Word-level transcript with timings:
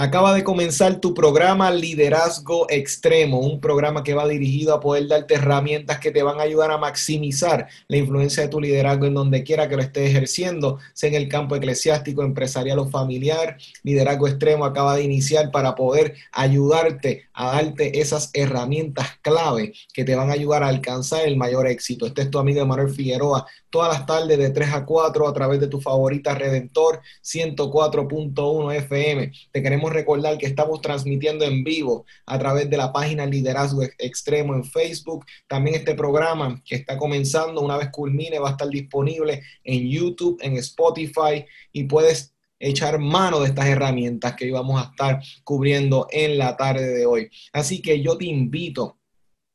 Acaba 0.00 0.32
de 0.32 0.44
comenzar 0.44 1.00
tu 1.00 1.12
programa 1.12 1.72
Liderazgo 1.72 2.70
Extremo, 2.70 3.40
un 3.40 3.60
programa 3.60 4.04
que 4.04 4.14
va 4.14 4.28
dirigido 4.28 4.72
a 4.72 4.78
poder 4.78 5.08
darte 5.08 5.34
herramientas 5.34 5.98
que 5.98 6.12
te 6.12 6.22
van 6.22 6.38
a 6.38 6.44
ayudar 6.44 6.70
a 6.70 6.78
maximizar 6.78 7.66
la 7.88 7.96
influencia 7.96 8.44
de 8.44 8.48
tu 8.48 8.60
liderazgo 8.60 9.06
en 9.06 9.14
donde 9.14 9.42
quiera 9.42 9.68
que 9.68 9.74
lo 9.74 9.82
estés 9.82 10.08
ejerciendo, 10.10 10.78
sea 10.92 11.08
en 11.08 11.16
el 11.16 11.28
campo 11.28 11.56
eclesiástico, 11.56 12.22
empresarial 12.22 12.78
o 12.78 12.88
familiar. 12.88 13.56
Liderazgo 13.82 14.28
Extremo 14.28 14.64
acaba 14.64 14.94
de 14.94 15.02
iniciar 15.02 15.50
para 15.50 15.74
poder 15.74 16.14
ayudarte 16.30 17.24
a 17.32 17.56
darte 17.56 18.00
esas 18.00 18.30
herramientas 18.34 19.18
clave 19.20 19.72
que 19.92 20.04
te 20.04 20.14
van 20.14 20.30
a 20.30 20.34
ayudar 20.34 20.62
a 20.62 20.68
alcanzar 20.68 21.26
el 21.26 21.36
mayor 21.36 21.66
éxito. 21.66 22.06
Este 22.06 22.22
es 22.22 22.30
tu 22.30 22.38
amigo 22.38 22.64
Manuel 22.64 22.90
Figueroa, 22.90 23.46
todas 23.68 23.92
las 23.92 24.06
tardes 24.06 24.38
de 24.38 24.50
3 24.50 24.74
a 24.74 24.84
4 24.84 25.26
a 25.28 25.32
través 25.32 25.58
de 25.58 25.66
tu 25.66 25.80
favorita 25.80 26.36
Redentor 26.36 27.00
104.1 27.24 28.74
FM. 28.76 29.32
Te 29.50 29.60
queremos 29.60 29.87
recordar 29.88 30.38
que 30.38 30.46
estamos 30.46 30.80
transmitiendo 30.80 31.44
en 31.44 31.64
vivo 31.64 32.04
a 32.26 32.38
través 32.38 32.68
de 32.70 32.76
la 32.76 32.92
página 32.92 33.26
Liderazgo 33.26 33.82
Extremo 33.98 34.54
en 34.54 34.64
Facebook. 34.64 35.24
También 35.46 35.76
este 35.76 35.94
programa 35.94 36.62
que 36.64 36.76
está 36.76 36.96
comenzando, 36.96 37.60
una 37.60 37.76
vez 37.76 37.90
culmine, 37.90 38.38
va 38.38 38.48
a 38.48 38.52
estar 38.52 38.68
disponible 38.68 39.42
en 39.64 39.88
YouTube, 39.88 40.38
en 40.40 40.56
Spotify 40.56 41.44
y 41.72 41.84
puedes 41.84 42.34
echar 42.60 42.98
mano 42.98 43.40
de 43.40 43.48
estas 43.48 43.66
herramientas 43.66 44.34
que 44.34 44.46
íbamos 44.46 44.80
a 44.80 44.90
estar 44.90 45.20
cubriendo 45.44 46.08
en 46.10 46.38
la 46.38 46.56
tarde 46.56 46.88
de 46.88 47.06
hoy. 47.06 47.30
Así 47.52 47.80
que 47.80 48.02
yo 48.02 48.16
te 48.16 48.26
invito 48.26 48.98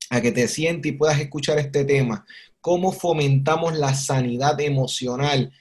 a 0.09 0.21
que 0.21 0.31
te 0.31 0.47
sientes 0.47 0.91
y 0.91 0.95
puedas 0.95 1.19
escuchar 1.19 1.59
este 1.59 1.85
tema, 1.85 2.25
cómo 2.61 2.91
fomentamos 2.91 3.75
la 3.75 3.93
sanidad 3.93 4.59
emocional 4.61 5.51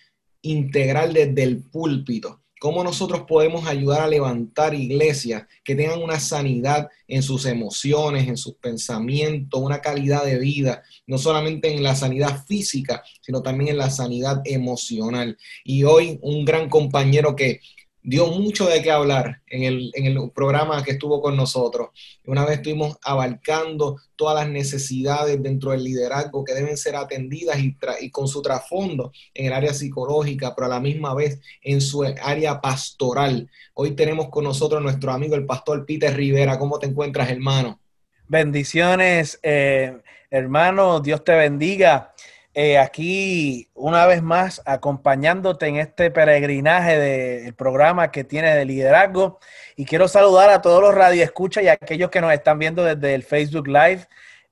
integral 0.43 1.15
desde 1.15 1.43
el 1.43 1.63
púlpito 1.63 2.42
cómo 2.63 2.85
nosotros 2.85 3.23
podemos 3.27 3.67
ayudar 3.67 4.03
a 4.03 4.07
levantar 4.07 4.73
iglesias 4.73 5.49
que 5.65 5.75
tengan 5.75 6.01
una 6.01 6.21
sanidad 6.21 6.89
en 7.09 7.21
sus 7.25 7.45
emociones, 7.47 8.29
en 8.29 8.37
sus 8.37 8.55
pensamientos, 8.55 9.61
una 9.61 9.81
calidad 9.81 10.25
de 10.25 10.39
vida, 10.39 10.85
no 11.09 11.19
solamente 11.19 11.75
en 11.75 11.83
la 11.83 11.97
sanidad 11.97 12.45
física, 12.47 13.03
sino 13.21 13.43
también 13.43 13.71
en 13.71 13.79
la 13.79 13.91
sanidad 13.91 14.43
emocional. 14.45 15.37
Y 15.65 15.83
hoy 15.83 16.21
un 16.23 16.45
gran 16.45 16.69
compañero 16.69 17.35
que 17.35 17.59
dio 18.03 18.27
mucho 18.27 18.67
de 18.67 18.83
qué 18.83 18.91
hablar 18.91 19.41
en 19.47 19.63
el, 19.63 20.31
programa 20.35 20.83
que 20.83 20.93
estuvo 20.93 21.21
con 21.21 21.37
nosotros. 21.37 21.91
Una 22.27 22.45
vez 22.45 22.57
estuvimos 22.57 22.97
abarcando 23.03 24.01
todas 24.17 24.45
las 24.45 24.53
necesidades 24.53 25.41
dentro 25.43 25.71
del 25.71 25.85
liderazgo 25.85 26.45
que 26.45 26.55
deben 26.55 26.77
ser 26.77 26.97
atendidas 26.97 27.59
y, 27.59 27.77
y, 28.01 28.11
con 28.11 28.27
su 28.27 28.43
trasfondo 28.43 29.13
en 29.35 29.47
el 29.47 29.53
área 29.53 29.73
psicológica, 29.73 30.55
pero 30.55 30.67
a 30.67 30.71
la 30.71 30.81
misma 30.81 31.15
vez 31.15 31.41
en 31.63 31.81
su 31.81 32.03
área 32.03 32.61
pastoral. 32.61 33.49
Hoy 33.75 33.93
tenemos 33.93 34.29
con 34.29 34.45
nosotros 34.45 34.83
nuestro 34.83 35.13
amigo 35.13 35.35
el 35.35 35.47
pastor 35.47 35.87
Peter 35.87 36.15
Rivera. 36.15 36.59
¿Cómo 36.59 36.79
te 36.79 36.87
encuentras, 36.87 37.31
hermano? 37.31 37.79
Bendiciones, 38.27 39.39
eh, 39.43 39.97
hermano. 40.31 41.01
Dios 41.01 41.23
te 41.23 41.35
bendiga. 41.35 42.13
Eh, 42.55 42.77
aquí 42.77 43.71
una 43.75 44.05
vez 44.05 44.23
más 44.23 44.61
acompañándote 44.67 45.67
en 45.69 45.77
este 45.77 46.11
peregrinaje 46.11 46.99
del 46.99 47.55
programa 47.55 48.11
que 48.11 48.25
tiene 48.25 48.55
de 48.55 48.65
liderazgo. 48.65 49.41
Y 49.77 49.87
quiero 49.87 50.07
saludar 50.09 50.51
a 50.51 50.61
todos 50.61 50.83
los 50.83 50.95
radioescuchas 50.95 51.65
y 51.65 51.69
a 51.69 51.73
aquellos 51.73 52.11
que 52.11 52.21
nos 52.21 52.33
están 52.33 52.59
viendo 52.59 52.85
desde 52.85 53.15
el 53.15 53.23
Facebook 53.23 53.69
Live. 53.69 54.07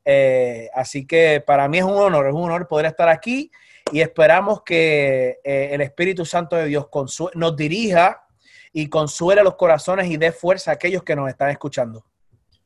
Eh, 0.05 0.71
así 0.75 1.07
que 1.07 1.43
para 1.47 1.69
mí 1.69 1.79
es 1.79 1.85
un 1.85 1.97
honor, 1.97 2.27
es 2.27 2.33
un 2.33 2.45
honor 2.45 2.67
poder 2.67 2.87
estar 2.87 3.09
aquí 3.09 3.51
y 3.93 4.01
esperamos 4.01 4.63
que 4.63 5.39
eh, 5.45 5.71
el 5.73 5.83
Espíritu 5.83 6.25
Santo 6.25 6.57
de 6.57 6.67
Dios 6.67 6.87
nos 7.35 7.57
dirija 7.57 8.27
y 8.73 8.89
consuele 8.89 9.43
los 9.43 9.57
corazones 9.57 10.09
y 10.09 10.17
dé 10.17 10.33
fuerza 10.33 10.71
a 10.71 10.75
aquellos 10.75 11.03
que 11.03 11.17
nos 11.17 11.29
están 11.29 11.51
escuchando. 11.51 12.05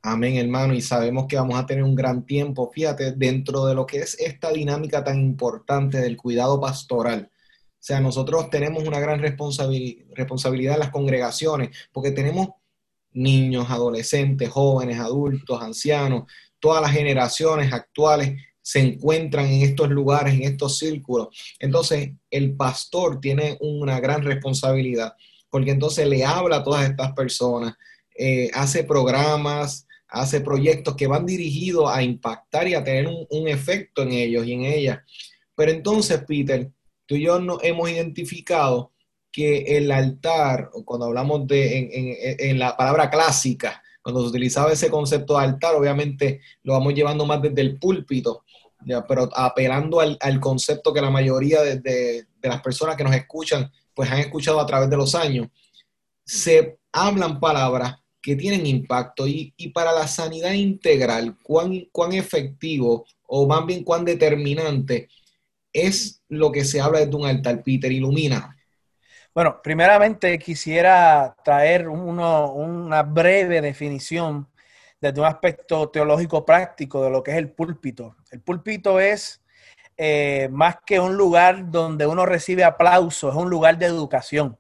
Amén, 0.07 0.37
hermano, 0.37 0.75
y 0.75 0.83
sabemos 0.83 1.25
que 1.27 1.37
vamos 1.37 1.59
a 1.59 1.65
tener 1.65 1.83
un 1.83 1.95
gran 1.95 2.27
tiempo, 2.27 2.71
fíjate, 2.71 3.13
dentro 3.13 3.65
de 3.65 3.75
lo 3.75 3.87
que 3.87 4.01
es 4.01 4.21
esta 4.21 4.53
dinámica 4.53 5.03
tan 5.03 5.19
importante 5.19 5.97
del 5.97 6.19
cuidado 6.19 6.61
pastoral. 6.61 7.31
O 7.33 7.77
sea, 7.81 8.01
nosotros 8.01 8.51
tenemos 8.51 8.87
una 8.87 9.01
gran 9.01 9.19
responsabilidad 9.19 10.75
en 10.75 10.81
las 10.81 10.91
congregaciones, 10.91 11.71
porque 11.91 12.11
tenemos 12.11 12.49
niños, 13.13 13.71
adolescentes, 13.71 14.51
jóvenes, 14.51 14.99
adultos, 14.99 15.63
ancianos, 15.63 16.25
todas 16.59 16.83
las 16.83 16.93
generaciones 16.93 17.73
actuales 17.73 18.39
se 18.61 18.81
encuentran 18.81 19.47
en 19.47 19.63
estos 19.63 19.89
lugares, 19.89 20.35
en 20.35 20.43
estos 20.43 20.77
círculos. 20.77 21.29
Entonces, 21.59 22.11
el 22.31 22.55
pastor 22.57 23.21
tiene 23.21 23.57
una 23.59 24.01
gran 24.01 24.23
responsabilidad, 24.23 25.15
porque 25.49 25.71
entonces 25.71 26.07
le 26.07 26.27
habla 26.27 26.57
a 26.57 26.63
todas 26.63 26.91
estas 26.91 27.13
personas, 27.13 27.75
eh, 28.15 28.51
hace 28.53 28.85
programas, 28.85 29.87
hace 30.15 30.41
proyectos 30.41 30.95
que 30.95 31.09
van 31.09 31.27
dirigidos 31.27 31.91
a 31.91 32.03
impactar 32.03 32.69
y 32.69 32.75
a 32.75 32.85
tener 32.85 33.09
un, 33.09 33.49
efecto 33.49 34.03
en 34.03 34.13
ellos 34.13 34.47
y 34.47 34.53
en 34.53 34.65
ellas. 34.65 34.99
Pero 35.57 35.73
entonces, 35.73 36.23
Peter, 36.27 36.71
tú 37.05 37.17
y 37.17 37.25
yo 37.25 37.41
no 37.41 37.59
hemos 37.63 37.91
identificado 37.91 38.93
que 39.31 39.77
el 39.77 39.91
altar, 39.91 40.71
cuando 40.85 41.07
hablamos 41.07 41.47
de 41.49 42.37
en, 42.39 42.59
la 42.59 42.77
palabra 42.77 43.11
clásica, 43.11 43.83
cuando 44.01 44.23
se 44.23 44.29
utilizaba 44.29 44.73
ese 44.73 44.89
concepto 44.89 45.37
de 45.37 45.45
altar, 45.45 45.75
obviamente 45.75 46.41
lo 46.63 46.75
vamos 46.75 46.95
llevando 46.95 47.27
más 47.27 47.43
desde 47.43 47.61
el 47.61 47.79
púlpito, 47.79 48.45
pero 49.09 49.29
apelando 49.35 49.99
al, 49.99 50.41
concepto 50.41 50.93
que 50.93 51.01
la 51.01 51.11
mayoría 51.11 51.63
de, 51.63 51.81
de, 51.81 52.27
las 52.43 52.61
personas 52.63 52.95
que 52.97 53.03
nos 53.03 53.15
escuchan, 53.15 53.69
pues 53.93 54.11
han 54.11 54.21
escuchado 54.21 54.61
a 54.61 54.67
través 54.67 54.89
de 54.89 54.97
los 54.97 55.15
años, 55.17 55.49
se 56.25 56.79
hablan 56.93 57.41
palabras 57.41 58.04
que 58.25 58.37
tienen 58.37 58.67
impacto 58.67 59.27
y, 59.27 59.53
para 59.75 59.93
la 59.93 60.09
sanidad 60.09 60.53
integral, 60.53 61.37
¿cuán, 61.43 61.89
cuán 61.93 62.15
efectivo 62.15 63.05
o 63.27 63.47
más 63.47 63.67
bien 63.67 63.85
cuán 63.85 64.05
determinante 64.05 65.09
es 65.75 66.23
lo 66.29 66.51
que 66.51 66.65
se 66.65 66.81
habla 66.81 67.01
desde 67.01 67.17
un 67.17 67.27
altar, 67.27 67.63
Peter, 67.63 67.91
ilumina. 67.93 68.57
Bueno, 69.35 69.61
primeramente 69.61 70.39
quisiera 70.39 71.37
traer 71.45 71.89
una 71.89 73.03
breve 73.03 73.61
definición 73.61 74.49
desde 75.01 75.21
un 75.21 75.27
aspecto 75.27 75.91
teológico 75.91 76.47
práctico 76.47 77.03
de 77.03 77.11
lo 77.11 77.23
que 77.23 77.33
es 77.33 77.37
el 77.37 77.51
púlpito. 77.51 78.17
El 78.31 78.41
púlpito 78.41 79.01
es 79.01 79.43
eh, 79.97 80.49
más 80.53 80.77
que 80.87 81.01
un 81.01 81.17
lugar 81.17 81.71
donde 81.71 82.07
uno 82.07 82.25
recibe 82.25 82.65
aplausos, 82.65 83.35
es 83.35 83.41
un 83.41 83.51
lugar 83.51 83.77
de 83.77 83.87
educación. 83.87 84.59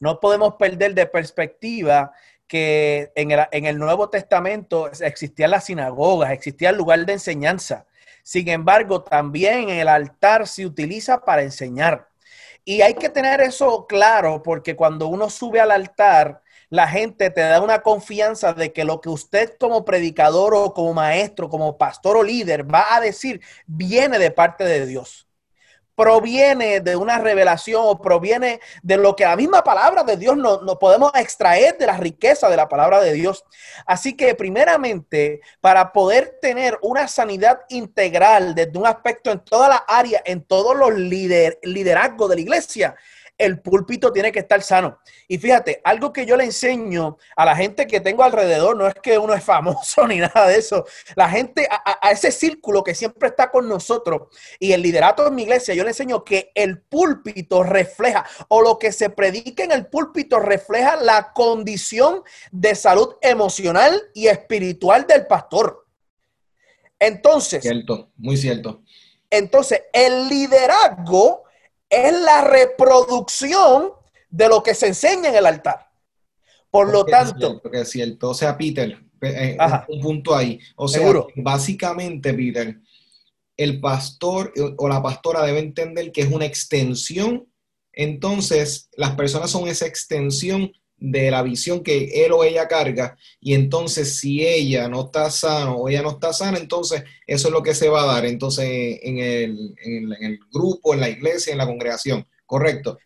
No 0.00 0.18
podemos 0.18 0.54
perder 0.54 0.94
de 0.94 1.04
perspectiva 1.04 2.12
que 2.50 3.12
en 3.14 3.30
el, 3.30 3.46
en 3.52 3.64
el 3.64 3.78
Nuevo 3.78 4.10
Testamento 4.10 4.90
existían 5.02 5.52
las 5.52 5.66
sinagogas, 5.66 6.32
existía 6.32 6.70
el 6.70 6.76
lugar 6.76 7.06
de 7.06 7.12
enseñanza. 7.12 7.86
Sin 8.24 8.48
embargo, 8.48 9.04
también 9.04 9.68
el 9.70 9.86
altar 9.86 10.48
se 10.48 10.66
utiliza 10.66 11.24
para 11.24 11.42
enseñar. 11.42 12.08
Y 12.64 12.82
hay 12.82 12.94
que 12.94 13.08
tener 13.08 13.40
eso 13.40 13.86
claro 13.86 14.42
porque 14.42 14.74
cuando 14.74 15.06
uno 15.06 15.30
sube 15.30 15.60
al 15.60 15.70
altar, 15.70 16.42
la 16.70 16.88
gente 16.88 17.30
te 17.30 17.40
da 17.40 17.62
una 17.62 17.82
confianza 17.82 18.52
de 18.52 18.72
que 18.72 18.84
lo 18.84 19.00
que 19.00 19.10
usted 19.10 19.56
como 19.56 19.84
predicador 19.84 20.52
o 20.52 20.74
como 20.74 20.92
maestro, 20.92 21.48
como 21.48 21.78
pastor 21.78 22.16
o 22.16 22.24
líder 22.24 22.68
va 22.72 22.96
a 22.96 23.00
decir, 23.00 23.40
viene 23.68 24.18
de 24.18 24.32
parte 24.32 24.64
de 24.64 24.86
Dios 24.86 25.29
proviene 26.00 26.80
de 26.80 26.96
una 26.96 27.18
revelación 27.18 27.82
o 27.84 28.00
proviene 28.00 28.58
de 28.82 28.96
lo 28.96 29.14
que 29.14 29.24
la 29.24 29.36
misma 29.36 29.62
palabra 29.62 30.02
de 30.02 30.16
Dios 30.16 30.34
nos 30.34 30.62
no 30.62 30.78
podemos 30.78 31.12
extraer 31.14 31.76
de 31.76 31.86
la 31.86 31.98
riqueza 31.98 32.48
de 32.48 32.56
la 32.56 32.70
palabra 32.70 33.00
de 33.00 33.12
Dios. 33.12 33.44
Así 33.84 34.16
que 34.16 34.34
primeramente, 34.34 35.42
para 35.60 35.92
poder 35.92 36.38
tener 36.40 36.78
una 36.80 37.06
sanidad 37.06 37.60
integral 37.68 38.54
desde 38.54 38.78
un 38.78 38.86
aspecto 38.86 39.30
en 39.30 39.40
toda 39.40 39.68
la 39.68 39.84
área, 39.86 40.22
en 40.24 40.42
todos 40.42 40.74
los 40.74 40.94
lider, 40.94 41.58
liderazgos 41.62 42.30
de 42.30 42.36
la 42.36 42.40
iglesia, 42.40 42.96
el 43.40 43.60
púlpito 43.60 44.12
tiene 44.12 44.30
que 44.30 44.40
estar 44.40 44.62
sano. 44.62 44.98
Y 45.26 45.38
fíjate, 45.38 45.80
algo 45.82 46.12
que 46.12 46.26
yo 46.26 46.36
le 46.36 46.44
enseño 46.44 47.16
a 47.34 47.44
la 47.46 47.56
gente 47.56 47.86
que 47.86 48.00
tengo 48.00 48.22
alrededor, 48.22 48.76
no 48.76 48.86
es 48.86 48.94
que 49.02 49.18
uno 49.18 49.32
es 49.32 49.42
famoso 49.50 50.06
ni 50.06 50.18
nada 50.18 50.46
de 50.46 50.58
eso, 50.58 50.84
la 51.16 51.28
gente, 51.28 51.66
a, 51.70 52.10
ese 52.10 52.30
círculo 52.30 52.84
que 52.84 52.94
siempre 52.94 53.28
está 53.28 53.50
con 53.50 53.68
nosotros 53.68 54.28
y 54.58 54.72
el 54.72 54.82
liderato 54.82 55.24
de 55.24 55.30
mi 55.30 55.42
iglesia, 55.42 55.74
yo 55.74 55.84
le 55.84 55.90
enseño 55.90 56.22
que 56.22 56.52
el 56.54 56.82
púlpito 56.82 57.62
refleja 57.62 58.26
o 58.48 58.60
lo 58.60 58.78
que 58.78 58.92
se 58.92 59.08
predica 59.08 59.64
en 59.64 59.72
el 59.72 59.86
púlpito 59.86 60.38
refleja 60.38 60.96
la 60.96 61.32
condición 61.32 62.22
de 62.52 62.74
salud 62.74 63.16
emocional 63.22 64.00
y 64.14 64.28
espiritual 64.28 65.06
del 65.06 65.26
pastor. 65.26 65.86
Entonces, 66.98 67.62
cierto, 67.62 68.10
muy 68.16 68.36
cierto. 68.36 68.82
Entonces, 69.30 69.82
el 69.92 70.28
liderazgo 70.28 71.44
es 71.90 72.12
la 72.12 72.42
reproducción 72.42 73.92
de 74.30 74.48
lo 74.48 74.62
que 74.62 74.74
se 74.74 74.86
enseña 74.86 75.28
en 75.28 75.34
el 75.34 75.46
altar. 75.46 75.90
Por 76.70 76.90
lo 76.92 77.04
tanto. 77.04 77.60
Es 77.72 77.90
cierto, 77.90 78.30
O 78.30 78.34
sea, 78.34 78.56
Peter, 78.56 78.96
eh, 79.20 79.58
un 79.88 80.00
punto 80.00 80.34
ahí. 80.34 80.58
O 80.76 80.86
sea, 80.86 81.12
básicamente, 81.34 82.32
Peter, 82.32 82.78
el 83.56 83.80
pastor 83.80 84.54
o 84.78 84.88
la 84.88 85.02
pastora 85.02 85.44
debe 85.44 85.58
entender 85.58 86.12
que 86.12 86.22
es 86.22 86.30
una 86.30 86.46
extensión. 86.46 87.46
Entonces, 87.92 88.88
las 88.96 89.16
personas 89.16 89.50
son 89.50 89.68
esa 89.68 89.86
extensión 89.86 90.72
de 91.00 91.30
la 91.30 91.42
visión 91.42 91.82
que 91.82 92.24
él 92.24 92.32
o 92.32 92.44
ella 92.44 92.68
carga 92.68 93.16
y 93.40 93.54
entonces 93.54 94.18
si 94.18 94.46
ella 94.46 94.88
no 94.88 95.06
está 95.06 95.30
sana 95.30 95.72
o 95.72 95.88
ella 95.88 96.02
no 96.02 96.10
está 96.10 96.32
sana, 96.32 96.58
entonces 96.58 97.04
eso 97.26 97.48
es 97.48 97.54
lo 97.54 97.62
que 97.62 97.74
se 97.74 97.88
va 97.88 98.02
a 98.02 98.14
dar 98.14 98.26
entonces 98.26 98.98
en 99.02 99.18
el, 99.18 99.74
en 99.82 100.12
el 100.22 100.38
grupo, 100.52 100.94
en 100.94 101.00
la 101.00 101.08
iglesia, 101.08 101.52
en 101.52 101.58
la 101.58 101.66
congregación, 101.66 102.26
¿correcto? 102.46 102.98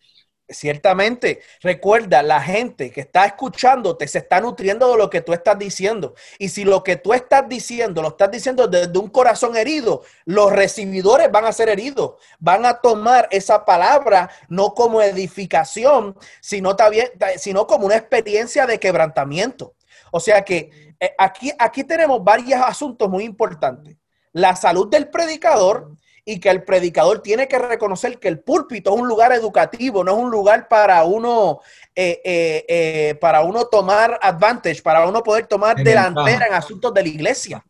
Ciertamente, 0.47 1.41
recuerda, 1.63 2.23
la 2.23 2.39
gente 2.39 2.91
que 2.91 3.01
está 3.01 3.25
escuchándote 3.25 4.07
se 4.07 4.19
está 4.19 4.43
nutriendo 4.43 4.91
de 4.91 4.99
lo 4.99 5.09
que 5.09 5.23
tú 5.23 5.33
estás 5.33 5.59
diciendo. 5.59 6.15
Y 6.39 6.51
si 6.51 6.65
lo 6.65 6.83
que 6.83 6.97
tú 6.97 7.15
estás 7.15 7.49
diciendo 7.49 8.03
lo 8.03 8.09
estás 8.09 8.31
diciendo 8.31 8.69
desde 8.69 8.99
un 8.99 9.09
corazón 9.09 9.57
herido, 9.57 10.03
los 10.27 10.53
recibidores 10.53 11.33
van 11.33 11.47
a 11.47 11.53
ser 11.53 11.71
heridos. 11.71 12.17
Van 12.39 12.67
a 12.67 12.75
tomar 12.75 13.27
esa 13.31 13.65
palabra 13.65 14.29
no 14.49 14.75
como 14.75 15.01
edificación, 15.01 16.15
sino, 16.43 16.77
también, 16.77 17.09
sino 17.39 17.67
como 17.67 17.87
una 17.87 17.97
experiencia 17.97 18.67
de 18.67 18.79
quebrantamiento. 18.79 19.75
O 20.13 20.21
sea 20.21 20.45
que 20.45 20.95
eh, 21.01 21.15
aquí, 21.17 21.53
aquí 21.59 21.85
tenemos 21.85 22.23
varios 22.23 22.61
asuntos 22.61 23.09
muy 23.09 23.25
importantes. 23.25 23.97
La 24.33 24.55
salud 24.57 24.91
del 24.91 25.09
predicador, 25.09 25.97
y 26.25 26.41
que 26.41 26.49
el 26.49 26.65
predicador 26.65 27.21
tiene 27.21 27.47
que 27.47 27.59
reconocer 27.59 28.19
que 28.19 28.29
el 28.29 28.41
púlpito 28.41 28.95
es 28.95 29.01
un 29.01 29.09
lugar 29.09 29.33
educativo, 29.33 30.03
no 30.03 30.13
es 30.13 30.19
un 30.19 30.31
lugar 30.31 30.69
para 30.69 31.05
uno, 31.05 31.61
eh, 31.95 32.21
eh, 32.25 32.65
eh, 32.67 33.15
para 33.17 33.43
uno 33.43 33.67
tomar 33.67 34.19
advantage, 34.23 34.81
para 34.83 35.07
uno 35.07 35.23
poder 35.23 35.47
tomar 35.47 35.77
delantera 35.77 36.47
en 36.47 36.55
asuntos 36.55 36.95
de 36.95 37.03
la 37.03 37.09
iglesia. 37.09 37.65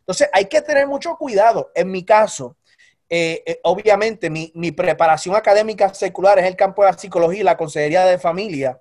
Entonces 0.00 0.28
hay 0.32 0.46
que 0.46 0.60
tener 0.62 0.88
mucho 0.88 1.14
cuidado. 1.16 1.70
En 1.74 1.90
mi 1.90 2.04
caso, 2.04 2.56
obviamente 3.62 4.30
mi, 4.30 4.50
mi 4.56 4.72
preparación 4.72 5.36
académica 5.36 5.94
secular 5.94 6.40
es 6.40 6.46
el 6.46 6.56
campo 6.56 6.82
de 6.82 6.90
la 6.90 6.98
psicología 6.98 7.40
y 7.40 7.44
la 7.44 7.56
consejería 7.56 8.04
de 8.04 8.18
familia 8.18 8.80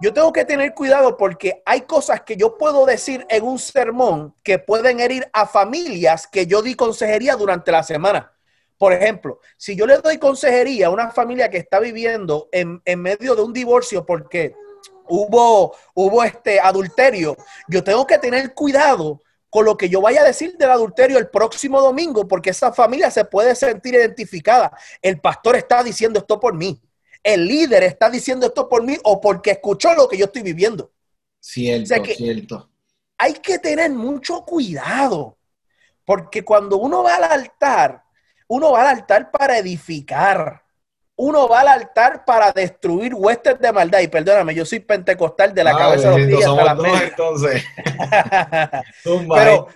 yo 0.00 0.12
tengo 0.12 0.32
que 0.32 0.44
tener 0.44 0.74
cuidado 0.74 1.16
porque 1.16 1.62
hay 1.66 1.82
cosas 1.82 2.22
que 2.22 2.36
yo 2.36 2.56
puedo 2.56 2.86
decir 2.86 3.26
en 3.28 3.44
un 3.44 3.58
sermón 3.58 4.34
que 4.44 4.58
pueden 4.58 5.00
herir 5.00 5.28
a 5.32 5.46
familias 5.46 6.26
que 6.26 6.46
yo 6.46 6.62
di 6.62 6.74
consejería 6.74 7.34
durante 7.34 7.72
la 7.72 7.82
semana. 7.82 8.32
Por 8.78 8.92
ejemplo, 8.92 9.40
si 9.56 9.74
yo 9.74 9.86
le 9.86 9.98
doy 9.98 10.18
consejería 10.18 10.86
a 10.86 10.90
una 10.90 11.10
familia 11.10 11.50
que 11.50 11.58
está 11.58 11.80
viviendo 11.80 12.48
en, 12.52 12.80
medio 13.00 13.34
de 13.34 13.42
un 13.42 13.52
divorcio 13.52 14.06
porque 14.06 14.54
hubo, 15.08 15.74
hubo 15.94 16.22
este 16.22 16.60
adulterio, 16.60 17.36
yo 17.66 17.82
tengo 17.82 18.06
que 18.06 18.18
tener 18.18 18.54
cuidado 18.54 19.20
con 19.50 19.64
lo 19.64 19.76
que 19.76 19.88
yo 19.88 20.00
vaya 20.00 20.20
a 20.20 20.24
decir 20.24 20.56
del 20.58 20.70
adulterio 20.70 21.18
el 21.18 21.28
próximo 21.28 21.80
domingo, 21.80 22.28
porque 22.28 22.50
esa 22.50 22.72
familia 22.72 23.10
se 23.10 23.24
puede 23.24 23.56
sentir 23.56 23.94
identificada. 23.94 24.70
El 25.02 25.20
pastor 25.20 25.56
está 25.56 25.82
diciendo 25.82 26.20
esto 26.20 26.38
por 26.38 26.54
mí 26.54 26.80
el 27.28 27.46
líder 27.46 27.82
está 27.82 28.08
diciendo 28.08 28.46
esto 28.46 28.68
por 28.68 28.82
mí 28.82 28.96
o 29.04 29.20
porque 29.20 29.50
escuchó 29.50 29.92
lo 29.92 30.08
que 30.08 30.16
yo 30.16 30.24
estoy 30.24 30.42
viviendo. 30.42 30.90
Cierto, 31.38 31.94
cierto. 32.04 32.70
Hay 33.18 33.34
que 33.34 33.58
tener 33.58 33.90
mucho 33.90 34.44
cuidado, 34.46 35.36
porque 36.06 36.42
cuando 36.42 36.78
uno 36.78 37.02
va 37.02 37.16
al 37.16 37.24
altar, 37.24 38.02
uno 38.46 38.72
va 38.72 38.80
al 38.82 38.96
altar 38.98 39.30
para 39.30 39.58
edificar. 39.58 40.62
Uno 41.16 41.48
va 41.48 41.60
al 41.60 41.68
altar 41.68 42.24
para 42.24 42.52
destruir 42.52 43.12
huestes 43.12 43.60
de 43.60 43.72
maldad. 43.72 44.00
Y 44.00 44.08
perdóname, 44.08 44.54
yo 44.54 44.64
soy 44.64 44.80
pentecostal 44.80 45.52
de 45.52 45.64
la 45.64 45.72
ah, 45.72 45.78
cabeza 45.78 46.10
de 46.12 46.18
los 46.18 46.28
días 46.28 46.50
la 46.50 47.02
entonces. 47.02 47.64
pero, 49.34 49.68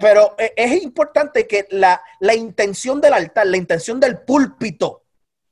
pero 0.00 0.36
es 0.38 0.82
importante 0.82 1.46
que 1.46 1.66
la, 1.70 2.00
la 2.20 2.34
intención 2.34 3.00
del 3.00 3.12
altar, 3.12 3.46
la 3.46 3.56
intención 3.56 3.98
del 3.98 4.20
púlpito, 4.20 5.01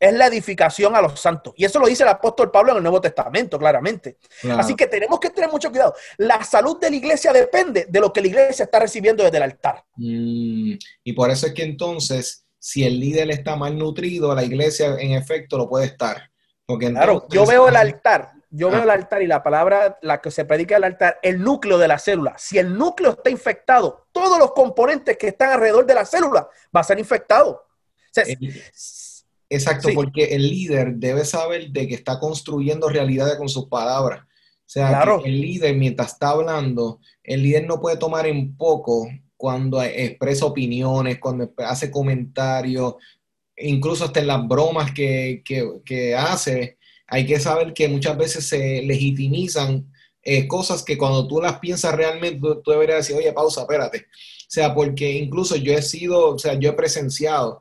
es 0.00 0.14
la 0.14 0.26
edificación 0.26 0.97
a 0.97 1.02
los 1.02 1.20
santos. 1.20 1.52
Y 1.56 1.64
eso 1.67 1.79
lo 1.79 1.87
dice 1.87 2.02
el 2.02 2.08
apóstol 2.08 2.50
Pablo 2.50 2.73
en 2.73 2.79
el 2.79 2.82
Nuevo 2.82 3.02
Testamento, 3.02 3.58
claramente. 3.58 4.17
Así 4.56 4.75
que 4.75 4.87
tenemos 4.87 5.20
que 5.20 5.29
tener 5.29 5.50
mucho 5.50 5.70
cuidado. 5.70 5.94
La 6.17 6.43
salud 6.43 6.81
de 6.81 6.88
la 6.88 6.97
iglesia 6.97 7.32
depende 7.32 7.87
de 7.87 8.00
lo 8.00 8.11
que 8.11 8.23
la 8.23 8.29
iglesia 8.29 8.64
está 8.64 8.79
recibiendo 8.79 9.23
desde 9.23 9.37
el 9.37 9.43
altar. 9.43 9.85
Mm, 9.97 10.73
y 11.05 11.12
por 11.12 11.31
eso 11.31 11.47
es 11.47 11.52
que 11.52 11.64
entonces, 11.64 12.47
si 12.58 12.85
el 12.85 12.99
líder 12.99 13.31
está 13.31 13.56
mal 13.56 13.76
nutrido, 13.76 14.35
la 14.35 14.43
iglesia 14.43 14.97
en 14.99 15.12
efecto 15.12 15.58
lo 15.58 15.69
puede 15.69 15.85
estar. 15.85 16.31
Porque 16.64 16.91
claro, 16.91 17.26
yo 17.29 17.44
veo 17.44 17.69
el 17.69 17.76
altar, 17.76 18.31
yo 18.49 18.70
veo 18.70 18.85
el 18.85 18.91
altar 18.91 19.20
y 19.23 19.26
la 19.26 19.43
palabra, 19.43 19.99
la 20.00 20.20
que 20.20 20.31
se 20.31 20.46
predica 20.46 20.76
el 20.76 20.85
altar, 20.85 21.19
el 21.20 21.43
núcleo 21.43 21.76
de 21.79 21.88
la 21.88 21.99
célula. 21.99 22.37
Si 22.38 22.58
el 22.58 22.79
núcleo 22.79 23.11
está 23.11 23.29
infectado, 23.29 24.06
todos 24.12 24.38
los 24.38 24.53
componentes 24.53 25.19
que 25.19 25.29
están 25.29 25.50
alrededor 25.50 25.85
de 25.85 25.94
la 25.94 26.06
célula 26.06 26.49
va 26.75 26.81
a 26.81 26.85
ser 26.85 26.99
infectado. 26.99 27.67
Exacto, 29.50 29.88
porque 29.93 30.26
el 30.26 30.49
líder 30.49 30.94
debe 30.94 31.25
saber 31.25 31.70
de 31.70 31.88
que 31.88 31.97
está 31.97 32.20
construyendo 32.20 32.88
realidades 32.88 33.37
con 33.37 33.49
sus 33.49 33.67
palabras. 33.67 34.20
O 34.23 34.73
sea, 34.73 35.02
el 35.25 35.41
líder, 35.41 35.75
mientras 35.75 36.12
está 36.12 36.31
hablando, 36.31 37.00
el 37.25 37.43
líder 37.43 37.67
no 37.67 37.81
puede 37.81 37.97
tomar 37.97 38.29
en 38.29 38.56
poco 38.56 39.08
cuando 39.37 39.82
expresa 39.82 40.47
opiniones, 40.47 41.19
cuando 41.19 41.52
hace 41.58 41.91
comentarios, 41.91 42.94
incluso 43.56 44.05
hasta 44.05 44.20
en 44.20 44.29
las 44.29 44.47
bromas 44.47 44.93
que, 44.93 45.43
hace. 46.17 46.79
Hay 47.08 47.26
que 47.26 47.41
saber 47.41 47.73
que 47.75 47.88
muchas 47.88 48.17
veces 48.17 48.46
se 48.46 48.82
legitimizan 48.82 49.91
eh, 50.23 50.46
cosas 50.46 50.85
que 50.85 50.96
cuando 50.96 51.26
tú 51.26 51.41
las 51.41 51.58
piensas 51.58 51.93
realmente, 51.93 52.38
tú, 52.38 52.62
tú, 52.62 52.70
deberías 52.70 52.99
decir, 52.99 53.17
oye, 53.17 53.32
pausa, 53.32 53.62
espérate. 53.62 53.99
O 53.99 54.53
sea, 54.53 54.73
porque 54.73 55.11
incluso 55.11 55.56
yo 55.56 55.73
he 55.73 55.82
sido, 55.82 56.35
o 56.35 56.38
sea, 56.38 56.55
yo 56.55 56.70
he 56.70 56.75
presenciado 56.75 57.61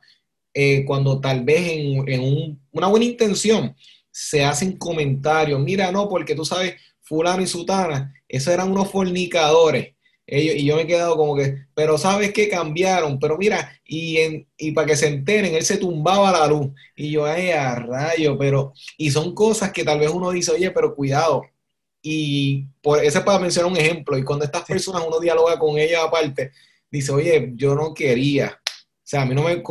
eh, 0.54 0.84
cuando 0.86 1.20
tal 1.20 1.44
vez 1.44 1.62
en, 2.08 2.60
una 2.72 2.88
buena 2.88 3.06
intención 3.06 3.76
se 4.12 4.44
hacen 4.44 4.78
comentarios, 4.78 5.60
mira, 5.60 5.92
no, 5.92 6.10
porque 6.10 6.36
tú 6.36 6.46
sabes, 6.46 6.76
fulano 7.02 7.42
y 7.42 7.48
sutana, 7.48 8.14
esos 8.28 8.54
eran 8.54 8.72
unos 8.72 8.92
fornicadores. 8.92 9.96
Ellos, 10.32 10.56
y 10.58 10.66
yo 10.66 10.76
me 10.76 10.84
he 10.84 10.88
quedado 10.88 11.18
como 11.18 11.36
que, 11.36 11.66
pero 11.74 11.98
sabes 11.98 12.32
que 12.32 12.50
cambiaron, 12.50 13.18
pero 13.20 13.38
mira, 13.38 13.72
y, 13.84 14.18
en, 14.18 14.48
y 14.58 14.72
para 14.74 14.88
que 14.88 14.96
se 14.96 15.08
enteren, 15.08 15.56
él 15.56 15.64
se 15.64 15.78
tumbaba 15.78 16.32
la 16.32 16.46
luz. 16.46 16.68
Y 16.96 17.12
yo, 17.12 17.26
ay, 17.26 17.50
a 17.50 17.76
rayo, 17.76 18.38
pero, 18.38 18.74
y 18.98 19.10
son 19.10 19.34
cosas 19.34 19.72
que 19.72 19.84
tal 19.84 20.00
vez 20.00 20.12
uno 20.12 20.30
dice, 20.32 20.52
oye, 20.52 20.70
pero 20.72 20.96
cuidado. 20.96 21.44
Y 22.02 22.68
por 22.82 23.04
ese 23.04 23.18
es 23.20 23.24
para 23.24 23.40
mencionar 23.40 23.72
un 23.72 23.78
ejemplo. 23.78 24.18
Y 24.18 24.24
cuando 24.24 24.46
estas 24.46 24.64
personas 24.66 25.04
uno 25.08 25.20
dialoga 25.20 25.58
con 25.58 25.78
ellas 25.80 26.04
aparte, 26.04 26.52
dice, 26.92 27.12
oye, 27.12 27.52
yo 27.56 27.76
no 27.76 27.94
quería, 27.94 28.60
sea, 29.10 29.24
a 29.24 29.26
mí 29.26 29.34
no 29.34 29.44
me, 29.44 29.64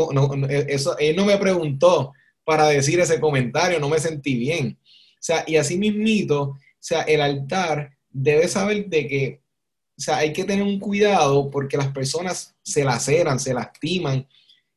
eso, 0.69 0.99
él 0.99 1.15
no 1.15 1.25
me 1.25 1.39
preguntó 1.39 2.13
para 2.45 2.67
decir 2.67 2.99
ese 2.99 3.21
comentario, 3.21 3.79
no 3.79 3.89
me 3.89 4.01
sentí 4.01 4.37
bien. 4.37 4.79
O 4.83 5.21
sea, 5.21 5.45
y 5.47 5.55
así 5.57 5.79
mismito, 5.79 6.43
o 6.43 6.59
sea, 6.81 7.03
el 7.03 7.21
altar 7.21 7.97
debe 8.11 8.49
saber 8.49 8.89
de 8.89 9.07
que, 9.07 9.43
o 9.97 10.01
sea, 10.01 10.17
hay 10.19 10.33
que 10.33 10.45
tener 10.45 10.65
un 10.65 10.81
cuidado 10.81 11.51
porque 11.51 11.77
las 11.77 11.89
personas 11.93 12.57
se 12.63 12.83
laceran, 12.83 13.39
se 13.39 13.55
lastiman 13.55 14.27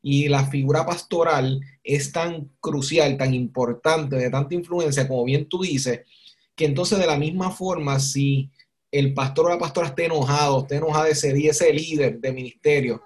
y 0.02 0.28
la 0.28 0.46
figura 0.46 0.86
pastoral 0.86 1.62
es 1.84 2.12
tan 2.12 2.52
crucial, 2.60 3.18
tan 3.18 3.34
importante, 3.34 4.16
de 4.16 4.30
tanta 4.30 4.54
influencia, 4.54 5.08
como 5.08 5.24
bien 5.24 5.50
tú 5.50 5.62
dices, 5.62 6.02
que 6.56 6.66
entonces 6.66 7.00
de 7.00 7.08
la 7.08 7.18
misma 7.18 7.50
forma, 7.50 8.00
si 8.00 8.52
el 8.92 9.14
pastor 9.16 9.48
o 9.48 9.50
la 9.50 9.58
pastora 9.58 9.88
esté 9.88 10.06
enojado, 10.06 10.62
esté 10.62 10.76
enojado 10.76 11.06
ese 11.06 11.34
día, 11.34 11.50
ese 11.50 11.74
líder 11.74 12.20
de 12.20 12.32
ministerio, 12.32 13.02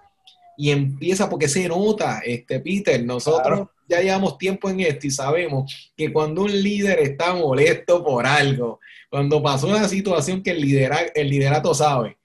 y 0.57 0.71
empieza 0.71 1.29
porque 1.29 1.47
se 1.47 1.67
nota, 1.67 2.21
este 2.25 2.59
Peter, 2.59 3.03
nosotros 3.03 3.69
ya 3.87 4.01
llevamos 4.01 4.37
tiempo 4.37 4.69
en 4.69 4.79
esto 4.79 5.07
y 5.07 5.11
sabemos 5.11 5.91
que 5.95 6.11
cuando 6.11 6.43
un 6.43 6.51
líder 6.51 6.99
está 6.99 7.33
molesto 7.33 8.03
por 8.03 8.25
algo, 8.25 8.79
cuando 9.09 9.41
pasó 9.41 9.67
una 9.67 9.87
situación 9.87 10.41
que 10.41 10.51
el, 10.51 10.61
lidera, 10.61 10.99
el 11.13 11.29
liderato 11.29 11.73
sabe, 11.73 12.17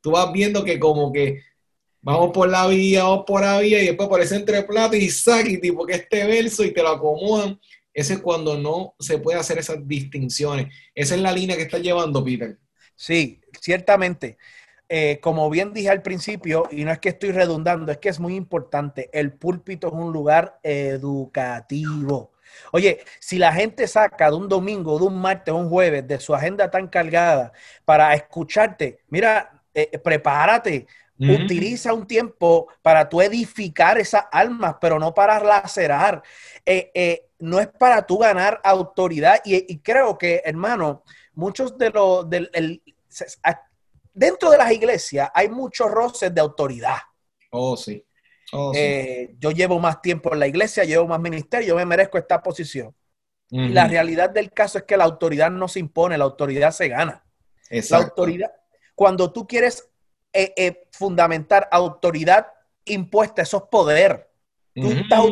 tú 0.00 0.12
vas 0.12 0.32
viendo 0.32 0.64
que 0.64 0.78
como 0.78 1.12
que 1.12 1.42
vamos 2.00 2.30
por 2.32 2.48
la 2.48 2.66
vía, 2.66 3.04
vamos 3.04 3.24
por 3.26 3.42
la 3.42 3.58
vía 3.60 3.82
y 3.82 3.86
después 3.86 4.08
por 4.08 4.20
ese 4.20 4.36
entreplato 4.36 4.96
y 4.96 5.10
saca 5.10 5.48
y 5.48 5.58
tipo 5.58 5.84
que 5.84 5.94
este 5.94 6.24
verso 6.24 6.64
y 6.64 6.72
te 6.72 6.82
lo 6.82 6.90
acomodan 6.90 7.58
ese 7.96 8.12
es 8.12 8.20
cuando 8.20 8.58
no 8.58 8.94
se 9.00 9.16
puede 9.16 9.38
hacer 9.38 9.56
esas 9.56 9.88
distinciones. 9.88 10.66
Esa 10.94 11.14
es 11.14 11.20
la 11.22 11.32
línea 11.32 11.56
que 11.56 11.62
está 11.62 11.78
llevando, 11.78 12.22
Peter. 12.22 12.58
Sí, 12.94 13.40
ciertamente. 13.58 14.36
Eh, 14.88 15.18
como 15.20 15.50
bien 15.50 15.72
dije 15.72 15.90
al 15.90 16.02
principio, 16.02 16.68
y 16.70 16.84
no 16.84 16.92
es 16.92 16.98
que 17.00 17.08
estoy 17.08 17.32
redundando, 17.32 17.90
es 17.90 17.98
que 17.98 18.08
es 18.08 18.20
muy 18.20 18.36
importante, 18.36 19.10
el 19.12 19.32
púlpito 19.32 19.88
es 19.88 19.92
un 19.92 20.12
lugar 20.12 20.60
educativo. 20.62 22.32
Oye, 22.72 23.00
si 23.18 23.38
la 23.38 23.52
gente 23.52 23.88
saca 23.88 24.30
de 24.30 24.36
un 24.36 24.48
domingo, 24.48 24.98
de 24.98 25.06
un 25.06 25.20
martes, 25.20 25.52
un 25.52 25.68
jueves, 25.68 26.06
de 26.06 26.20
su 26.20 26.34
agenda 26.34 26.70
tan 26.70 26.86
cargada 26.88 27.52
para 27.84 28.14
escucharte, 28.14 29.00
mira, 29.08 29.62
eh, 29.74 29.98
prepárate, 29.98 30.86
Utiliza 31.18 31.94
un 31.94 32.06
tiempo 32.06 32.68
para 32.82 33.08
tú 33.08 33.22
edificar 33.22 33.98
esas 33.98 34.24
almas, 34.30 34.76
pero 34.80 34.98
no 34.98 35.14
para 35.14 35.42
lacerar. 35.42 36.22
Eh, 36.64 36.90
eh, 36.94 37.26
no 37.38 37.58
es 37.58 37.68
para 37.68 38.06
tú 38.06 38.18
ganar 38.18 38.60
autoridad. 38.62 39.40
Y, 39.44 39.78
creo 39.78 40.18
que, 40.18 40.42
hermano, 40.44 41.04
muchos 41.34 41.76
de 41.78 41.90
los... 41.90 42.26
dentro 44.16 44.50
de 44.50 44.58
las 44.58 44.72
iglesias 44.72 45.30
hay 45.34 45.48
muchos 45.48 45.90
roces 45.90 46.34
de 46.34 46.40
autoridad. 46.40 46.96
Oh, 47.50 47.76
sí. 47.76 48.04
Oh, 48.52 48.72
eh, 48.74 49.34
yo 49.38 49.50
llevo 49.50 49.78
más 49.78 50.00
tiempo 50.00 50.32
en 50.32 50.40
la 50.40 50.46
iglesia, 50.46 50.84
llevo 50.84 51.06
más 51.06 51.20
ministerio, 51.20 51.68
yo 51.68 51.76
me 51.76 51.84
merezco 51.84 52.18
esta 52.18 52.42
posición. 52.42 52.94
La 53.48 53.86
realidad 53.86 54.30
del 54.30 54.50
caso 54.50 54.78
es 54.78 54.84
que 54.84 54.96
la 54.96 55.04
autoridad 55.04 55.50
no 55.52 55.68
se 55.68 55.78
impone, 55.78 56.18
la 56.18 56.24
autoridad 56.24 56.72
se 56.72 56.88
gana. 56.88 57.24
La 57.70 57.98
autoridad, 57.98 58.50
cuando 58.94 59.32
tú 59.32 59.46
quieres 59.46 59.88
eh, 60.32 60.52
eh, 60.56 60.88
fundamentar 60.90 61.68
autoridad 61.70 62.48
impuesta, 62.84 63.42
eso 63.42 63.58
es 63.58 63.62
poder. 63.70 64.28
Tú 64.80 64.90
estás 64.90 65.24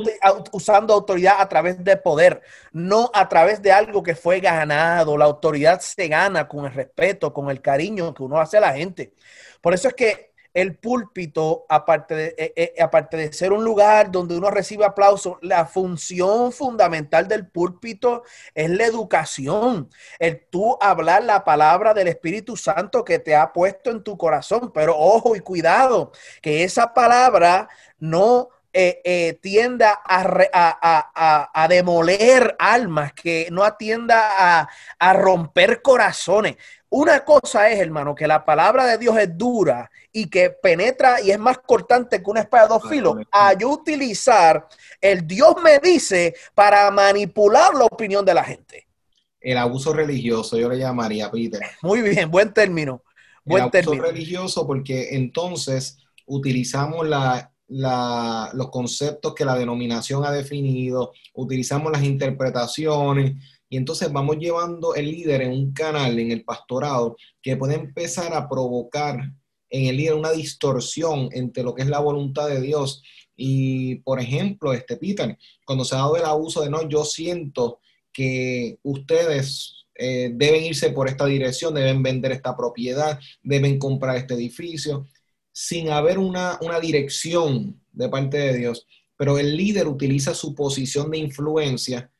usando 0.52 0.94
autoridad 0.94 1.36
a 1.38 1.48
través 1.48 1.82
de 1.84 1.96
poder, 1.98 2.40
no 2.72 3.10
a 3.12 3.28
través 3.28 3.60
de 3.60 3.72
algo 3.72 4.02
que 4.02 4.14
fue 4.14 4.40
ganado. 4.40 5.18
La 5.18 5.26
autoridad 5.26 5.80
se 5.80 6.08
gana 6.08 6.48
con 6.48 6.64
el 6.64 6.72
respeto, 6.72 7.32
con 7.32 7.50
el 7.50 7.60
cariño 7.60 8.14
que 8.14 8.22
uno 8.22 8.40
hace 8.40 8.56
a 8.56 8.60
la 8.60 8.72
gente. 8.72 9.12
Por 9.60 9.74
eso 9.74 9.88
es 9.88 9.94
que 9.94 10.34
el 10.54 10.76
púlpito, 10.76 11.66
aparte 11.68 12.14
de, 12.14 12.34
eh, 12.38 12.52
eh, 12.56 12.74
aparte 12.80 13.16
de 13.16 13.32
ser 13.32 13.52
un 13.52 13.64
lugar 13.64 14.10
donde 14.12 14.36
uno 14.36 14.50
recibe 14.50 14.84
aplauso, 14.84 15.38
la 15.42 15.66
función 15.66 16.52
fundamental 16.52 17.26
del 17.26 17.48
púlpito 17.48 18.22
es 18.54 18.70
la 18.70 18.86
educación, 18.86 19.90
el 20.20 20.46
tú 20.48 20.78
hablar 20.80 21.24
la 21.24 21.44
palabra 21.44 21.92
del 21.92 22.06
Espíritu 22.06 22.56
Santo 22.56 23.04
que 23.04 23.18
te 23.18 23.34
ha 23.34 23.52
puesto 23.52 23.90
en 23.90 24.04
tu 24.04 24.16
corazón. 24.16 24.70
Pero 24.72 24.96
ojo 24.96 25.34
y 25.34 25.40
cuidado, 25.40 26.12
que 26.40 26.62
esa 26.62 26.94
palabra 26.94 27.68
no 27.98 28.48
eh, 28.76 29.38
tienda 29.40 30.00
a, 30.04 31.50
a, 31.54 31.68
demoler 31.68 32.56
almas, 32.58 33.12
que 33.12 33.46
no 33.52 33.62
atienda 33.62 34.66
a, 34.98 35.12
romper 35.12 35.80
corazones. 35.80 36.56
Una 36.90 37.24
cosa 37.24 37.70
es, 37.70 37.78
hermano, 37.78 38.14
que 38.16 38.26
la 38.26 38.44
palabra 38.44 38.84
de 38.86 38.98
Dios 38.98 39.16
es 39.16 39.38
dura 39.38 39.88
y 40.12 40.28
que 40.28 40.50
penetra 40.50 41.20
y 41.20 41.30
es 41.30 41.38
más 41.38 41.58
cortante 41.58 42.20
que 42.20 42.30
una 42.30 42.40
espada 42.40 42.64
de 42.64 42.68
dos 42.74 42.88
filos. 42.88 43.16
A 43.30 43.52
yo 43.54 43.70
utilizar 43.70 44.66
el 45.00 45.24
Dios 45.26 45.54
me 45.62 45.78
dice 45.78 46.34
para 46.54 46.90
manipular 46.90 47.74
la 47.74 47.84
opinión 47.84 48.24
de 48.24 48.34
la 48.34 48.42
gente. 48.42 48.88
El 49.40 49.58
abuso 49.58 49.92
religioso, 49.92 50.58
yo 50.58 50.68
le 50.68 50.78
llamaría, 50.78 51.30
Peter. 51.30 51.60
Muy 51.82 52.00
bien, 52.00 52.28
buen 52.30 52.52
término. 52.52 53.02
Buen 53.44 53.70
el 53.72 53.84
abuso 53.84 54.02
religioso 54.02 54.66
porque 54.66 55.14
entonces 55.14 55.98
utilizamos 56.26 57.06
la, 57.06 57.53
los 57.76 58.70
conceptos 58.70 59.34
que 59.34 59.44
la 59.44 59.56
denominación 59.56 60.24
ha 60.24 60.30
definido, 60.30 61.12
utilizamos 61.34 61.90
las 61.90 62.04
interpretaciones, 62.04 63.34
y 63.68 63.76
entonces 63.76 64.12
vamos 64.12 64.38
llevando 64.38 64.94
el 64.94 65.10
líder 65.10 65.42
en 65.42 65.52
un 65.52 65.72
canal, 65.72 66.18
en 66.18 66.30
el 66.30 66.44
pastorado, 66.44 67.16
que 67.42 67.56
puede 67.56 67.74
empezar 67.74 68.32
a 68.34 68.48
provocar 68.48 69.18
en 69.70 69.86
el 69.86 69.96
líder 69.96 70.14
una 70.14 70.30
distorsión 70.30 71.28
entre 71.32 71.64
lo 71.64 71.74
que 71.74 71.82
es 71.82 71.88
la 71.88 71.98
voluntad 71.98 72.48
de 72.48 72.60
Dios. 72.60 73.02
Y, 73.36 73.96
por 73.96 74.20
ejemplo, 74.20 74.72
este 74.72 74.96
Peter, 74.96 75.36
cuando 75.66 75.84
se 75.84 75.96
ha 75.96 75.98
dado 75.98 76.16
el 76.16 76.24
abuso 76.24 76.62
de 76.62 76.70
no, 76.70 76.88
yo 76.88 77.04
siento 77.04 77.80
que 78.12 78.78
ustedes 78.84 79.84
eh, 79.96 80.30
deben 80.32 80.62
irse 80.62 80.90
por 80.90 81.08
esta 81.08 81.26
dirección, 81.26 81.74
deben 81.74 82.02
vender 82.02 82.30
esta 82.30 82.56
propiedad, 82.56 83.18
deben 83.42 83.78
comprar 83.78 84.16
este 84.16 84.34
edificio, 84.34 85.06
sin 85.54 85.88
haber 85.88 86.18
una, 86.18 86.58
una 86.62 86.80
dirección 86.80 87.80
de 87.92 88.08
parte 88.08 88.37
de 88.37 88.58
Dios. 88.58 88.87
Pero 89.16 89.38
el 89.38 89.56
líder 89.56 89.87
utiliza 89.87 90.34
su 90.34 90.52
posición 90.52 91.12
de 91.12 91.18
influencia 91.18 92.11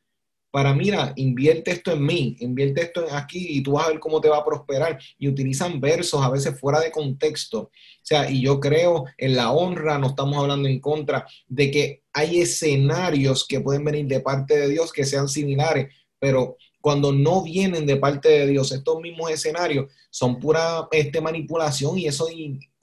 para, 0.51 0.73
mira, 0.73 1.11
invierte 1.17 1.71
esto 1.71 1.91
en 1.91 2.05
mí, 2.05 2.37
invierte 2.39 2.83
esto 2.83 3.05
aquí 3.11 3.45
y 3.49 3.61
tú 3.61 3.73
vas 3.73 3.87
a 3.87 3.89
ver 3.89 3.99
cómo 3.99 4.21
te 4.21 4.29
va 4.29 4.37
a 4.37 4.45
prosperar. 4.45 4.97
Y 5.19 5.27
utilizan 5.27 5.81
versos 5.81 6.23
a 6.23 6.29
veces 6.29 6.57
fuera 6.57 6.79
de 6.79 6.91
contexto. 6.91 7.59
O 7.59 7.71
sea, 8.01 8.31
y 8.31 8.41
yo 8.41 8.61
creo 8.61 9.03
en 9.17 9.35
la 9.35 9.51
honra, 9.51 9.99
no 9.99 10.07
estamos 10.07 10.37
hablando 10.37 10.69
en 10.69 10.79
contra 10.79 11.27
de 11.49 11.71
que 11.71 12.03
hay 12.13 12.39
escenarios 12.39 13.45
que 13.45 13.59
pueden 13.59 13.83
venir 13.83 14.05
de 14.07 14.21
parte 14.21 14.57
de 14.57 14.69
Dios 14.69 14.93
que 14.93 15.03
sean 15.03 15.27
similares, 15.27 15.93
pero 16.19 16.55
cuando 16.79 17.11
no 17.11 17.41
vienen 17.41 17.85
de 17.85 17.97
parte 17.97 18.29
de 18.29 18.47
Dios, 18.47 18.71
estos 18.71 19.01
mismos 19.01 19.31
escenarios 19.31 19.91
son 20.11 20.39
pura 20.39 20.87
este, 20.91 21.19
manipulación 21.19 21.97
y 21.97 22.05
eso 22.05 22.27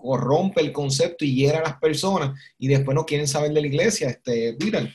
corrompe 0.02 0.61
el 0.61 0.73
concepto 0.73 1.25
y 1.25 1.35
hiera 1.35 1.61
a 1.61 1.62
las 1.62 1.78
personas 1.78 2.38
y 2.59 2.68
después 2.68 2.94
no 2.94 3.06
quieren 3.06 3.28
saber 3.28 3.52
de 3.52 3.61
la 3.61 3.66
iglesia. 3.66 4.11
Este, 4.11 4.56
miren, 4.61 4.92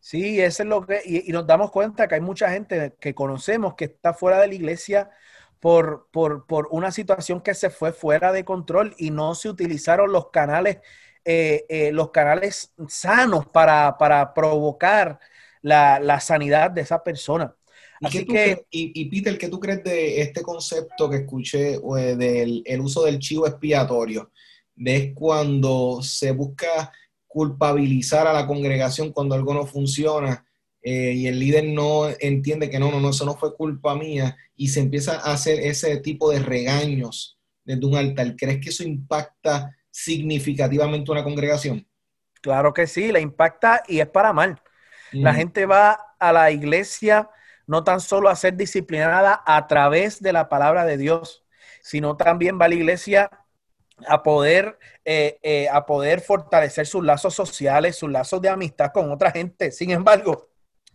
Sí, 0.00 0.40
eso 0.40 0.62
es 0.62 0.68
lo 0.68 0.86
que, 0.86 1.02
y, 1.04 1.30
nos 1.30 1.46
damos 1.46 1.70
cuenta 1.70 2.08
que 2.08 2.14
hay 2.14 2.20
mucha 2.22 2.50
gente 2.50 2.94
que 2.98 3.14
conocemos 3.14 3.74
que 3.74 3.84
está 3.84 4.14
fuera 4.14 4.40
de 4.40 4.48
la 4.48 4.54
iglesia 4.54 5.10
por, 5.60 6.08
por, 6.10 6.46
por 6.46 6.68
una 6.70 6.90
situación 6.90 7.42
que 7.42 7.54
se 7.54 7.68
fue 7.68 7.92
fuera 7.92 8.32
de 8.32 8.44
control 8.44 8.94
y 8.98 9.10
no 9.10 9.34
se 9.34 9.50
utilizaron 9.50 10.10
los 10.10 10.30
canales, 10.30 10.78
eh, 11.24 11.66
eh, 11.68 11.92
los 11.92 12.10
canales 12.10 12.72
sanos 12.88 13.46
para, 13.46 13.98
para 13.98 14.32
provocar 14.32 15.20
la, 15.60 16.00
la, 16.00 16.18
sanidad 16.18 16.70
de 16.70 16.80
esa 16.80 17.04
persona. 17.04 17.54
Así 18.02 18.24
que, 18.24 18.64
y, 18.70 19.04
Peter, 19.10 19.36
¿qué 19.36 19.48
tú 19.48 19.60
crees 19.60 19.84
de 19.84 20.22
este 20.22 20.40
concepto 20.40 21.10
que 21.10 21.18
escuché 21.18 21.78
del 21.78 22.62
el 22.64 22.80
uso 22.80 23.04
del 23.04 23.18
chivo 23.18 23.46
expiatorio? 23.46 24.30
De 24.74 25.12
cuando 25.14 26.00
se 26.02 26.32
busca 26.32 26.92
culpabilizar 27.26 28.26
a 28.26 28.32
la 28.32 28.46
congregación 28.46 29.12
cuando 29.12 29.34
algo 29.34 29.54
no 29.54 29.66
funciona 29.66 30.44
eh, 30.82 31.12
y 31.12 31.26
el 31.26 31.38
líder 31.38 31.64
no 31.64 32.08
entiende 32.18 32.70
que 32.70 32.78
no, 32.78 32.90
no, 32.90 33.00
no, 33.00 33.10
eso 33.10 33.24
no 33.24 33.36
fue 33.36 33.54
culpa 33.54 33.94
mía 33.94 34.36
y 34.56 34.68
se 34.68 34.80
empieza 34.80 35.20
a 35.20 35.34
hacer 35.34 35.60
ese 35.60 35.98
tipo 35.98 36.30
de 36.30 36.40
regaños 36.40 37.38
desde 37.64 37.86
un 37.86 37.96
altar. 37.96 38.34
¿Crees 38.36 38.60
que 38.60 38.70
eso 38.70 38.82
impacta 38.82 39.76
significativamente 39.90 41.10
una 41.10 41.22
congregación? 41.22 41.86
Claro 42.40 42.72
que 42.72 42.86
sí, 42.86 43.12
le 43.12 43.20
impacta 43.20 43.82
y 43.86 44.00
es 44.00 44.08
para 44.08 44.32
mal. 44.32 44.60
La 45.12 45.34
gente 45.34 45.66
va 45.66 46.14
a 46.18 46.32
la 46.32 46.50
iglesia 46.52 47.28
no 47.66 47.84
tan 47.84 48.00
solo 48.00 48.28
a 48.28 48.36
ser 48.36 48.56
disciplinada 48.56 49.42
a 49.44 49.66
través 49.66 50.22
de 50.22 50.32
la 50.32 50.48
palabra 50.48 50.84
de 50.84 50.96
Dios, 50.96 51.44
sino 51.82 52.16
también 52.16 52.60
va 52.60 52.66
a 52.66 52.68
la 52.68 52.74
iglesia 52.76 53.30
a 54.06 54.22
poder, 54.22 54.78
eh, 55.04 55.38
eh, 55.42 55.68
a 55.70 55.86
poder 55.86 56.20
fortalecer 56.20 56.86
sus 56.86 57.04
lazos 57.04 57.34
sociales, 57.34 57.96
sus 57.96 58.10
lazos 58.10 58.40
de 58.40 58.48
amistad 58.48 58.90
con 58.92 59.10
otra 59.10 59.30
gente. 59.30 59.70
Sin 59.70 59.90
embargo, 59.90 60.48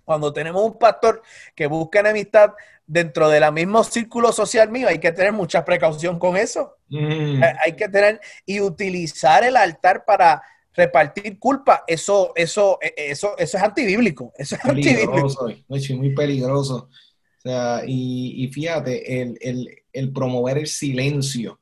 cuando 0.03 0.31
tenemos 0.31 0.63
un 0.63 0.77
pastor 0.77 1.21
que 1.55 1.67
busca 1.67 1.99
enemistad 1.99 2.51
dentro 2.85 3.29
del 3.29 3.51
mismo 3.51 3.83
círculo 3.83 4.31
social 4.31 4.69
mío, 4.69 4.87
hay 4.87 4.99
que 4.99 5.11
tener 5.11 5.33
mucha 5.33 5.65
precaución 5.65 6.19
con 6.19 6.37
eso. 6.37 6.77
Mm. 6.89 7.41
Hay 7.63 7.73
que 7.73 7.89
tener 7.89 8.21
y 8.45 8.61
utilizar 8.61 9.43
el 9.43 9.57
altar 9.57 10.05
para 10.05 10.41
repartir 10.73 11.39
culpa. 11.39 11.83
Eso, 11.87 12.33
eso, 12.35 12.77
eso, 12.81 13.35
eso 13.37 13.57
es 13.57 13.63
antibíblico. 13.63 14.31
Eso 14.37 14.55
es 14.55 14.61
peligroso, 14.61 15.49
muy 15.67 16.13
peligroso. 16.13 16.89
O 17.37 17.41
sea, 17.41 17.83
y, 17.85 18.49
fíjate, 18.53 19.21
el, 19.21 19.37
el, 19.41 19.83
el 19.93 20.11
promover 20.11 20.57
el 20.57 20.67
silencio 20.67 21.59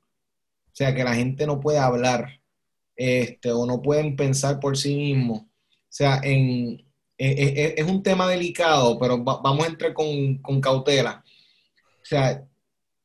o 0.73 0.75
sea, 0.75 0.95
que 0.95 1.03
la 1.03 1.13
gente 1.13 1.45
no 1.45 1.59
puede 1.59 1.77
hablar 1.77 2.41
este, 2.95 3.51
o 3.51 3.67
no 3.67 3.79
pueden 3.81 4.15
pensar 4.15 4.59
por 4.59 4.75
sí 4.75 4.95
mismos. 4.95 5.41
O 5.41 5.47
sea, 5.87 6.19
en, 6.23 6.83
e, 7.17 7.27
e, 7.27 7.63
e, 7.63 7.75
es, 7.77 7.87
un 7.87 8.01
tema 8.01 8.27
delicado, 8.27 8.97
pero 8.97 9.19
vamos 9.23 9.63
a 9.63 9.69
entrar 9.69 9.93
con, 9.93 10.61
cautela. 10.61 11.23
O 12.01 12.05
sea, 12.05 12.43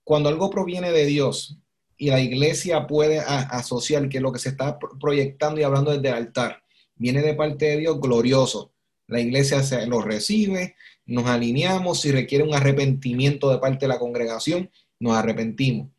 cuando 0.03 0.31
algo 0.31 0.49
proviene 0.49 0.93
de 0.93 1.05
Dios 1.05 1.59
y 1.99 2.09
la 2.09 2.21
iglesia 2.21 2.87
puede 2.87 3.21
asociar 3.21 4.09
que 4.09 4.21
lo 4.21 4.33
que 4.33 4.39
se 4.39 4.49
está 4.49 4.79
proyectando 4.79 5.61
y 5.61 5.65
hablando 5.65 5.91
desde 5.93 6.09
el 6.09 6.15
altar 6.15 6.63
viene 6.97 7.21
de 7.21 7.35
parte 7.35 7.67
de 7.67 7.77
Dios, 7.79 8.01
glorioso. 8.01 8.73
La 9.09 9.21
iglesia 9.21 9.63
se, 9.63 9.87
lo 9.87 10.01
recibe, 10.01 10.77
nos 11.05 11.27
alineamos, 11.27 12.01
si 12.01 12.13
requiere 12.13 12.45
un 12.45 12.55
arrepentimiento 12.55 13.51
de 13.51 13.59
parte 13.59 13.81
de 13.81 13.89
la 13.89 13.99
congregación, 13.99 14.71
nos 15.01 15.17
arrepentimos. 15.17 15.91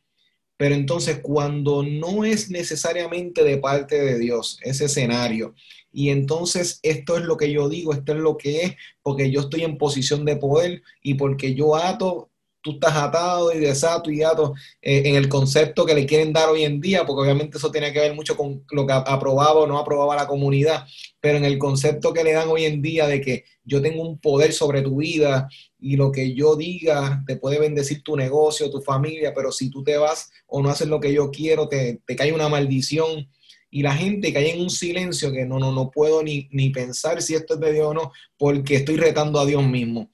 Pero 0.60 0.76
entonces 0.76 1.20
cuando 1.22 1.84
no 1.84 2.26
es 2.26 2.50
necesariamente 2.50 3.46
de 3.46 3.60
parte 3.60 3.98
de 3.98 4.20
Dios 4.20 4.60
ese 4.62 4.86
escenario 4.86 5.56
y 5.90 6.10
entonces 6.10 6.82
esto 6.84 7.16
es 7.16 7.24
lo 7.24 7.38
que 7.38 7.50
yo 7.50 7.70
digo, 7.70 7.94
esto 7.94 8.12
es 8.12 8.20
lo 8.20 8.36
que 8.36 8.64
es, 8.64 8.76
porque 9.02 9.32
yo 9.32 9.40
estoy 9.40 9.64
en 9.64 9.78
posición 9.78 10.26
de 10.26 10.36
poder 10.36 10.84
y 11.02 11.14
porque 11.14 11.56
yo 11.56 11.78
ato, 11.78 12.30
tú 12.62 12.72
estás 12.72 12.94
atado 12.94 13.54
y 13.54 13.60
desato 13.60 14.12
y 14.12 14.22
ato 14.22 14.54
eh, 14.82 15.04
en 15.06 15.16
el 15.16 15.30
concepto 15.30 15.86
que 15.86 15.94
le 15.94 16.06
quieren 16.06 16.34
dar 16.34 16.50
hoy 16.50 16.66
en 16.66 16.82
día, 16.82 17.06
porque 17.06 17.22
obviamente 17.22 17.58
eso 17.58 17.72
tiene 17.72 17.94
que 17.94 18.02
ver 18.02 18.14
mucho 18.14 18.36
con 18.36 18.66
lo 18.72 18.86
que 18.86 18.92
aprobaba 18.92 19.62
o 19.62 19.68
no 19.68 19.80
aprobaba 19.80 20.18
la 20.18 20.28
comunidad, 20.28 20.86
pero 21.22 21.38
en 21.38 21.46
el 21.46 21.58
concepto 21.58 22.12
que 22.12 22.26
le 22.26 22.34
dan 22.34 22.50
hoy 22.50 22.66
en 22.66 22.82
día 22.82 23.08
de 23.08 23.22
que 23.22 23.46
yo 23.64 23.82
tengo 23.82 24.02
un 24.02 24.20
poder 24.20 24.52
sobre 24.52 24.82
tu 24.82 24.98
vida 24.98 25.48
y 25.80 25.96
lo 25.96 26.12
que 26.12 26.34
yo 26.34 26.56
diga 26.56 27.24
te 27.26 27.38
puede 27.38 27.60
bendecir 27.60 28.04
tu 28.04 28.16
negocio, 28.16 28.70
tu 28.70 28.82
familia, 28.82 29.34
pero 29.34 29.52
si 29.52 29.70
tú 29.70 29.84
te 29.84 29.98
vas 29.98 30.30
o 30.48 30.62
no 30.62 30.70
haces 30.70 30.88
lo 30.88 31.00
que 31.00 31.14
yo 31.14 31.32
quiero, 31.32 31.68
te, 31.68 32.02
te 32.06 32.16
cae 32.16 32.34
una 32.34 32.50
maldición 32.50 33.30
y 33.72 33.84
la 33.84 33.94
gente 33.94 34.34
cae 34.34 34.54
en 34.54 34.62
un 34.62 34.70
silencio 34.70 35.32
que 35.32 35.46
no, 35.46 35.60
no, 35.60 35.72
no 35.72 35.90
puedo 35.90 36.24
ni, 36.24 36.50
ni 36.52 36.70
pensar 36.72 37.22
si 37.22 37.36
esto 37.36 37.54
es 37.54 37.60
de 37.60 37.74
Dios 37.74 37.88
o 37.88 37.94
no, 37.94 38.12
porque 38.38 38.76
estoy 38.76 38.98
retando 38.98 39.40
a 39.40 39.46
Dios 39.46 39.64
mismo. 39.64 40.10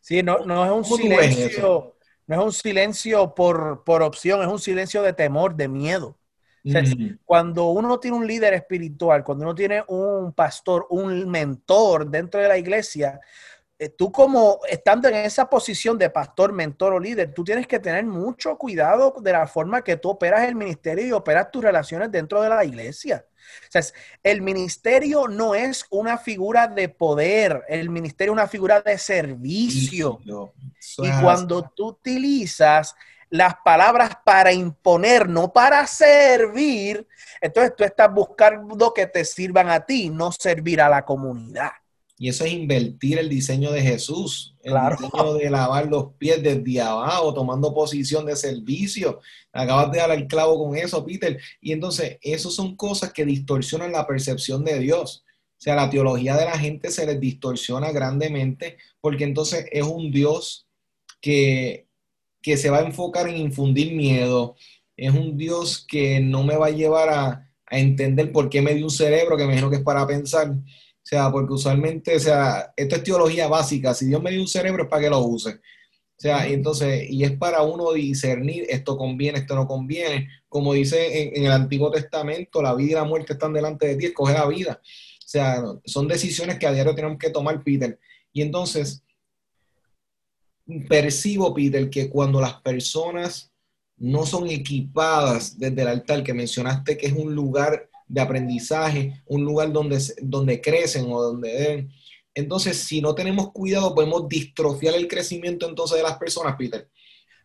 Sí, 0.00 0.22
no, 0.22 0.44
no 0.44 0.64
es 0.64 0.70
un 0.70 0.98
silencio, 0.98 1.96
no 2.26 2.40
es 2.40 2.44
un 2.44 2.52
silencio 2.52 3.34
por, 3.34 3.82
por 3.84 4.02
opción, 4.02 4.42
es 4.42 4.48
un 4.48 4.58
silencio 4.58 5.02
de 5.02 5.12
temor, 5.12 5.56
de 5.56 5.68
miedo. 5.68 6.18
Cuando 7.24 7.70
uno 7.70 7.98
tiene 7.98 8.16
un 8.16 8.26
líder 8.26 8.54
espiritual, 8.54 9.24
cuando 9.24 9.44
uno 9.44 9.54
tiene 9.54 9.82
un 9.88 10.32
pastor, 10.32 10.86
un 10.90 11.28
mentor 11.28 12.08
dentro 12.08 12.40
de 12.40 12.48
la 12.48 12.56
iglesia, 12.56 13.20
tú 13.88 14.12
como 14.12 14.60
estando 14.68 15.08
en 15.08 15.16
esa 15.16 15.48
posición 15.48 15.98
de 15.98 16.10
pastor, 16.10 16.52
mentor 16.52 16.94
o 16.94 17.00
líder, 17.00 17.32
tú 17.32 17.44
tienes 17.44 17.66
que 17.66 17.78
tener 17.78 18.04
mucho 18.04 18.56
cuidado 18.56 19.14
de 19.20 19.32
la 19.32 19.46
forma 19.46 19.82
que 19.82 19.96
tú 19.96 20.10
operas 20.10 20.46
el 20.46 20.54
ministerio 20.54 21.06
y 21.06 21.12
operas 21.12 21.50
tus 21.50 21.62
relaciones 21.62 22.10
dentro 22.10 22.42
de 22.42 22.48
la 22.48 22.64
iglesia. 22.64 23.24
O 23.68 23.72
sea, 23.72 23.82
el 24.22 24.42
ministerio 24.42 25.28
no 25.28 25.54
es 25.54 25.86
una 25.90 26.18
figura 26.18 26.68
de 26.68 26.88
poder, 26.88 27.64
el 27.68 27.90
ministerio 27.90 28.32
es 28.32 28.38
una 28.38 28.48
figura 28.48 28.80
de 28.80 28.98
servicio. 28.98 30.20
Y 30.98 31.10
cuando 31.20 31.62
tú 31.74 31.88
utilizas 31.88 32.94
las 33.30 33.54
palabras 33.64 34.16
para 34.24 34.52
imponer, 34.52 35.28
no 35.28 35.52
para 35.52 35.86
servir, 35.86 37.06
entonces 37.40 37.74
tú 37.74 37.82
estás 37.82 38.12
buscando 38.12 38.92
que 38.92 39.06
te 39.06 39.24
sirvan 39.24 39.70
a 39.70 39.84
ti, 39.84 40.10
no 40.10 40.30
servir 40.32 40.80
a 40.82 40.88
la 40.88 41.04
comunidad. 41.04 41.72
Y 42.22 42.28
eso 42.28 42.44
es 42.44 42.52
invertir 42.52 43.18
el 43.18 43.28
diseño 43.28 43.72
de 43.72 43.82
Jesús, 43.82 44.54
el 44.62 44.74
diseño 44.74 45.34
de 45.34 45.50
lavar 45.50 45.88
los 45.88 46.12
pies 46.18 46.40
desde 46.40 46.80
abajo, 46.80 47.34
tomando 47.34 47.74
posición 47.74 48.26
de 48.26 48.36
servicio. 48.36 49.18
Acabas 49.52 49.90
de 49.90 49.98
dar 49.98 50.12
el 50.12 50.28
clavo 50.28 50.56
con 50.64 50.76
eso, 50.76 51.04
Peter. 51.04 51.36
Y 51.60 51.72
entonces, 51.72 52.18
eso 52.22 52.48
son 52.52 52.76
cosas 52.76 53.12
que 53.12 53.24
distorsionan 53.24 53.90
la 53.90 54.06
percepción 54.06 54.64
de 54.64 54.78
Dios. 54.78 55.24
O 55.26 55.60
sea, 55.60 55.74
la 55.74 55.90
teología 55.90 56.36
de 56.36 56.44
la 56.44 56.56
gente 56.56 56.92
se 56.92 57.06
les 57.06 57.18
distorsiona 57.18 57.90
grandemente 57.90 58.76
porque 59.00 59.24
entonces 59.24 59.66
es 59.72 59.82
un 59.82 60.12
Dios 60.12 60.68
que, 61.20 61.88
que 62.40 62.56
se 62.56 62.70
va 62.70 62.78
a 62.78 62.86
enfocar 62.86 63.28
en 63.28 63.38
infundir 63.38 63.96
miedo. 63.96 64.54
Es 64.96 65.12
un 65.12 65.36
Dios 65.36 65.84
que 65.88 66.20
no 66.20 66.44
me 66.44 66.54
va 66.54 66.66
a 66.66 66.70
llevar 66.70 67.08
a, 67.08 67.50
a 67.66 67.78
entender 67.80 68.30
por 68.30 68.48
qué 68.48 68.62
me 68.62 68.76
dio 68.76 68.84
un 68.84 68.92
cerebro, 68.92 69.36
que 69.36 69.42
me 69.42 69.54
imagino 69.54 69.70
que 69.70 69.78
es 69.78 69.82
para 69.82 70.06
pensar 70.06 70.54
o 71.02 71.04
sea, 71.04 71.32
porque 71.32 71.52
usualmente, 71.52 72.14
o 72.14 72.20
sea, 72.20 72.72
esto 72.76 72.96
es 72.96 73.02
teología 73.02 73.48
básica. 73.48 73.92
Si 73.92 74.06
Dios 74.06 74.22
me 74.22 74.30
dio 74.30 74.40
un 74.40 74.46
cerebro 74.46 74.84
es 74.84 74.88
para 74.88 75.02
que 75.02 75.10
lo 75.10 75.18
use. 75.18 75.50
O 75.50 76.20
sea, 76.22 76.48
y 76.48 76.52
entonces, 76.52 77.10
y 77.10 77.24
es 77.24 77.32
para 77.32 77.62
uno 77.62 77.92
discernir 77.92 78.66
esto 78.68 78.96
conviene, 78.96 79.40
esto 79.40 79.56
no 79.56 79.66
conviene. 79.66 80.28
Como 80.48 80.72
dice 80.72 81.36
en, 81.36 81.44
el 81.44 81.50
Antiguo 81.50 81.90
Testamento, 81.90 82.62
la 82.62 82.74
vida 82.74 82.90
y 82.92 82.94
la 82.94 83.04
muerte 83.04 83.32
están 83.32 83.52
delante 83.52 83.88
de 83.88 83.96
ti, 83.96 84.06
escoge 84.06 84.34
la 84.34 84.46
vida. 84.46 84.80
O 84.80 85.28
sea, 85.28 85.60
son 85.84 86.06
decisiones 86.06 86.58
que 86.58 86.68
a 86.68 86.72
diario 86.72 86.94
tenemos 86.94 87.18
que 87.18 87.30
tomar, 87.30 87.64
Peter. 87.64 87.98
Y 88.32 88.42
entonces, 88.42 89.02
percibo, 90.88 91.52
Peter, 91.52 91.90
que 91.90 92.08
cuando 92.08 92.40
las 92.40 92.60
personas 92.60 93.52
no 93.96 94.24
son 94.24 94.48
equipadas 94.48 95.58
desde 95.58 95.82
el 95.82 95.88
altar, 95.88 96.22
que 96.22 96.32
mencionaste 96.32 96.96
que 96.96 97.06
es 97.06 97.12
un 97.12 97.34
lugar 97.34 97.90
de 98.12 98.20
aprendizaje, 98.20 99.22
un 99.24 99.42
lugar 99.42 99.72
donde, 99.72 99.98
donde 100.20 100.60
crecen 100.60 101.10
o 101.10 101.22
donde 101.22 101.50
deben. 101.50 101.90
Entonces, 102.34 102.76
si 102.76 103.00
no 103.00 103.14
tenemos 103.14 103.52
cuidado, 103.52 103.94
podemos 103.94 104.28
distrofiar 104.28 104.94
el 104.94 105.08
crecimiento 105.08 105.66
entonces 105.66 105.96
de 105.96 106.02
las 106.02 106.18
personas, 106.18 106.54
Peter. 106.56 106.90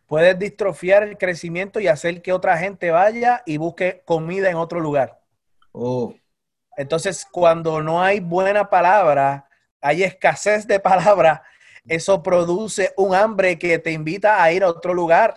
Puedes 0.06 0.38
distrofiar 0.38 1.04
el 1.04 1.16
crecimiento 1.16 1.80
y 1.80 1.86
hacer 1.86 2.20
que 2.20 2.34
otra 2.34 2.58
gente 2.58 2.90
vaya 2.90 3.42
y 3.46 3.56
busque 3.56 4.02
comida 4.04 4.50
en 4.50 4.56
otro 4.56 4.78
lugar. 4.78 5.18
Oh. 5.72 6.14
Entonces, 6.76 7.26
cuando 7.32 7.82
no 7.82 8.02
hay 8.02 8.20
buena 8.20 8.68
palabra, 8.68 9.48
hay 9.80 10.02
escasez 10.02 10.66
de 10.66 10.80
palabra, 10.80 11.42
eso 11.86 12.22
produce 12.22 12.92
un 12.98 13.14
hambre 13.14 13.58
que 13.58 13.78
te 13.78 13.92
invita 13.92 14.42
a 14.42 14.52
ir 14.52 14.62
a 14.62 14.68
otro 14.68 14.92
lugar. 14.92 15.34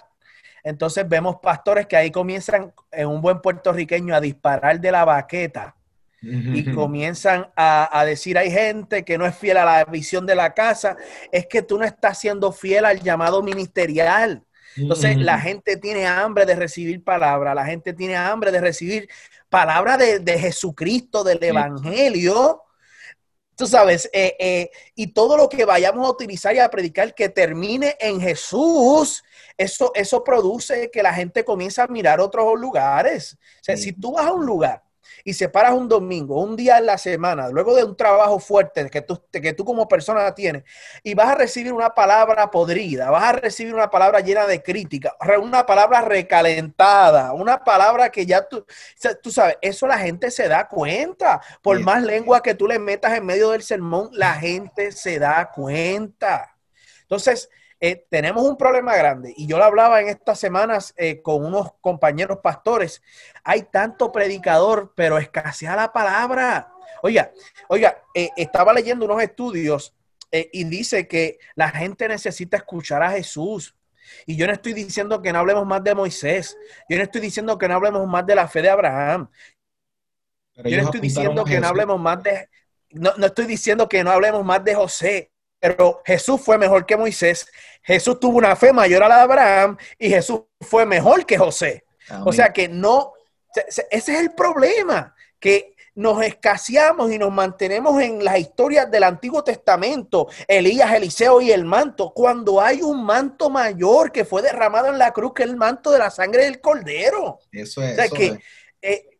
Entonces 0.63 1.08
vemos 1.08 1.38
pastores 1.41 1.88
que 1.88 1.95
ahí 1.95 2.12
comienzan 2.12 2.74
en 2.91 3.08
un 3.08 3.21
buen 3.21 3.41
puertorriqueño 3.41 4.15
a 4.15 4.21
disparar 4.21 4.80
de 4.80 4.91
la 4.91 5.06
baqueta 5.06 5.76
y 6.24 6.71
comienzan 6.71 7.47
a, 7.56 8.04
decir, 8.06 8.38
hay 8.38 8.52
gente 8.52 9.04
que 9.04 9.17
no 9.17 9.26
es 9.26 9.36
fiel 9.36 9.58
a 9.58 9.65
la 9.65 9.86
visión 9.86 10.26
de 10.28 10.36
la 10.36 10.54
casa, 10.54 10.95
es 11.32 11.47
que 11.47 11.63
tú 11.63 11.80
no 11.80 11.84
estás 11.84 12.19
siendo 12.19 12.52
fiel 12.52 12.86
al 12.86 13.02
llamado 13.02 13.41
ministerial. 13.41 14.43
Entonces 14.78 15.17
la 15.17 15.39
gente 15.39 15.78
tiene 15.78 16.06
hambre 16.06 16.45
de 16.45 16.56
recibir 16.56 17.04
palabra, 17.04 17.56
la 17.56 17.65
gente 17.65 17.93
tiene 17.93 18.15
hambre 18.15 18.52
de 18.52 18.62
recibir 18.62 19.10
palabra 19.50 19.97
de, 19.97 20.39
Jesucristo, 20.39 21.24
del 21.24 21.43
Evangelio. 21.43 22.62
Tú 23.62 23.67
sabes, 23.67 24.10
eh, 24.12 24.36
eh, 24.39 24.71
y 24.95 25.13
todo 25.13 25.38
lo 25.38 25.47
que 25.47 25.65
vayamos 25.65 26.04
a 26.08 26.10
utilizar 26.10 26.56
y 26.56 26.58
a 26.58 26.71
predicar 26.71 27.13
que 27.13 27.30
termine 27.30 27.95
en 28.00 28.19
Jesús, 28.19 29.24
eso, 29.56 29.91
eso 29.93 30.24
produce 30.24 30.89
que 30.89 31.04
la 31.04 31.13
gente 31.13 31.45
comience 31.45 31.80
a 31.80 31.86
mirar 31.86 32.19
otros 32.19 32.60
lugares. 32.60 33.38
O 33.60 33.63
sea, 33.63 33.78
si 33.78 33.93
tú 33.93 34.13
vas 34.13 34.26
a 34.26 34.34
un 34.34 34.47
lugar 34.47 34.82
y 35.24 35.34
separas 35.34 35.74
un 35.74 35.88
domingo, 35.88 36.42
un 36.42 36.56
día 36.56 36.78
en 36.78 36.86
la 36.86 36.98
semana, 36.98 37.50
luego 37.50 37.76
de 37.76 37.84
un 37.84 37.96
trabajo 37.96 38.40
fuerte 38.40 38.90
que 38.90 39.02
tú, 39.02 39.22
que 39.32 39.54
tú 39.54 39.66
como 39.66 39.88
persona 39.88 40.34
tienes, 40.34 40.64
y 41.04 41.14
vas 41.14 41.30
a 41.30 41.36
recibir 41.36 41.74
una 41.74 41.94
palabra 41.94 42.50
podrida, 42.50 43.10
vas 43.10 43.24
a 43.24 43.32
recibir 43.34 43.74
una 43.74 43.90
palabra 43.90 44.20
llena 44.20 44.48
de 44.48 44.62
crítica, 44.62 45.16
una 45.42 45.66
palabra 45.66 46.02
recalentada, 46.02 47.34
una 47.34 47.64
palabra 47.64 48.10
que 48.10 48.26
ya 48.26 48.48
tú, 48.48 48.66
tú 49.22 49.32
sabes, 49.32 49.58
eso 49.62 49.88
la 49.88 49.98
gente 49.98 50.32
se 50.32 50.48
da 50.48 50.68
cuenta. 50.68 51.42
Por 51.62 51.80
más 51.82 52.04
lengua 52.04 52.42
que 52.42 52.56
tú 52.56 52.68
le 52.68 52.80
metas 52.80 53.14
en 53.14 53.26
medio 53.26 53.52
del 53.52 53.64
sermón, 53.64 54.10
la 54.14 54.34
gente 54.36 54.92
se 54.92 55.20
da 55.20 55.50
cuenta. 55.52 56.56
Entonces, 57.02 57.50
eh, 57.84 58.06
tenemos 58.12 58.44
un 58.44 58.58
problema 58.58 58.96
grande 58.96 59.34
y 59.36 59.48
yo 59.48 59.58
lo 59.58 59.63
hablaba 59.63 60.00
en 60.02 60.10
estas 60.10 60.39
semanas 60.39 60.94
eh, 60.98 61.20
con 61.24 61.44
unos 61.44 61.74
compañeros 61.82 62.38
pastores. 62.38 63.02
Hay 63.44 63.63
tanto 63.63 64.12
predicador, 64.12 64.94
pero 64.96 65.17
escasea 65.17 65.76
la 65.76 65.91
palabra. 65.91 66.72
Oiga, 67.02 67.32
oiga, 67.70 68.04
eh, 68.13 68.30
estaba 68.38 68.72
leyendo 68.72 69.06
unos 69.06 69.24
estudios 69.24 69.96
y 70.32 70.63
dice 70.63 71.10
que 71.10 71.39
la 71.56 71.70
gente 71.70 72.08
necesita 72.08 72.56
escuchar 72.56 73.04
a 73.04 73.12
Jesús. 73.12 73.76
Y 74.26 74.38
yo 74.38 74.48
no 74.48 74.54
estoy 74.54 74.72
diciendo 74.72 75.22
que 75.22 75.34
no 75.34 75.39
hablemos 75.39 75.65
más 75.65 75.84
de 75.84 75.94
Moisés. 75.94 76.56
Yo 76.88 76.96
no 76.96 77.04
estoy 77.04 77.20
diciendo 77.20 77.58
que 77.58 77.67
no 77.67 77.74
hablemos 77.74 78.08
más 78.08 78.26
de 78.26 78.36
la 78.36 78.48
fe 78.48 78.62
de 78.62 78.70
Abraham. 78.70 79.30
yo 80.56 80.78
no 80.78 80.84
estoy 80.84 81.02
diciendo 81.02 81.44
que 81.44 81.60
no 81.60 81.67
hablemos 81.67 82.00
más 82.00 82.24
de... 82.24 82.48
No, 82.91 83.12
no 83.17 83.26
estoy 83.26 83.46
diciendo 83.46 83.89
que 83.89 84.04
no 84.06 84.12
hablemos 84.12 84.46
más 84.46 84.63
de 84.63 84.76
José 84.76 85.31
pero 85.62 86.02
Jesús 86.04 86.41
fue 86.41 86.58
mejor 86.58 86.86
que 86.88 86.97
Moisés. 86.97 87.47
Jesús 87.84 88.19
tuvo 88.19 88.39
una 88.39 88.56
fe 88.56 88.74
mayor 88.74 89.04
a 89.04 89.08
la 89.08 89.17
de 89.17 89.21
Abraham 89.21 89.78
y 89.97 90.10
Jesús 90.10 90.41
fue 90.60 90.86
mejor 90.88 91.26
que 91.26 91.38
José. 91.38 91.86
O 92.26 92.34
sea 92.34 92.52
que 92.52 92.67
no, 92.67 93.13
ese 93.56 93.86
es 93.91 94.10
el 94.10 94.34
problema, 94.34 95.15
que 95.39 95.76
nos 95.93 96.24
escaseamos 96.24 97.12
y 97.12 97.19
nos 97.19 97.32
mantenemos 97.32 98.02
en 98.02 98.24
las 98.24 98.39
historias 98.39 98.89
del 98.89 99.04
Antiguo 99.04 99.43
Testamento, 99.43 100.28
Elías, 100.47 100.91
Eliseo 100.93 101.41
y 101.41 101.52
el 101.52 101.63
manto, 101.63 102.12
cuando 102.12 102.60
hay 102.60 102.82
un 102.82 103.06
manto 103.06 103.50
mayor 103.50 104.12
que 104.12 104.26
fue 104.26 104.41
derramado 104.41 104.88
en 104.88 104.97
la 104.97 105.12
cruz, 105.12 105.34
que 105.34 105.43
es 105.43 105.50
el 105.50 105.58
manto 105.58 105.91
de 105.91 106.00
la 106.00 106.10
sangre 106.10 106.45
del 106.45 106.60
cordero. 106.60 107.39
Eso 107.52 107.84
es. 107.84 107.91
O 107.91 107.95
sea 107.95 108.10
que 108.10 108.39
eh, 108.82 109.19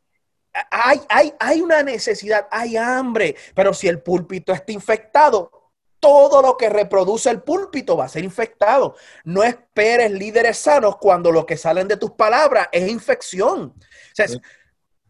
hay, 0.72 1.02
hay, 1.08 1.34
hay 1.40 1.62
una 1.62 1.84
necesidad, 1.84 2.48
hay 2.50 2.78
hambre, 2.78 3.36
pero 3.54 3.74
si 3.74 3.88
el 3.88 4.02
púlpito 4.02 4.52
está 4.52 4.72
infectado, 4.72 5.61
todo 6.02 6.42
lo 6.42 6.58
que 6.58 6.68
reproduce 6.68 7.30
el 7.30 7.44
púlpito 7.44 7.96
va 7.96 8.06
a 8.06 8.10
ser 8.10 8.26
infectado. 8.26 8.96
No 9.24 9.44
esperes 9.44 10.12
líderes 10.12 10.58
sanos 10.58 10.98
cuando 10.98 11.32
lo 11.32 11.46
que 11.46 11.56
salen 11.56 11.88
de 11.88 11.96
tus 11.96 12.12
palabras 12.12 12.68
es 12.74 12.92
infección. 12.92 13.74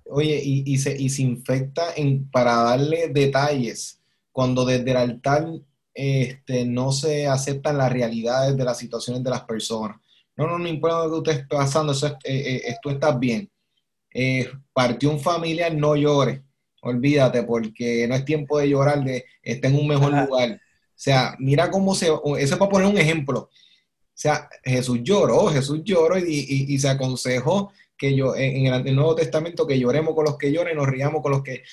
Oye, 0.05 0.39
y, 0.43 0.77
se, 0.77 1.01
infecta 1.21 1.93
en, 1.95 2.29
para 2.29 2.55
darle 2.57 3.07
detalles, 3.07 4.01
cuando 4.31 4.65
desde 4.65 4.91
el 4.91 4.97
altar 4.97 5.47
este, 5.93 6.65
no 6.65 6.91
se 6.91 7.27
aceptan 7.27 7.77
las 7.77 7.91
realidades 7.91 8.57
de 8.57 8.65
las 8.65 8.77
situaciones 8.77 9.23
de 9.23 9.29
las 9.29 9.43
personas. 9.43 9.97
No, 10.35 10.47
no, 10.47 10.59
no 10.59 10.67
importa 10.67 11.05
lo 11.05 11.09
que 11.09 11.17
usted 11.17 11.31
esté 11.43 11.55
pasando, 11.55 11.93
eso, 11.93 12.07
eh, 12.23 12.61
eh, 12.65 12.75
tú 12.81 12.89
estás 12.89 13.17
bien. 13.17 13.49
Eh, 14.13 14.49
partió 14.73 15.09
un 15.09 15.19
familiar, 15.19 15.73
no 15.73 15.95
llore. 15.95 16.43
olvídate, 16.81 17.43
porque 17.43 18.07
no 18.07 18.15
es 18.15 18.25
tiempo 18.25 18.59
de 18.59 18.69
llorar, 18.69 19.03
de 19.03 19.23
está 19.41 19.69
en 19.69 19.75
un 19.75 19.87
mejor 19.87 20.11
lugar. 20.11 20.59
O 21.01 21.03
sea, 21.03 21.35
mira 21.39 21.71
cómo 21.71 21.95
se, 21.95 22.05
eso 22.05 22.35
es 22.37 22.55
para 22.57 22.69
poner 22.69 22.87
un 22.87 22.97
ejemplo. 22.99 23.39
O 23.39 23.49
sea, 24.13 24.47
Jesús 24.63 24.99
lloró, 25.01 25.47
Jesús 25.47 25.81
lloró 25.83 26.15
y, 26.15 26.77
se 26.77 26.89
aconsejó 26.89 27.71
que 27.97 28.15
yo 28.15 28.35
en 28.35 28.67
el, 28.67 28.95
Nuevo 28.95 29.15
Testamento 29.15 29.65
que 29.65 29.79
lloremos 29.79 30.13
con 30.13 30.25
los 30.25 30.37
que 30.37 30.51
lloran 30.51 30.73
y 30.73 30.75
nos 30.75 30.87
riamos 30.87 31.23
con 31.23 31.31
los 31.31 31.41
que 31.41 31.63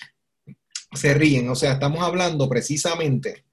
se 0.95 1.13
ríen. 1.13 1.51
O 1.51 1.55
sea, 1.55 1.73
estamos 1.73 2.03
hablando 2.03 2.49
precisamente 2.49 3.45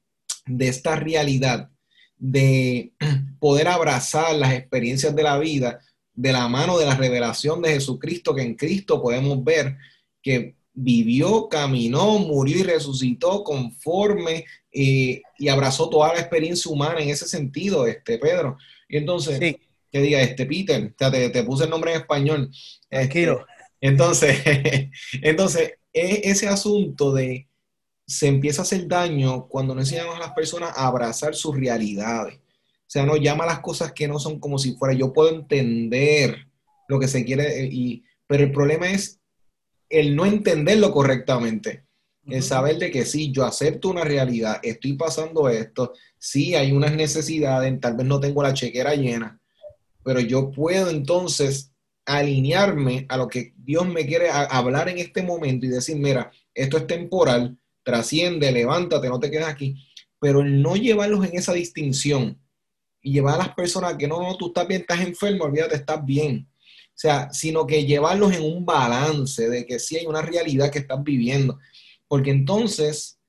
de 0.46 0.70
esta 0.70 0.96
realidad 0.96 1.70
de 2.16 2.94
poder 3.42 3.68
abrazar 3.68 4.34
las 4.36 4.54
experiencias 4.54 5.14
de 5.14 5.24
la 5.24 5.38
vida 5.38 5.82
de 6.14 6.32
la 6.32 6.48
mano 6.48 6.78
de 6.78 6.86
la 6.86 6.96
revelación 6.96 7.62
de 7.62 7.74
Jesucristo, 7.74 8.34
que 8.34 8.44
en 8.44 8.56
Cristo 8.56 9.02
podemos 9.02 9.44
ver 9.44 9.76
que 10.22 10.56
vivió, 10.74 11.50
caminó, 11.50 12.18
murió 12.20 12.60
y 12.60 12.64
resucitó 12.64 13.44
conforme 13.44 14.46
eh, 14.76 15.22
y 15.38 15.48
abrazó 15.48 15.90
toda 15.90 16.14
la 16.14 16.20
experiencia 16.20 16.70
humana 16.70 17.00
en 17.00 17.10
ese 17.10 17.28
sentido, 17.28 17.88
este 17.88 18.18
Pedro. 18.18 18.58
Y 18.90 18.98
entonces, 18.98 19.40
que 19.40 20.02
diga, 20.02 20.22
este 20.22 20.46
Peter, 20.46 20.94
te, 20.98 21.30
te, 21.30 21.44
puse 21.44 21.64
el 21.64 21.70
nombre 21.70 21.92
en 21.92 22.02
español. 22.02 22.52
Este, 22.90 23.38
entonces, 23.80 24.38
entonces, 25.22 25.74
ese 25.94 26.48
asunto 26.50 27.14
de 27.14 27.48
se 28.06 28.28
empieza 28.28 28.62
a 28.62 28.64
hacer 28.64 28.88
daño 28.88 29.48
cuando 29.48 29.74
no 29.74 29.82
enseñamos 29.82 30.16
a 30.16 30.20
las 30.20 30.34
personas 30.34 30.72
a 30.76 30.88
abrazar 30.88 31.36
sus 31.36 31.56
realidades. 31.56 32.36
O 32.36 32.88
sea, 32.88 33.06
no 33.06 33.16
llama 33.16 33.46
las 33.46 33.62
cosas 33.62 33.94
que 33.94 34.08
no 34.08 34.20
son 34.20 34.40
como 34.40 34.60
si 34.60 34.74
fuera. 34.74 34.94
Yo 34.94 35.14
puedo 35.14 35.30
entender 35.30 36.48
lo 36.90 37.00
que 37.00 37.08
se 37.08 37.24
quiere, 37.24 37.62
eh, 37.62 37.70
y, 37.72 38.04
pero 38.28 38.44
el 38.44 38.52
problema 38.52 38.90
es 38.90 39.22
el 39.90 40.16
no 40.18 40.26
entenderlo 40.26 40.92
correctamente. 40.92 41.85
El 42.28 42.42
saber 42.42 42.78
de 42.78 42.92
que 42.92 43.06
sí, 43.06 43.32
yo 43.32 43.46
acepto 43.46 43.90
una 43.90 44.04
realidad, 44.04 44.60
estoy 44.64 44.94
pasando 44.94 45.48
esto, 45.48 45.94
sí 46.18 46.56
hay 46.56 46.72
unas 46.72 46.96
necesidades, 46.96 47.80
tal 47.80 47.96
vez 47.96 48.08
no 48.08 48.20
tengo 48.20 48.42
la 48.42 48.54
chequera 48.54 48.96
llena, 48.96 49.40
pero 50.04 50.20
yo 50.20 50.52
puedo 50.52 50.90
entonces 50.90 51.72
alinearme 52.06 53.06
a 53.10 53.18
lo 53.18 53.28
que 53.28 53.54
Dios 53.58 53.88
me 53.88 54.06
quiere 54.06 54.30
hablar 54.30 54.90
en 54.90 55.00
este 55.00 55.24
momento 55.24 55.66
y 55.66 55.70
decir, 55.70 55.98
mira, 55.98 56.32
esto 56.54 56.78
es 56.78 56.88
temporal, 56.88 57.58
trasciende, 57.84 58.52
levántate, 58.52 59.10
no 59.10 59.20
te 59.20 59.32
quedes 59.32 59.48
aquí. 59.48 59.76
Pero 60.20 60.42
el 60.42 60.62
no 60.62 60.76
llevarlos 60.76 61.26
en 61.26 61.38
esa 61.38 61.54
distinción 61.54 62.40
y 63.02 63.14
llevar 63.14 63.36
a 63.36 63.46
las 63.46 63.56
personas 63.56 63.96
que 63.98 64.08
no, 64.08 64.22
no, 64.22 64.36
tú 64.38 64.48
estás 64.48 64.68
bien, 64.68 64.82
estás 64.82 65.02
enfermo, 65.02 65.46
olvídate, 65.46 65.76
estás 65.76 66.04
bien. 66.04 66.48
O 66.96 66.98
sea, 66.98 67.32
sino 67.34 67.68
que 67.68 67.86
llevarlos 67.86 68.34
en 68.34 68.44
un 68.44 68.66
balance 68.66 69.50
de 69.50 69.66
que 69.66 69.80
sí 69.80 69.98
hay 69.98 70.06
una 70.06 70.22
realidad 70.22 70.72
que 70.72 70.80
estás 70.80 71.04
viviendo. 71.04 71.60
Porque 72.08 72.32
entonces 72.32 73.20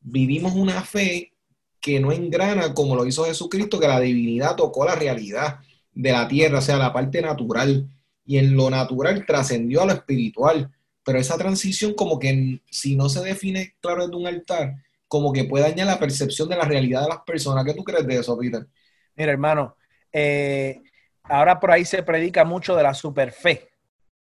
vivimos 0.00 0.54
una 0.54 0.82
fe 0.82 1.32
que 1.80 2.00
no 2.00 2.12
engrana 2.12 2.74
como 2.74 2.96
lo 2.96 3.06
hizo 3.06 3.24
Jesucristo, 3.24 3.78
que 3.78 3.88
la 3.88 4.00
divinidad 4.00 4.56
tocó 4.56 4.84
la 4.84 4.94
realidad 4.94 5.60
de 5.92 6.12
la 6.12 6.26
tierra, 6.28 6.58
o 6.58 6.62
sea, 6.62 6.76
la 6.76 6.92
parte 6.92 7.22
natural. 7.22 7.88
Y 8.24 8.38
en 8.38 8.56
lo 8.56 8.70
natural 8.70 9.24
trascendió 9.24 9.82
a 9.82 9.86
lo 9.86 9.92
espiritual. 9.92 10.70
Pero 11.04 11.18
esa 11.18 11.38
transición 11.38 11.94
como 11.94 12.18
que 12.18 12.60
si 12.70 12.96
no 12.96 13.08
se 13.08 13.22
define 13.22 13.76
claro 13.80 14.06
desde 14.06 14.16
un 14.16 14.26
altar, 14.26 14.74
como 15.08 15.32
que 15.32 15.44
puede 15.44 15.68
dañar 15.68 15.86
la 15.86 15.98
percepción 15.98 16.48
de 16.48 16.56
la 16.56 16.64
realidad 16.64 17.02
de 17.02 17.08
las 17.08 17.20
personas. 17.20 17.64
¿Qué 17.64 17.74
tú 17.74 17.84
crees 17.84 18.06
de 18.06 18.18
eso, 18.18 18.36
Peter? 18.36 18.66
Mira, 19.14 19.32
hermano, 19.32 19.76
eh, 20.12 20.82
ahora 21.22 21.60
por 21.60 21.70
ahí 21.70 21.84
se 21.84 22.02
predica 22.02 22.44
mucho 22.44 22.74
de 22.74 22.82
la 22.82 22.94
superfe. 22.94 23.68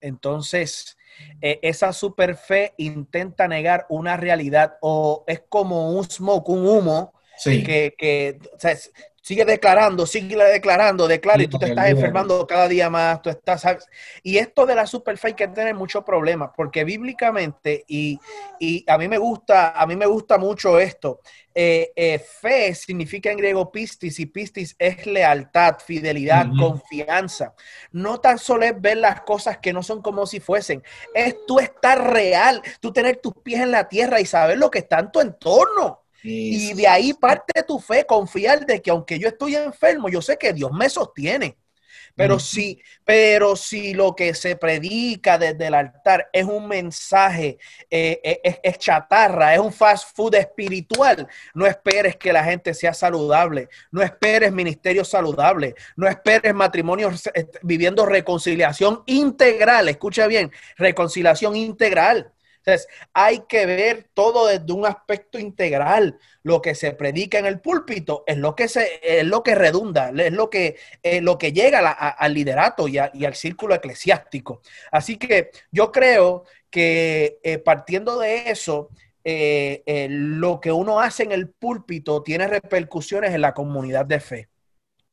Entonces, 0.00 0.96
eh, 1.40 1.58
esa 1.62 1.92
superfe 1.92 2.74
intenta 2.76 3.48
negar 3.48 3.86
una 3.88 4.16
realidad 4.16 4.74
o 4.80 5.24
es 5.26 5.42
como 5.48 5.92
un 5.92 6.04
smoke, 6.04 6.48
un 6.48 6.66
humo, 6.66 7.12
que, 7.44 7.94
que 7.96 8.38
sigue 9.28 9.44
declarando, 9.44 10.06
sigue 10.06 10.42
declarando, 10.42 11.06
declara 11.06 11.42
y 11.42 11.48
tú 11.48 11.58
te 11.58 11.66
estás 11.66 11.88
enfermando 11.88 12.46
cada 12.46 12.66
día 12.66 12.88
más, 12.88 13.20
tú 13.20 13.28
estás, 13.28 13.62
Y 14.22 14.38
esto 14.38 14.64
de 14.64 14.74
la 14.74 14.86
super 14.86 15.18
fe 15.18 15.28
hay 15.28 15.34
que 15.34 15.48
tener 15.48 15.74
muchos 15.74 16.02
problemas, 16.02 16.52
porque 16.56 16.82
bíblicamente, 16.82 17.84
y, 17.86 18.18
a 18.86 18.96
mí 18.96 19.06
me 19.06 19.18
gusta, 19.18 19.78
a 19.78 19.86
mí 19.86 19.96
me 19.96 20.06
gusta 20.06 20.38
mucho 20.38 20.78
esto, 20.78 21.20
eh, 21.54 21.92
eh, 21.94 22.18
fe 22.18 22.74
significa 22.74 23.30
en 23.30 23.36
griego 23.36 23.70
pistis, 23.70 24.18
y 24.18 24.24
pistis 24.24 24.74
es 24.78 25.04
lealtad, 25.04 25.76
fidelidad, 25.84 26.46
confianza. 26.58 27.52
No 27.92 28.20
tan 28.20 28.38
solo 28.38 28.64
es 28.64 28.80
ver 28.80 28.96
las 28.96 29.20
cosas 29.20 29.58
que 29.58 29.74
no 29.74 29.82
son 29.82 30.00
como 30.00 30.24
si 30.24 30.40
fuesen, 30.40 30.82
es 31.12 31.36
tú 31.46 31.60
estar 31.60 32.14
real, 32.14 32.62
tú 32.80 32.94
tener 32.94 33.18
tus 33.18 33.34
pies 33.34 33.60
en 33.60 33.72
la 33.72 33.90
tierra 33.90 34.22
y 34.22 34.24
saber 34.24 34.56
lo 34.56 34.70
que 34.70 34.78
está 34.78 35.00
en 35.00 35.12
tu 35.12 35.20
entorno. 35.20 36.07
Y 36.22 36.74
de 36.74 36.86
ahí 36.88 37.12
parte 37.14 37.62
tu 37.62 37.78
fe, 37.78 38.04
confiar 38.04 38.66
de 38.66 38.82
que 38.82 38.90
aunque 38.90 39.18
yo 39.18 39.28
estoy 39.28 39.56
enfermo, 39.56 40.08
yo 40.08 40.20
sé 40.20 40.36
que 40.36 40.52
Dios 40.52 40.72
me 40.72 40.88
sostiene. 40.88 41.56
Pero 42.18 42.40
si, 42.40 42.82
pero 43.04 43.54
si 43.54 43.94
lo 43.94 44.16
que 44.16 44.34
se 44.34 44.56
predica 44.56 45.38
desde 45.38 45.68
el 45.68 45.74
altar 45.74 46.28
es 46.32 46.44
un 46.44 46.66
mensaje, 46.66 47.58
eh, 47.88 48.20
eh, 48.24 48.60
es, 48.60 48.78
chatarra, 48.78 49.54
es 49.54 49.60
un 49.60 49.72
fast 49.72 50.16
food 50.16 50.34
espiritual, 50.34 51.28
no 51.54 51.64
esperes 51.64 52.16
que 52.16 52.32
la 52.32 52.42
gente 52.42 52.74
sea 52.74 52.92
saludable, 52.92 53.68
no 53.92 54.02
esperes 54.02 54.50
ministerio 54.50 55.04
saludable, 55.04 55.76
no 55.94 56.08
esperes 56.08 56.52
matrimonios 56.54 57.28
eh, 57.34 57.46
viviendo 57.62 58.04
reconciliación 58.04 59.04
integral, 59.06 59.88
escucha 59.88 60.26
bien, 60.26 60.50
reconciliación 60.76 61.54
integral. 61.54 62.32
Entonces, 62.68 62.88
hay 63.14 63.44
que 63.48 63.64
ver 63.64 64.08
todo 64.12 64.46
desde 64.46 64.72
un 64.72 64.84
aspecto 64.84 65.38
integral. 65.38 66.18
Lo 66.42 66.60
que 66.60 66.74
se 66.74 66.92
predica 66.92 67.38
en 67.38 67.46
el 67.46 67.60
púlpito 67.60 68.24
es 68.26 68.36
lo 68.36 68.54
que, 68.54 68.68
se, 68.68 69.00
es 69.02 69.24
lo 69.24 69.42
que 69.42 69.54
redunda, 69.54 70.10
es 70.10 70.32
lo 70.32 70.50
que, 70.50 70.76
lo 71.22 71.38
que 71.38 71.52
llega 71.52 71.78
al 71.90 72.34
liderato 72.34 72.86
y, 72.86 72.98
al 72.98 73.34
círculo 73.34 73.74
eclesiástico. 73.74 74.60
Así 74.92 75.16
que 75.16 75.50
yo 75.70 75.90
creo 75.90 76.44
que 76.68 77.38
eh, 77.42 77.58
partiendo 77.58 78.18
de 78.18 78.50
eso, 78.50 78.90
eh, 79.24 79.82
eh, 79.86 80.08
lo 80.10 80.60
que 80.60 80.70
uno 80.70 81.00
hace 81.00 81.22
en 81.22 81.32
el 81.32 81.48
púlpito 81.48 82.22
tiene 82.22 82.46
repercusiones 82.48 83.34
en 83.34 83.40
la 83.40 83.54
comunidad 83.54 84.04
de 84.04 84.20
fe. 84.20 84.48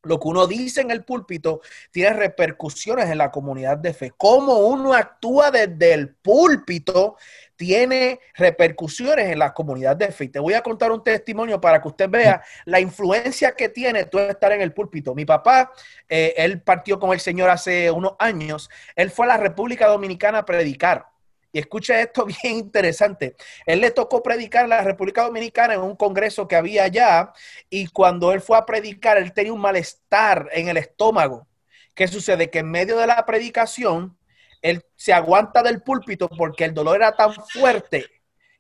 Lo 0.06 0.20
que 0.20 0.28
uno 0.28 0.48
dice 0.48 0.82
en 0.82 0.92
el 0.92 1.04
púlpito 1.04 1.62
tiene 1.92 2.14
repercusiones 2.14 3.10
en 3.10 3.18
la 3.18 3.32
comunidad 3.32 3.78
de 3.78 3.94
fe. 3.94 4.14
Cómo 4.16 4.60
uno 4.60 4.94
actúa 4.94 5.52
desde 5.52 5.94
el 5.94 6.10
púlpito 6.16 7.18
tiene 7.56 8.20
repercusiones 8.36 9.30
en 9.30 9.40
la 9.40 9.54
comunidad 9.54 9.96
de 9.96 10.12
fe. 10.12 10.28
Te 10.28 10.40
voy 10.40 10.54
a 10.54 10.62
contar 10.62 10.92
un 10.92 11.04
testimonio 11.04 11.60
para 11.60 11.82
que 11.82 11.88
usted 11.88 12.10
vea 12.10 12.44
la 12.66 12.80
influencia 12.80 13.54
que 13.54 13.70
tiene 13.70 14.06
tú 14.06 14.20
estar 14.20 14.52
en 14.52 14.62
el 14.62 14.74
púlpito. 14.74 15.16
Mi 15.16 15.26
papá, 15.26 15.72
eh, 16.10 16.34
él 16.38 16.62
partió 16.62 17.00
con 17.00 17.14
el 17.14 17.20
Señor 17.20 17.50
hace 17.50 17.92
unos 17.92 18.14
años. 18.20 18.70
Él 18.96 19.10
fue 19.10 19.26
a 19.26 19.30
la 19.30 19.38
República 19.38 19.88
Dominicana 19.88 20.40
a 20.40 20.46
predicar. 20.46 21.15
Y 21.56 21.60
escucha 21.60 22.02
esto 22.02 22.26
bien 22.44 22.58
interesante. 22.58 23.34
Él 23.66 23.80
le 23.80 23.90
tocó 23.92 24.22
predicar 24.22 24.66
en 24.66 24.72
la 24.72 24.82
República 24.82 25.24
Dominicana 25.24 25.76
en 25.76 25.80
un 25.80 25.96
congreso 25.96 26.50
que 26.50 26.58
había 26.58 26.84
allá 26.84 27.32
y 27.70 27.88
cuando 27.88 28.34
él 28.34 28.42
fue 28.42 28.58
a 28.58 28.66
predicar, 28.66 29.18
él 29.18 29.32
tenía 29.32 29.54
un 29.54 29.62
malestar 29.62 30.50
en 30.52 30.68
el 30.68 30.76
estómago. 30.76 31.48
¿Qué 31.94 32.10
sucede? 32.10 32.50
Que 32.50 32.60
en 32.60 32.70
medio 32.70 32.98
de 32.98 33.08
la 33.08 33.26
predicación, 33.26 34.18
él 34.62 34.84
se 34.98 35.14
aguanta 35.14 35.64
del 35.64 35.82
púlpito 35.82 36.28
porque 36.28 36.66
el 36.66 36.74
dolor 36.74 36.98
era 36.98 37.16
tan 37.16 37.34
fuerte 37.34 38.06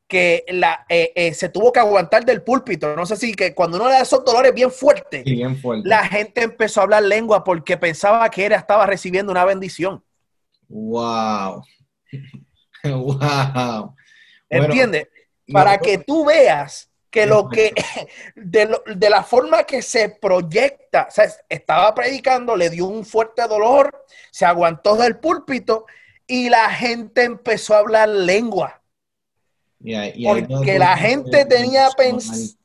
que 0.07 0.45
la, 0.47 0.85
eh, 0.87 1.11
eh, 1.15 1.33
se 1.33 1.49
tuvo 1.49 1.73
que 1.73 1.81
aguantar 1.81 2.23
del 2.23 2.43
púlpito. 2.43 2.95
No 2.95 3.05
sé 3.05 3.17
si 3.17 3.33
que 3.33 3.53
cuando 3.53 3.75
uno 3.75 3.87
le 3.87 3.95
da 3.95 4.03
esos 4.03 4.23
dolores 4.23 4.53
bien 4.53 4.71
fuertes, 4.71 5.25
bien 5.25 5.57
fuerte. 5.57 5.89
la 5.89 6.07
gente 6.07 6.43
empezó 6.43 6.79
a 6.79 6.83
hablar 6.83 7.03
lengua 7.03 7.43
porque 7.43 7.75
pensaba 7.75 8.29
que 8.29 8.45
él 8.45 8.53
estaba 8.53 8.85
recibiendo 8.85 9.33
una 9.33 9.43
bendición. 9.43 10.01
¡Wow! 10.69 11.61
¡Wow! 12.93 13.95
¿Entiendes? 14.49 15.07
Para 15.51 15.77
que 15.77 15.99
tú 15.99 16.25
veas 16.25 16.89
que 17.09 17.25
lo 17.25 17.47
que, 17.49 17.73
de, 18.35 18.77
de, 18.95 19.09
la 19.09 19.23
forma 19.23 19.63
que 19.63 19.81
se 19.81 20.09
proyecta, 20.09 21.07
o 21.09 21.11
sea, 21.11 21.29
estaba 21.47 21.93
predicando, 21.95 22.55
le 22.55 22.69
dio 22.69 22.85
un 22.87 23.05
fuerte 23.05 23.47
dolor, 23.47 24.05
se 24.31 24.45
aguantó 24.45 24.95
del 24.97 25.17
púlpito 25.17 25.85
y 26.27 26.49
la 26.49 26.69
gente 26.69 27.23
empezó 27.23 27.75
a 27.75 27.79
hablar 27.79 28.09
lengua. 28.09 28.81
porque 29.79 30.79
la 30.79 30.97
gente 30.97 31.45
tenía 31.45 31.89
pens 31.95 32.57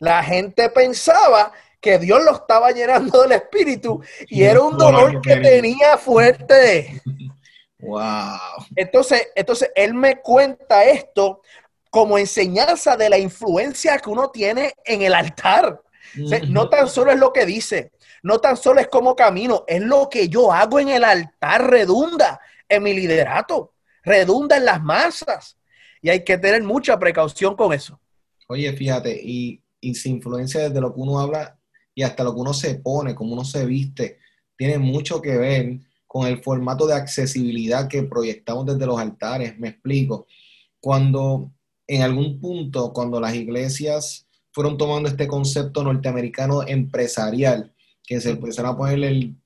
la 0.00 0.22
gente 0.22 0.70
pensaba 0.70 1.52
que 1.80 1.98
Dios 1.98 2.22
lo 2.24 2.32
estaba 2.32 2.70
llenando 2.70 3.22
del 3.22 3.32
espíritu 3.32 4.00
y 4.28 4.42
era 4.42 4.60
un 4.60 4.76
dolor 4.76 5.20
que 5.20 5.36
tenía 5.36 5.96
fuerte. 5.96 7.02
Wow. 7.80 8.38
Entonces, 8.74 9.28
entonces 9.34 9.70
él 9.74 9.94
me 9.94 10.20
cuenta 10.20 10.84
esto 10.84 11.42
como 11.90 12.18
enseñanza 12.18 12.96
de 12.96 13.08
la 13.08 13.18
influencia 13.18 13.98
que 13.98 14.10
uno 14.10 14.30
tiene 14.30 14.74
en 14.84 15.02
el 15.02 15.14
altar. 15.14 15.80
no 16.48 16.68
tan 16.68 16.88
solo 16.88 17.12
es 17.12 17.18
lo 17.18 17.32
que 17.32 17.46
dice, 17.46 17.92
no 18.22 18.38
tan 18.38 18.56
solo 18.56 18.80
es 18.80 18.88
como 18.88 19.14
camino, 19.14 19.64
es 19.66 19.80
lo 19.80 20.08
que 20.08 20.28
yo 20.28 20.52
hago 20.52 20.80
en 20.80 20.88
el 20.88 21.04
altar, 21.04 21.70
redunda 21.70 22.40
en 22.68 22.82
mi 22.82 22.92
liderato, 22.92 23.74
redunda 24.02 24.56
en 24.56 24.64
las 24.64 24.82
masas. 24.82 25.56
y 26.00 26.10
hay 26.10 26.24
que 26.24 26.38
tener 26.38 26.62
mucha 26.62 26.98
precaución 26.98 27.56
con 27.56 27.72
eso. 27.72 28.00
Oye, 28.48 28.72
fíjate, 28.72 29.20
y, 29.22 29.62
y 29.80 29.94
se 29.94 30.08
influencia 30.08 30.62
desde 30.62 30.80
lo 30.80 30.94
que 30.94 31.00
uno 31.00 31.18
habla 31.18 31.58
y 31.94 32.02
hasta 32.02 32.24
lo 32.24 32.34
que 32.34 32.40
uno 32.40 32.54
se 32.54 32.76
pone, 32.76 33.14
cómo 33.14 33.32
uno 33.32 33.44
se 33.44 33.66
viste, 33.66 34.18
tiene 34.56 34.78
mucho 34.78 35.20
que 35.20 35.36
ver 35.36 35.78
con 36.08 36.26
el 36.26 36.42
formato 36.42 36.86
de 36.86 36.94
accesibilidad 36.94 37.86
que 37.86 38.02
proyectamos 38.02 38.66
desde 38.66 38.86
los 38.86 38.98
altares. 38.98 39.56
Me 39.58 39.68
explico. 39.68 40.26
Cuando 40.80 41.52
en 41.86 42.02
algún 42.02 42.40
punto, 42.40 42.92
cuando 42.92 43.20
las 43.20 43.34
iglesias 43.34 44.26
fueron 44.50 44.76
tomando 44.76 45.08
este 45.08 45.28
concepto 45.28 45.84
norteamericano 45.84 46.66
empresarial, 46.66 47.72
que 48.04 48.20
se 48.20 48.30
empezaron 48.30 48.72
a 48.72 48.76
ponerle 48.76 49.08
el... 49.08 49.36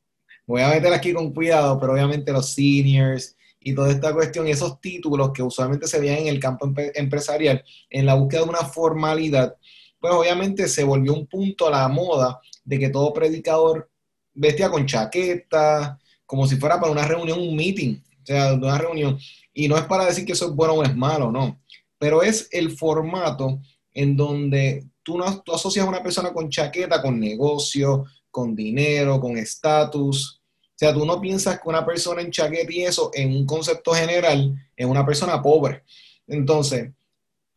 Voy 0.46 0.62
a 0.62 0.68
meter 0.68 0.92
aquí 0.92 1.12
con 1.12 1.33
cuidado, 1.33 1.79
pero 1.79 1.92
obviamente 1.92 2.33
los 2.33 2.55
seniors 2.55 3.37
y 3.61 3.75
toda 3.75 3.90
esta 3.90 4.12
cuestión, 4.12 4.48
esos 4.48 4.81
títulos 4.81 5.31
que 5.33 5.42
usualmente 5.42 5.87
se 5.87 6.01
veían 6.01 6.18
en 6.18 6.27
el 6.29 6.40
campo 6.40 6.72
empresarial, 6.94 7.64
en 7.90 8.07
la 8.07 8.14
búsqueda 8.14 8.42
de 8.42 8.48
una 8.48 8.64
formalidad, 8.64 9.57
pues 10.01 10.12
obviamente 10.12 10.66
se 10.66 10.83
volvió 10.83 11.14
un 11.14 11.27
punto 11.27 11.68
a 11.68 11.70
la 11.70 11.88
moda 11.88 12.40
de 12.64 12.79
que 12.79 12.88
todo 12.88 13.12
predicador 13.12 13.88
vestía 14.35 14.68
con 14.68 14.87
chaqueta, 14.87 16.01
como 16.33 16.47
si 16.47 16.57
fuera 16.57 16.81
para 16.81 16.90
una 16.90 17.07
reunión, 17.07 17.38
un 17.38 17.55
meeting, 17.55 17.97
o 18.23 18.25
sea, 18.25 18.55
una 18.55 18.79
reunión. 18.79 19.18
Y 19.53 19.68
no 19.68 19.77
es 19.77 19.85
para 19.85 20.07
decir 20.07 20.25
que 20.25 20.33
eso 20.33 20.47
es 20.47 20.53
bueno 20.53 20.73
o 20.73 20.83
es 20.83 20.97
malo, 20.97 21.31
no. 21.31 21.61
Pero 21.99 22.23
es 22.23 22.49
el 22.53 22.71
formato 22.71 23.61
en 23.92 24.16
donde 24.16 24.87
tú, 25.03 25.18
no, 25.18 25.42
tú 25.42 25.53
asocias 25.53 25.85
a 25.85 25.88
una 25.90 26.03
persona 26.03 26.33
con 26.33 26.49
chaqueta, 26.49 27.03
con 27.03 27.21
negocio, 27.21 28.07
con 28.31 28.57
dinero, 28.57 29.21
con 29.21 29.37
estatus. 29.37 30.40
O 30.68 30.75
sea, 30.75 30.95
tú 30.95 31.05
no 31.05 31.21
piensas 31.21 31.61
que 31.61 31.68
una 31.68 31.85
persona 31.85 32.23
en 32.23 32.31
chaqueta 32.31 32.73
y 32.73 32.81
eso, 32.81 33.11
en 33.12 33.37
un 33.37 33.45
concepto 33.45 33.92
general, 33.92 34.57
es 34.75 34.87
una 34.87 35.05
persona 35.05 35.42
pobre. 35.42 35.83
Entonces, 36.27 36.92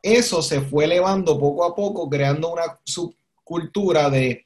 eso 0.02 0.42
se 0.42 0.60
fue 0.60 0.84
elevando 0.84 1.40
poco 1.40 1.64
a 1.64 1.74
poco, 1.74 2.10
creando 2.10 2.52
una 2.52 2.78
subcultura 2.84 4.10
de, 4.10 4.46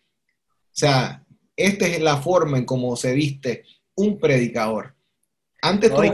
o 0.65 0.69
sea, 0.71 1.25
esta 1.55 1.87
es 1.87 1.99
la 1.99 2.17
forma 2.17 2.59
en 2.59 2.65
cómo 2.65 2.95
se 2.95 3.11
viste 3.13 3.63
un 3.99 4.19
predicador. 4.19 4.95
Antes 5.61 5.93
tú 5.93 6.01
no 6.01 6.13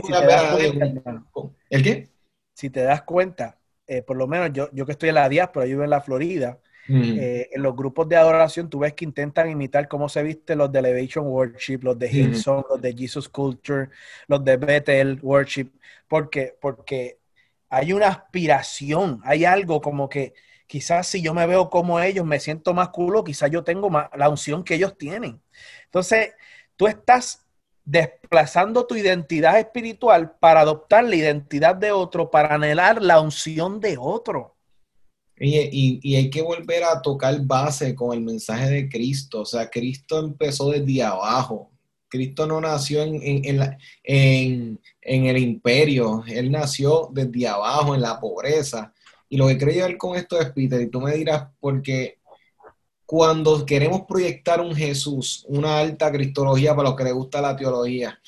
¿El 1.70 1.82
qué? 1.82 2.08
Si 2.54 2.70
te 2.70 2.82
das 2.82 3.02
cuenta, 3.02 3.58
eh, 3.86 4.02
por 4.02 4.16
lo 4.16 4.26
menos 4.26 4.50
yo, 4.52 4.68
yo 4.72 4.84
que 4.84 4.92
estoy 4.92 5.10
en 5.10 5.14
la 5.16 5.28
diáspora, 5.28 5.66
yo 5.66 5.70
vivo 5.70 5.84
en 5.84 5.90
la 5.90 6.00
Florida, 6.00 6.58
eh, 6.88 7.48
en 7.52 7.62
los 7.62 7.74
grupos 7.74 8.08
de 8.08 8.14
adoración 8.14 8.70
tú 8.70 8.78
ves 8.78 8.92
que 8.92 9.04
intentan 9.04 9.50
imitar 9.50 9.88
cómo 9.88 10.08
se 10.08 10.22
visten 10.22 10.58
los 10.58 10.70
de 10.70 10.78
Elevation 10.78 11.26
Worship, 11.26 11.80
los 11.82 11.98
de 11.98 12.08
Hillsong, 12.08 12.64
los 12.70 12.80
de 12.80 12.94
Jesus 12.94 13.28
Culture, 13.28 13.88
los 14.28 14.44
de 14.44 14.56
Bethel 14.56 15.18
Worship, 15.20 15.72
porque, 16.06 16.56
porque 16.60 17.18
hay 17.68 17.92
una 17.92 18.06
aspiración, 18.06 19.20
hay 19.24 19.44
algo 19.44 19.80
como 19.80 20.08
que 20.08 20.34
quizás 20.68 21.08
si 21.08 21.20
yo 21.20 21.34
me 21.34 21.46
veo 21.46 21.70
como 21.70 21.98
ellos, 22.00 22.24
me 22.24 22.38
siento 22.38 22.72
más 22.72 22.90
culo, 22.90 23.24
quizás 23.24 23.50
yo 23.50 23.64
tengo 23.64 23.90
más, 23.90 24.08
la 24.16 24.28
unción 24.28 24.62
que 24.62 24.74
ellos 24.74 24.96
tienen. 24.96 25.42
Entonces, 25.86 26.34
tú 26.76 26.86
estás 26.86 27.45
desplazando 27.86 28.84
tu 28.84 28.96
identidad 28.96 29.58
espiritual 29.58 30.32
para 30.40 30.60
adoptar 30.60 31.04
la 31.04 31.14
identidad 31.14 31.76
de 31.76 31.92
otro, 31.92 32.30
para 32.30 32.56
anhelar 32.56 33.00
la 33.00 33.20
unción 33.20 33.80
de 33.80 33.96
otro. 33.98 34.56
Y, 35.38 36.00
y, 36.02 36.16
hay 36.16 36.30
que 36.30 36.42
volver 36.42 36.82
a 36.82 37.00
tocar 37.00 37.38
base 37.42 37.94
con 37.94 38.12
el 38.12 38.22
mensaje 38.22 38.70
de 38.70 38.88
Cristo. 38.88 39.42
O 39.42 39.44
sea, 39.44 39.68
Cristo 39.70 40.18
empezó 40.18 40.70
desde 40.70 41.02
abajo. 41.02 41.70
Cristo 42.08 42.46
no 42.46 42.60
nació 42.60 43.02
en, 43.02 43.20
en, 43.22 43.76
en, 44.02 44.80
en, 45.02 45.26
el 45.26 45.38
imperio, 45.38 46.24
Él 46.26 46.50
nació 46.50 47.10
desde 47.12 47.48
abajo, 47.48 47.94
en 47.94 48.00
la 48.00 48.18
pobreza. 48.18 48.92
Y 49.28 49.36
lo 49.36 49.48
que 49.48 49.58
quiero 49.58 49.72
llevar 49.72 49.96
con 49.96 50.16
esto 50.16 50.40
es, 50.40 50.50
Peter, 50.52 50.80
y 50.80 50.88
tú 50.88 51.00
me 51.00 51.14
dirás, 51.14 51.48
porque 51.60 52.18
cuando 53.06 53.64
queremos 53.64 54.02
proyectar 54.06 54.60
un 54.60 54.74
Jesús, 54.74 55.44
una 55.48 55.78
alta 55.78 56.10
cristología 56.10 56.74
para 56.74 56.88
los 56.88 56.98
que 56.98 57.04
les 57.04 57.14
gusta 57.14 57.40
la 57.40 57.56
teología, 57.56 58.20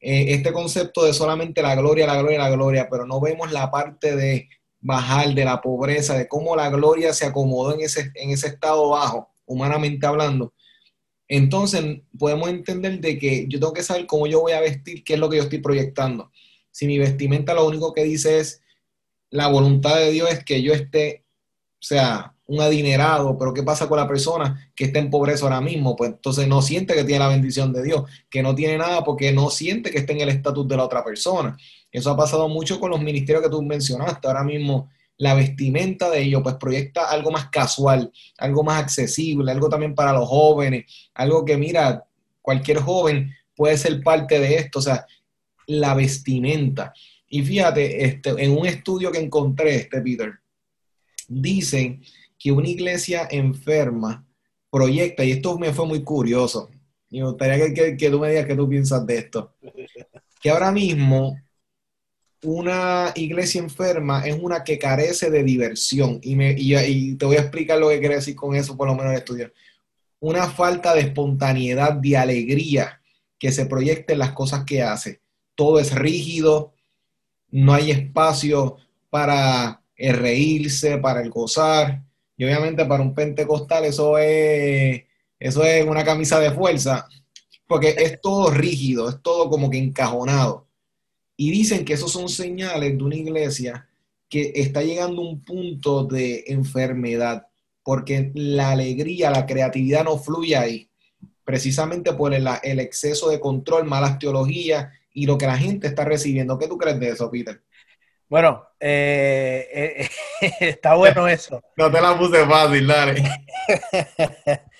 eh, 0.00 0.34
este 0.34 0.52
concepto 0.52 1.04
de 1.04 1.14
solamente 1.14 1.62
la 1.62 1.76
gloria, 1.76 2.06
la 2.06 2.18
gloria, 2.18 2.38
la 2.40 2.50
gloria, 2.50 2.88
pero 2.90 3.06
no 3.06 3.20
vemos 3.20 3.52
la 3.52 3.70
parte 3.70 4.16
de 4.16 4.48
bajar 4.80 5.32
de 5.32 5.44
la 5.44 5.62
pobreza, 5.62 6.18
de 6.18 6.28
cómo 6.28 6.56
la 6.56 6.68
gloria 6.68 7.14
se 7.14 7.24
acomodó 7.24 7.74
en 7.74 7.80
ese, 7.80 8.10
en 8.16 8.30
ese 8.30 8.48
estado 8.48 8.90
bajo, 8.90 9.30
humanamente 9.46 10.04
hablando. 10.04 10.52
Entonces 11.28 12.02
podemos 12.18 12.50
entender 12.50 13.00
de 13.00 13.18
que 13.18 13.46
yo 13.48 13.58
tengo 13.58 13.72
que 13.72 13.82
saber 13.82 14.06
cómo 14.06 14.26
yo 14.26 14.40
voy 14.40 14.52
a 14.52 14.60
vestir, 14.60 15.04
qué 15.04 15.14
es 15.14 15.20
lo 15.20 15.30
que 15.30 15.38
yo 15.38 15.44
estoy 15.44 15.60
proyectando. 15.60 16.30
Si 16.70 16.86
mi 16.86 16.98
vestimenta 16.98 17.54
lo 17.54 17.66
único 17.66 17.94
que 17.94 18.04
dice 18.04 18.40
es 18.40 18.60
la 19.30 19.46
voluntad 19.46 19.96
de 19.96 20.10
Dios 20.10 20.30
es 20.30 20.44
que 20.44 20.60
yo 20.62 20.74
esté, 20.74 21.24
o 21.80 21.82
sea, 21.82 22.33
un 22.46 22.60
adinerado, 22.60 23.38
pero 23.38 23.54
¿qué 23.54 23.62
pasa 23.62 23.88
con 23.88 23.98
la 23.98 24.06
persona 24.06 24.70
que 24.74 24.84
está 24.84 24.98
en 24.98 25.10
pobreza 25.10 25.44
ahora 25.44 25.60
mismo? 25.60 25.96
Pues 25.96 26.10
entonces 26.10 26.46
no 26.46 26.60
siente 26.60 26.94
que 26.94 27.04
tiene 27.04 27.20
la 27.20 27.28
bendición 27.28 27.72
de 27.72 27.82
Dios, 27.82 28.02
que 28.28 28.42
no 28.42 28.54
tiene 28.54 28.76
nada 28.76 29.02
porque 29.02 29.32
no 29.32 29.48
siente 29.50 29.90
que 29.90 29.98
está 29.98 30.12
en 30.12 30.20
el 30.20 30.28
estatus 30.28 30.68
de 30.68 30.76
la 30.76 30.84
otra 30.84 31.02
persona. 31.02 31.56
Eso 31.90 32.10
ha 32.10 32.16
pasado 32.16 32.48
mucho 32.48 32.78
con 32.78 32.90
los 32.90 33.00
ministerios 33.00 33.42
que 33.42 33.50
tú 33.50 33.62
mencionaste. 33.62 34.26
Ahora 34.26 34.44
mismo 34.44 34.90
la 35.16 35.34
vestimenta 35.34 36.10
de 36.10 36.22
ellos 36.22 36.42
pues 36.42 36.56
proyecta 36.56 37.08
algo 37.08 37.30
más 37.30 37.48
casual, 37.48 38.12
algo 38.38 38.62
más 38.62 38.82
accesible, 38.82 39.50
algo 39.50 39.68
también 39.68 39.94
para 39.94 40.12
los 40.12 40.28
jóvenes, 40.28 40.84
algo 41.14 41.44
que 41.44 41.56
mira, 41.56 42.04
cualquier 42.42 42.78
joven 42.80 43.32
puede 43.54 43.78
ser 43.78 44.02
parte 44.02 44.38
de 44.38 44.56
esto, 44.56 44.80
o 44.80 44.82
sea, 44.82 45.06
la 45.66 45.94
vestimenta. 45.94 46.92
Y 47.28 47.42
fíjate, 47.42 48.04
este, 48.04 48.30
en 48.30 48.56
un 48.56 48.66
estudio 48.66 49.10
que 49.10 49.18
encontré, 49.18 49.76
este 49.76 50.00
Peter, 50.02 50.32
dicen 51.28 52.02
que 52.38 52.52
una 52.52 52.68
iglesia 52.68 53.26
enferma 53.30 54.26
proyecta, 54.70 55.24
y 55.24 55.32
esto 55.32 55.58
me 55.58 55.72
fue 55.72 55.86
muy 55.86 56.02
curioso, 56.02 56.70
y 57.10 57.20
me 57.20 57.26
gustaría 57.26 57.72
que, 57.72 58.10
tú 58.10 58.18
me 58.18 58.30
digas 58.30 58.46
qué 58.46 58.56
tú 58.56 58.68
piensas 58.68 59.06
de 59.06 59.18
esto, 59.18 59.54
que 60.40 60.50
ahora 60.50 60.72
mismo 60.72 61.38
una 62.42 63.12
iglesia 63.14 63.60
enferma 63.60 64.26
es 64.26 64.36
una 64.38 64.62
que 64.64 64.78
carece 64.78 65.30
de 65.30 65.42
diversión, 65.42 66.18
y, 66.22 66.36
me, 66.36 66.54
y, 66.56 67.14
te 67.14 67.24
voy 67.24 67.36
a 67.36 67.40
explicar 67.40 67.78
lo 67.78 67.88
que 67.88 68.00
quiere 68.00 68.16
decir 68.16 68.34
con 68.34 68.54
eso, 68.54 68.76
por 68.76 68.88
lo 68.88 68.94
menos 68.94 69.12
en 69.12 69.18
estudio. 69.18 69.52
Una 70.20 70.48
falta 70.48 70.94
de 70.94 71.02
espontaneidad, 71.02 71.94
de 71.94 72.16
alegría 72.16 73.00
que 73.38 73.52
se 73.52 73.66
proyecta 73.66 74.12
en 74.12 74.20
las 74.20 74.32
cosas 74.32 74.64
que 74.64 74.82
hace. 74.82 75.20
Todo 75.54 75.78
es 75.78 75.94
rígido, 75.94 76.72
no 77.50 77.74
hay 77.74 77.90
espacio 77.90 78.78
para 79.10 79.82
reírse, 79.96 80.98
para 80.98 81.26
gozar. 81.28 82.03
Y 82.36 82.44
obviamente 82.44 82.84
para 82.84 83.02
un 83.02 83.14
pentecostal 83.14 83.84
eso 83.84 84.18
es, 84.18 85.02
eso 85.38 85.64
es 85.64 85.86
una 85.86 86.04
camisa 86.04 86.40
de 86.40 86.50
fuerza, 86.50 87.08
porque 87.66 87.94
es 87.96 88.20
todo 88.20 88.50
rígido, 88.50 89.08
es 89.08 89.22
todo 89.22 89.48
como 89.48 89.70
que 89.70 89.78
encajonado. 89.78 90.66
Y 91.36 91.50
dicen 91.50 91.84
que 91.84 91.94
esos 91.94 92.12
son 92.12 92.28
señales 92.28 92.96
de 92.96 93.02
una 93.02 93.16
iglesia 93.16 93.88
que 94.28 94.52
está 94.56 94.82
llegando 94.82 95.22
a 95.22 95.28
un 95.28 95.44
punto 95.44 96.04
de 96.04 96.44
enfermedad, 96.48 97.46
porque 97.82 98.32
la 98.34 98.72
alegría, 98.72 99.30
la 99.30 99.46
creatividad 99.46 100.04
no 100.04 100.18
fluye 100.18 100.56
ahí, 100.56 100.90
precisamente 101.44 102.12
por 102.14 102.34
el, 102.34 102.48
el 102.62 102.80
exceso 102.80 103.28
de 103.28 103.40
control, 103.40 103.84
malas 103.84 104.18
teologías 104.18 104.88
y 105.12 105.26
lo 105.26 105.38
que 105.38 105.46
la 105.46 105.58
gente 105.58 105.86
está 105.86 106.04
recibiendo. 106.04 106.58
¿Qué 106.58 106.66
tú 106.66 106.78
crees 106.78 106.98
de 106.98 107.10
eso, 107.10 107.30
Peter? 107.30 107.62
Bueno, 108.28 108.68
eh, 108.80 109.68
eh, 109.72 110.08
está 110.60 110.94
bueno 110.94 111.28
eso. 111.28 111.62
No 111.76 111.90
te 111.90 112.00
la 112.00 112.18
puse 112.18 112.44
fácil, 112.46 112.86
dale. 112.86 113.22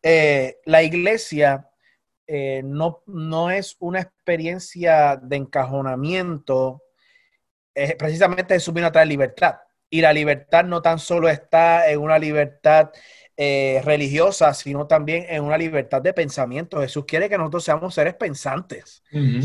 Eh, 0.00 0.58
la 0.64 0.84
iglesia 0.84 1.68
no, 2.28 3.02
no, 3.06 3.50
es 3.50 3.76
una 3.80 4.00
experiencia 4.00 5.16
de 5.20 5.36
encajonamiento, 5.36 6.84
precisamente 7.98 8.54
es 8.54 8.62
subir 8.62 8.84
a 8.84 8.92
traer 8.92 9.08
libertad. 9.08 9.56
Y 9.90 10.00
la 10.00 10.12
libertad 10.12 10.64
no 10.64 10.80
tan 10.82 11.00
solo 11.00 11.28
está 11.28 11.90
en 11.90 11.98
una 11.98 12.16
libertad 12.16 12.90
religiosa, 13.36 14.54
sino 14.54 14.86
también 14.86 15.26
en 15.28 15.42
una 15.42 15.58
libertad 15.58 16.00
de 16.00 16.14
pensamiento. 16.14 16.80
Jesús 16.80 17.04
quiere 17.04 17.28
que 17.28 17.36
nosotros 17.36 17.64
seamos 17.64 17.92
seres 17.92 18.14
pensantes. 18.14 19.02
Eh, 19.10 19.40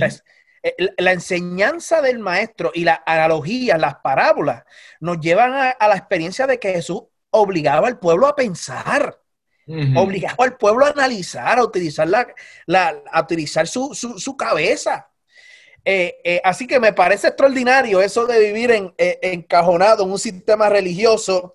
la 0.98 1.12
enseñanza 1.12 2.02
del 2.02 2.20
maestro 2.20 2.72
y 2.74 2.84
la 2.86 3.04
analogía, 3.06 3.78
las 3.78 3.96
parábolas, 3.96 4.64
nos 5.00 5.20
llevan 5.20 5.54
a, 5.54 5.88
la 5.88 5.96
experiencia 5.96 6.48
de 6.48 6.60
que 6.60 6.74
Jesús 6.74 7.04
obligaba 7.32 7.88
al 7.88 8.00
pueblo 8.00 8.28
a 8.28 8.36
pensar, 8.36 9.20
obligaba 9.96 10.46
al 10.46 10.58
pueblo 10.58 10.86
a 10.86 10.90
analizar, 10.90 11.60
a 11.60 11.64
utilizar, 11.64 12.08
la, 12.08 13.04
a 13.12 13.22
utilizar 13.22 13.68
su, 13.68 13.94
su, 13.94 14.38
cabeza. 14.38 15.10
Eh, 15.84 16.16
eh, 16.24 16.42
así 16.46 16.66
que 16.66 16.80
me 16.80 16.94
parece 16.94 17.28
extraordinario 17.28 18.02
eso 18.02 18.26
de 18.26 18.40
vivir 18.40 18.72
en, 18.72 18.94
encajonado 18.98 20.06
en 20.06 20.12
un 20.12 20.20
sistema 20.20 20.70
religioso 20.70 21.54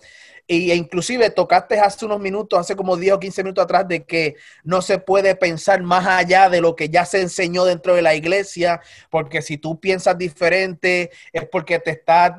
e 0.49 0.75
inclusive 0.75 1.29
tocaste 1.31 1.79
hace 1.79 2.07
unos 2.07 2.19
minutos, 2.19 2.59
hace 2.59 2.75
como 2.75 2.97
10 2.97 3.13
o 3.13 3.21
15 3.21 3.43
minutos 3.43 3.65
atrás, 3.65 3.87
de 3.87 4.05
que 4.05 4.37
no 4.65 4.81
se 4.81 4.99
puede 4.99 5.35
pensar 5.35 5.83
más 5.83 6.07
allá 6.07 6.49
de 6.49 6.63
lo 6.63 6.75
que 6.75 6.89
ya 6.89 7.05
se 7.05 7.21
enseñó 7.21 7.67
dentro 7.67 7.95
de 7.95 8.03
la 8.03 8.15
iglesia, 8.15 8.81
porque 9.11 9.43
si 9.43 9.59
tú 9.59 9.79
piensas 9.79 10.17
diferente 10.17 11.11
es 11.33 11.47
porque 11.49 11.79
te 11.79 11.91
estás 11.91 12.33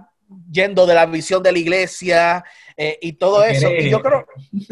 yendo 0.52 0.86
de 0.88 0.95
la 0.95 1.06
visión 1.06 1.41
de 1.43 1.52
la 1.52 1.60
iglesia 1.60 2.43
eh, 2.76 2.98
y 3.02 3.13
todo 3.13 3.43
eso. 3.43 3.69
Y 3.72 3.89
yo 3.89 4.02
creo... 4.02 4.26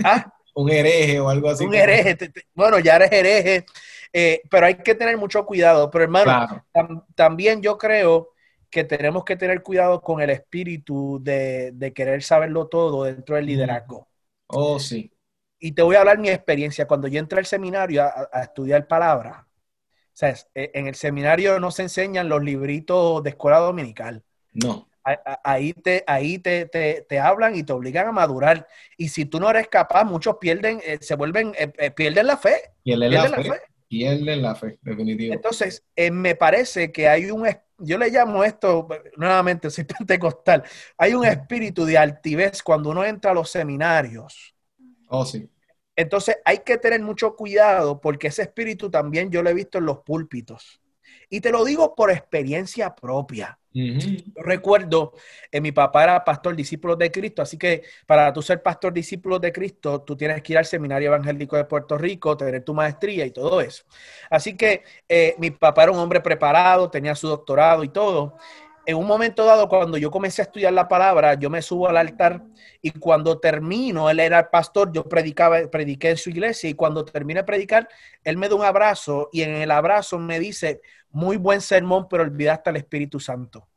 ¿ah? 0.04 0.34
un 0.58 0.72
hereje 0.72 1.20
o 1.20 1.30
algo 1.30 1.50
así. 1.50 1.66
Un 1.66 1.76
hereje. 1.76 2.18
Bueno, 2.56 2.80
ya 2.80 2.96
eres 2.96 3.12
hereje, 3.12 3.66
eh, 4.12 4.42
pero 4.50 4.66
hay 4.66 4.76
que 4.76 4.96
tener 4.96 5.16
mucho 5.16 5.46
cuidado. 5.46 5.92
Pero 5.92 6.04
hermano, 6.04 6.66
también 7.14 7.62
yo 7.62 7.78
creo 7.78 8.30
que 8.70 8.84
tenemos 8.84 9.24
que 9.24 9.36
tener 9.36 9.64
cuidado 9.64 10.02
con 10.02 10.22
el 10.22 10.30
espíritu 10.30 11.20
de, 11.22 11.94
querer 11.96 12.24
saberlo 12.24 12.68
todo 12.68 13.04
dentro 13.04 13.36
del 13.36 13.46
liderazgo. 13.46 14.08
Oh, 14.48 14.80
sí. 14.80 15.12
Y 15.60 15.72
te 15.72 15.82
voy 15.82 15.96
a 15.96 16.00
hablar 16.00 16.20
mi 16.20 16.30
experiencia. 16.30 16.88
Cuando 16.88 17.08
yo 17.08 17.20
entré 17.20 17.40
al 17.40 17.46
seminario 17.46 18.04
a, 18.04 18.42
estudiar 18.42 18.88
palabra, 18.88 19.48
o 19.48 20.10
sea, 20.14 20.36
e, 20.54 20.72
en 20.74 20.88
el 20.88 20.96
seminario 20.96 21.60
no 21.60 21.72
se 21.72 21.84
enseñan 21.84 22.30
los 22.30 22.44
libritos 22.44 23.24
de 23.24 23.32
escuela 23.32 23.60
dominical. 23.60 24.24
No 24.54 24.88
ahí 25.44 25.74
te, 25.74 26.04
ahí 26.08 26.40
te, 26.40 26.66
te, 26.66 27.20
hablan 27.20 27.56
y 27.56 27.64
te 27.64 27.74
obligan 27.74 28.08
a 28.08 28.12
madurar. 28.12 28.68
Y 28.98 29.10
si 29.10 29.26
tú 29.26 29.40
no 29.40 29.50
eres 29.50 29.68
capaz, 29.68 30.04
muchos 30.04 30.38
pierden, 30.38 30.82
eh, 30.84 30.98
se 31.02 31.16
vuelven, 31.16 31.54
eh, 31.58 31.72
eh, 31.78 31.92
pierden 31.92 32.28
la 32.28 32.38
fe. 32.38 32.56
Pierden, 32.84 33.12
la, 33.12 33.30
fe, 33.30 33.62
Pierden 33.88 34.42
la 34.42 34.56
fe, 34.56 34.78
definitivo. 34.82 35.34
Entonces, 35.34 35.84
me 36.12 36.36
parece 36.36 36.92
que 36.92 37.08
hay 37.08 37.32
un, 37.32 37.48
yo 37.80 37.98
le 37.98 38.10
llamo 38.10 38.44
esto, 38.44 38.88
nuevamente, 39.16 39.70
soy 39.70 39.84
pentecostal, 39.98 40.64
hay 40.98 41.14
un 41.14 41.26
espíritu 41.26 41.86
de 41.86 41.98
altivez 41.98 42.64
cuando 42.64 42.90
uno 42.90 43.04
entra 43.04 43.32
a 43.32 43.34
los 43.34 43.50
seminarios. 43.50 44.56
Oh, 45.08 45.26
sí. 45.26 45.50
Entonces, 45.96 46.38
hay 46.46 46.60
que 46.60 46.78
tener 46.78 47.02
mucho 47.02 47.36
cuidado 47.36 48.00
porque 48.00 48.28
ese 48.28 48.44
espíritu 48.44 48.90
también 48.90 49.32
yo 49.32 49.42
lo 49.42 49.50
he 49.50 49.54
visto 49.54 49.80
en 49.80 49.86
los 49.86 50.00
púlpitos. 50.00 50.82
Y 51.30 51.42
te 51.42 51.52
lo 51.52 51.66
digo 51.66 51.96
por 51.96 52.12
experiencia 52.12 52.94
propia. 52.96 53.60
Recuerdo, 54.36 55.14
eh, 55.52 55.62
mi 55.62 55.72
papá 55.72 56.04
era 56.04 56.24
pastor 56.24 56.56
discípulo 56.56 56.96
de 56.96 57.12
Cristo, 57.12 57.42
así 57.42 57.58
que 57.58 57.84
para 58.06 58.32
tú 58.34 58.42
ser 58.42 58.64
pastor 58.64 58.94
discípulo 58.94 59.40
de 59.40 59.52
Cristo, 59.52 60.02
tú 60.02 60.16
tienes 60.16 60.42
que 60.42 60.54
ir 60.54 60.58
al 60.58 60.66
Seminario 60.66 61.08
Evangélico 61.10 61.56
de 61.58 61.66
Puerto 61.66 61.98
Rico, 61.98 62.36
tener 62.38 62.64
tu 62.64 62.74
maestría 62.74 63.26
y 63.26 63.32
todo 63.32 63.62
eso. 63.62 63.84
Así 64.30 64.56
que 64.56 64.84
eh, 65.08 65.36
mi 65.38 65.52
papá 65.52 65.84
era 65.84 65.92
un 65.92 66.00
hombre 66.00 66.22
preparado, 66.22 66.90
tenía 66.90 67.14
su 67.16 67.28
doctorado 67.28 67.84
y 67.84 67.90
todo. 67.90 68.38
En 68.86 68.96
un 68.96 69.06
momento 69.06 69.44
dado, 69.46 69.68
cuando 69.68 69.98
yo 69.98 70.10
comencé 70.10 70.42
a 70.42 70.46
estudiar 70.46 70.72
la 70.72 70.88
palabra, 70.88 71.34
yo 71.34 71.50
me 71.50 71.62
subo 71.62 71.90
al 71.90 71.98
altar 71.98 72.42
y 72.82 72.92
cuando 72.92 73.38
termino, 73.38 74.10
él 74.10 74.20
era 74.22 74.50
pastor, 74.50 74.94
yo 74.94 75.04
predicaba, 75.04 75.60
prediqué 75.70 76.12
en 76.12 76.18
su 76.18 76.30
iglesia 76.30 76.70
y 76.70 76.74
cuando 76.74 77.04
terminé 77.04 77.42
de 77.42 77.44
predicar, 77.44 77.90
él 78.24 78.38
me 78.38 78.48
da 78.48 78.56
un 78.56 78.64
abrazo 78.64 79.30
y 79.34 79.42
en 79.42 79.56
el 79.56 79.72
abrazo 79.72 80.18
me 80.20 80.40
dice, 80.40 80.82
muy 81.18 81.38
buen 81.38 81.62
sermón, 81.62 82.08
pero 82.08 82.24
olvidaste 82.24 82.70
al 82.70 82.78
Espíritu 82.78 83.20
Santo. 83.20 83.68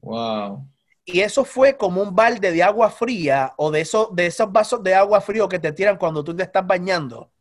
Wow. 0.00 0.64
Y 1.04 1.20
eso 1.20 1.44
fue 1.44 1.76
como 1.76 2.02
un 2.02 2.14
balde 2.14 2.52
de 2.52 2.62
agua 2.62 2.88
fría 2.90 3.52
o 3.56 3.70
de 3.70 3.80
esos, 3.80 4.14
de 4.14 4.26
esos 4.26 4.52
vasos 4.52 4.82
de 4.82 4.94
agua 4.94 5.20
frío 5.20 5.48
que 5.48 5.58
te 5.58 5.72
tiran 5.72 5.96
cuando 5.96 6.22
tú 6.22 6.36
te 6.36 6.44
estás 6.44 6.64
bañando. 6.66 7.32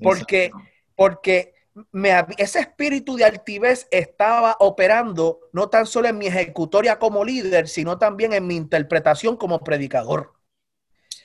Porque, 0.00 0.50
porque 0.94 1.54
me, 1.92 2.10
ese 2.38 2.60
espíritu 2.60 3.16
de 3.16 3.24
altivez 3.24 3.86
estaba 3.90 4.56
operando 4.60 5.40
no 5.52 5.68
tan 5.68 5.86
solo 5.86 6.08
en 6.08 6.18
mi 6.18 6.28
ejecutoria 6.28 6.98
como 6.98 7.24
líder, 7.24 7.68
sino 7.68 7.98
también 7.98 8.32
en 8.32 8.46
mi 8.46 8.56
interpretación 8.56 9.36
como 9.36 9.60
predicador. 9.60 10.37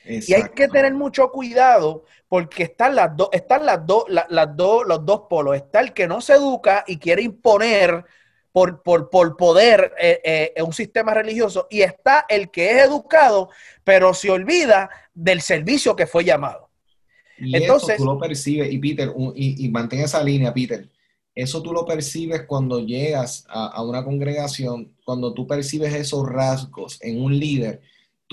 Y 0.06 0.34
hay 0.34 0.50
que 0.56 0.68
tener 0.68 0.94
mucho 0.94 1.32
cuidado 1.32 2.04
porque 2.28 2.64
están 2.64 2.96
las 2.96 3.16
dos, 3.16 3.30
están 3.32 3.66
las 3.66 3.86
dos, 3.86 4.06
las 4.08 4.56
dos, 4.56 4.84
los 4.86 5.06
dos 5.06 5.24
polos. 5.30 5.56
Está 5.56 5.80
el 5.80 5.94
que 5.94 6.08
no 6.08 6.20
se 6.20 6.34
educa 6.34 6.84
y 6.88 6.98
quiere 6.98 7.22
imponer 7.22 8.04
por, 8.52 8.82
por, 8.84 9.10
por 9.10 9.38
poder 9.38 9.94
eh, 10.00 10.52
eh, 10.56 10.64
un 10.64 10.74
sistema 10.74 11.14
religioso. 11.14 11.68
Y 11.70 11.82
está 11.82 12.26
el 12.28 12.52
que 12.52 12.72
es 12.72 12.84
educado, 12.86 13.50
pero 13.84 14.14
se 14.14 14.30
olvida 14.30 14.90
del 15.14 15.42
servicio 15.42 15.96
que 15.96 16.08
fue 16.08 16.26
llamado. 16.26 16.70
Y 17.38 17.56
Entonces, 17.56 17.96
eso 17.96 18.04
tú 18.04 18.14
lo 18.14 18.20
percibes, 18.20 18.72
y 18.72 18.78
Peter, 18.78 19.12
y, 19.36 19.66
y 19.66 19.70
mantén 19.70 20.02
esa 20.02 20.24
línea, 20.24 20.54
Peter. 20.54 20.88
Eso 21.36 21.64
tú 21.64 21.74
lo 21.74 21.86
percibes 21.86 22.44
cuando 22.44 22.80
llegas 22.80 23.46
a, 23.50 23.68
a 23.68 23.84
una 23.84 24.04
congregación, 24.04 24.96
cuando 25.04 25.34
tú 25.34 25.48
percibes 25.48 25.94
esos 25.94 26.28
rasgos 26.30 27.00
en 27.02 27.22
un 27.22 27.38
líder 27.38 27.82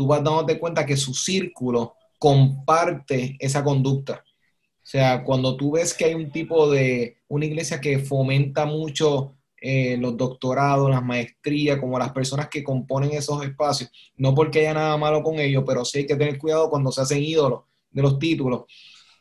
tú 0.01 0.07
vas 0.07 0.25
dándote 0.25 0.59
cuenta 0.59 0.87
que 0.87 0.97
su 0.97 1.13
círculo 1.13 1.95
comparte 2.19 3.37
esa 3.39 3.63
conducta. 3.63 4.25
O 4.25 4.83
sea, 4.83 5.23
cuando 5.23 5.59
tú 5.59 5.73
ves 5.73 5.93
que 5.93 6.07
hay 6.07 6.15
un 6.15 6.33
tipo 6.33 6.71
de, 6.71 7.19
una 7.29 7.45
iglesia 7.45 7.83
que 7.83 7.99
fomenta 7.99 8.65
mucho 8.65 9.37
eh, 9.61 9.99
los 9.99 10.17
doctorados, 10.17 10.89
las 10.89 11.05
maestrías, 11.05 11.79
como 11.79 11.99
las 11.99 12.13
personas 12.13 12.49
que 12.49 12.65
componen 12.65 13.11
esos 13.11 13.45
espacios, 13.45 13.91
no 14.17 14.35
porque 14.35 14.61
haya 14.61 14.73
nada 14.73 14.97
malo 14.97 15.23
con 15.23 15.39
ellos, 15.39 15.65
pero 15.67 15.85
sí 15.85 15.99
hay 15.99 16.07
que 16.07 16.17
tener 16.17 16.39
cuidado 16.39 16.71
cuando 16.71 16.91
se 16.91 17.03
hacen 17.03 17.23
ídolos 17.23 17.65
de 17.91 18.01
los 18.01 18.19
títulos. 18.19 18.63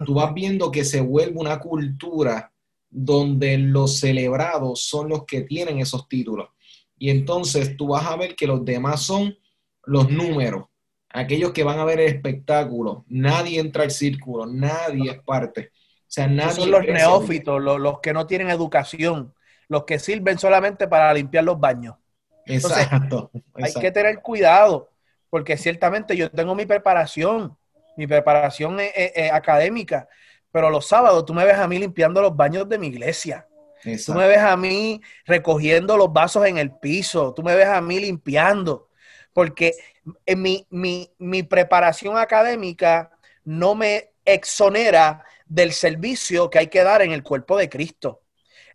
Tú 0.06 0.14
vas 0.14 0.34
viendo 0.34 0.72
que 0.72 0.86
se 0.86 1.02
vuelve 1.02 1.42
una 1.42 1.60
cultura 1.60 2.54
donde 2.90 3.58
los 3.58 3.98
celebrados 3.98 4.84
son 4.84 5.10
los 5.10 5.26
que 5.26 5.42
tienen 5.42 5.80
esos 5.80 6.08
títulos. 6.08 6.48
Y 6.98 7.10
entonces 7.10 7.76
tú 7.76 7.88
vas 7.88 8.06
a 8.06 8.16
ver 8.16 8.34
que 8.34 8.48
los 8.48 8.64
demás 8.64 9.02
son 9.02 9.38
los 9.84 10.10
números, 10.10 10.69
aquellos 11.12 11.52
que 11.52 11.64
van 11.64 11.80
a 11.80 11.86
ver 11.86 12.00
el 12.00 12.08
espectáculo. 12.08 13.06
Nadie 13.08 13.60
entra 13.60 13.84
al 13.84 13.92
círculo, 13.92 14.46
nadie 14.46 15.12
es 15.12 15.20
parte. 15.24 15.72
O 15.74 16.12
sea, 16.12 16.28
nadie 16.28 16.54
son 16.54 16.72
los 16.72 16.86
neófitos, 16.86 17.62
los, 17.62 18.00
que 18.00 18.14
no 18.14 18.26
tienen 18.26 18.50
educación, 18.50 19.34
los 19.68 19.84
que 19.86 20.00
sirven 20.00 20.40
solamente 20.40 20.88
para 20.88 21.14
limpiar 21.14 21.44
los 21.44 21.60
baños. 21.60 21.96
exacto, 22.46 23.32
Hay 23.54 23.74
que 23.74 23.92
tener 23.92 24.22
cuidado, 24.22 24.90
porque 25.30 25.58
ciertamente 25.58 26.16
yo 26.18 26.32
tengo 26.32 26.56
mi 26.56 26.66
preparación, 26.66 27.56
mi 27.96 28.08
preparación 28.08 28.80
académica, 29.32 30.08
pero 30.52 30.72
los 30.72 30.88
sábados 30.88 31.26
tú 31.26 31.34
me 31.34 31.46
ves 31.46 31.58
a 31.58 31.68
mí 31.68 31.78
limpiando 31.78 32.22
los 32.22 32.36
baños 32.36 32.68
de 32.68 32.80
mi 32.80 32.88
iglesia. 32.88 33.48
Tú 34.06 34.14
me 34.14 34.28
ves 34.28 34.40
a 34.40 34.58
mí 34.58 35.02
recogiendo 35.26 35.96
los 35.96 36.12
vasos 36.12 36.46
en 36.46 36.58
el 36.58 36.72
piso, 36.72 37.34
tú 37.34 37.44
me 37.44 37.56
ves 37.56 37.68
a 37.68 37.80
mí 37.82 38.00
limpiando 38.00 38.89
porque 39.34 39.74
mi, 40.36 40.66
mi, 40.70 41.12
mi 41.18 41.44
preparación 41.44 42.18
académica 42.18 43.12
no 43.44 43.76
me 43.76 44.12
exonera 44.26 45.24
del 45.46 45.74
servicio 45.74 46.50
que 46.50 46.60
hay 46.60 46.68
que 46.68 46.84
dar 46.84 47.02
en 47.02 47.12
el 47.12 47.24
cuerpo 47.24 47.58
de 47.58 47.70
Cristo. 47.70 48.22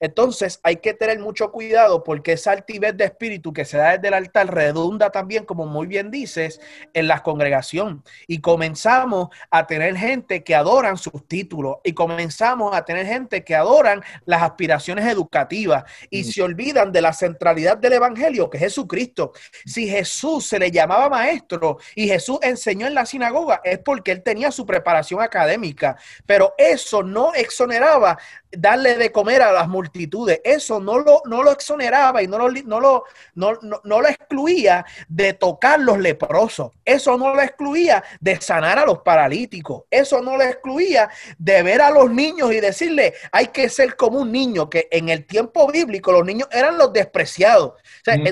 Entonces 0.05 0.61
hay 0.63 0.77
que 0.77 0.93
tener 0.93 1.19
mucho 1.19 1.51
cuidado 1.51 2.05
porque 2.05 2.33
esa 2.33 2.53
altivez 2.53 2.95
de 2.95 3.07
espíritu 3.07 3.55
que 3.55 3.65
se 3.65 3.79
da 3.79 3.93
desde 3.93 4.09
el 4.09 4.15
altar 4.15 4.55
redunda 4.55 5.09
también, 5.09 5.47
como 5.47 5.65
muy 5.65 5.87
bien 5.87 6.11
dices, 6.11 6.61
en 6.93 7.09
la 7.09 7.23
congregación. 7.23 8.05
Y 8.27 8.43
comenzamos 8.43 9.29
a 9.51 9.67
tener 9.67 9.97
gente 9.97 10.45
que 10.45 10.55
adoran 10.55 10.99
sus 10.99 11.27
títulos 11.27 11.77
y 11.85 11.95
comenzamos 11.95 12.77
a 12.77 12.85
tener 12.85 13.07
gente 13.07 13.45
que 13.45 13.55
adoran 13.55 14.03
las 14.27 14.43
aspiraciones 14.43 15.07
educativas 15.07 15.85
y 16.11 16.21
mm. 16.21 16.25
se 16.25 16.43
olvidan 16.43 16.93
de 16.93 17.01
la 17.01 17.15
centralidad 17.15 17.79
del 17.79 17.95
Evangelio, 17.95 18.51
que 18.51 18.59
es 18.59 18.65
Jesucristo. 18.65 19.33
Si 19.65 19.89
Jesús 19.89 20.47
se 20.47 20.59
le 20.59 20.71
llamaba 20.71 21.09
maestro 21.09 21.79
y 21.95 22.09
Jesús 22.09 22.41
enseñó 22.43 22.87
en 22.87 22.95
la 22.95 23.07
sinagoga, 23.07 23.63
es 23.65 23.79
porque 23.79 24.13
él 24.13 24.23
tenía 24.23 24.51
su 24.51 24.67
preparación 24.67 25.23
académica, 25.23 25.97
pero 26.27 26.53
eso 26.59 27.03
no 27.03 27.33
exoneraba 27.33 28.19
darle 28.51 28.97
de 28.97 29.11
comer 29.11 29.41
a 29.41 29.51
las 29.51 29.67
multitudes. 29.67 29.94
Eso 30.43 30.81
no 30.81 30.99
lo, 30.99 31.23
no 31.25 31.45
lo 31.45 31.53
exoneraba 31.53 32.21
y 32.21 32.27
no 32.27 32.37
lo, 32.37 32.51
no, 32.51 32.81
lo, 32.81 33.05
no, 33.35 33.53
no, 33.63 34.01
lo 34.01 34.09
excluía 34.09 34.85
de 35.09 35.35
tocar 35.35 35.79
los 35.79 35.99
leprosos. 35.99 36.73
Eso 36.85 37.17
no 37.17 37.33
lo 37.33 37.41
excluía 37.41 38.03
de 38.21 38.41
sanar 38.41 38.81
a 38.81 38.87
los 38.87 38.99
paralíticos. 39.03 39.85
Eso 39.89 40.21
no 40.21 40.37
lo 40.37 40.43
excluía 40.43 41.09
de 41.39 41.63
ver 41.63 41.81
a 41.81 41.91
los 41.91 42.11
niños 42.11 42.53
y 42.53 42.59
decirle, 42.59 43.15
hay 43.31 43.49
que 43.49 43.69
ser 43.69 43.95
como 43.95 44.19
un 44.19 44.33
niño, 44.33 44.69
que 44.69 44.89
en 44.91 45.11
el 45.11 45.27
tiempo 45.27 45.71
bíblico 45.71 46.11
los 46.11 46.25
niños 46.25 46.49
eran 46.51 46.77
los 46.77 46.93
despreciados. 46.93 47.75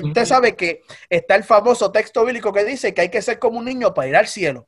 Usted 0.03 0.25
sabe 0.25 0.57
que 0.57 0.81
está 1.09 1.35
el 1.35 1.45
famoso 1.45 1.91
texto 1.93 2.25
bíblico 2.25 2.51
que 2.51 2.65
dice 2.65 2.93
que 2.93 3.01
hay 3.01 3.09
que 3.09 3.21
ser 3.21 3.39
como 3.39 3.59
un 3.59 3.65
niño 3.65 3.93
para 3.93 4.09
ir 4.09 4.15
al 4.17 4.27
cielo. 4.27 4.67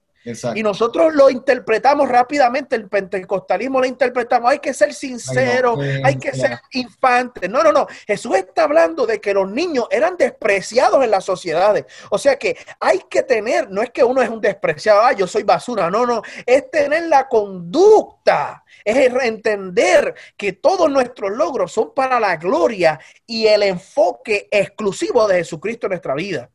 Y 0.56 0.64
nosotros 0.64 1.14
lo 1.14 1.30
interpretamos 1.30 2.10
rápidamente, 2.10 2.76
el 2.76 2.88
pentecostalismo 2.88 3.80
lo 3.80 3.86
interpretamos, 3.86 4.52
hay 4.52 4.60
que 4.60 4.74
ser 4.74 4.94
sincero, 4.94 5.78
hay 6.04 6.18
que 6.18 6.34
ser 6.34 6.60
infante. 6.74 7.48
No, 7.48 7.64
no, 7.64 7.72
no. 7.72 7.88
Jesús 8.08 8.36
está 8.36 8.64
hablando 8.64 9.06
de 9.06 9.22
que 9.22 9.34
los 9.34 9.50
niños 9.50 9.88
eran 9.92 10.18
despreciados 10.18 11.04
en 11.04 11.12
las 11.12 11.24
sociedades. 11.24 11.86
O 12.10 12.18
sea 12.18 12.38
que 12.38 12.58
hay 12.80 13.00
que 13.10 13.22
tener, 13.24 13.70
no 13.70 13.82
es 13.82 13.92
que 13.92 14.04
uno 14.04 14.22
es 14.22 14.30
un 14.30 14.42
despreciado, 14.42 15.02
ah, 15.02 15.14
yo 15.14 15.28
soy 15.28 15.44
basura, 15.44 15.92
no, 15.92 16.06
no, 16.06 16.22
es 16.46 16.70
tener 16.72 17.04
la 17.08 17.28
conducta, 17.28 18.64
es 18.84 19.14
entender 19.22 20.16
que 20.36 20.54
todos 20.54 20.90
nuestros 20.90 21.32
logros 21.32 21.72
son 21.72 21.94
para 21.94 22.20
la 22.20 22.36
gloria 22.38 23.00
y 23.28 23.46
el 23.48 23.64
enfoque 23.64 24.48
exclusivo 24.50 25.28
de 25.28 25.38
Jesucristo 25.38 25.88
en 25.88 25.92
nuestra 25.92 26.16
vida. 26.16 26.50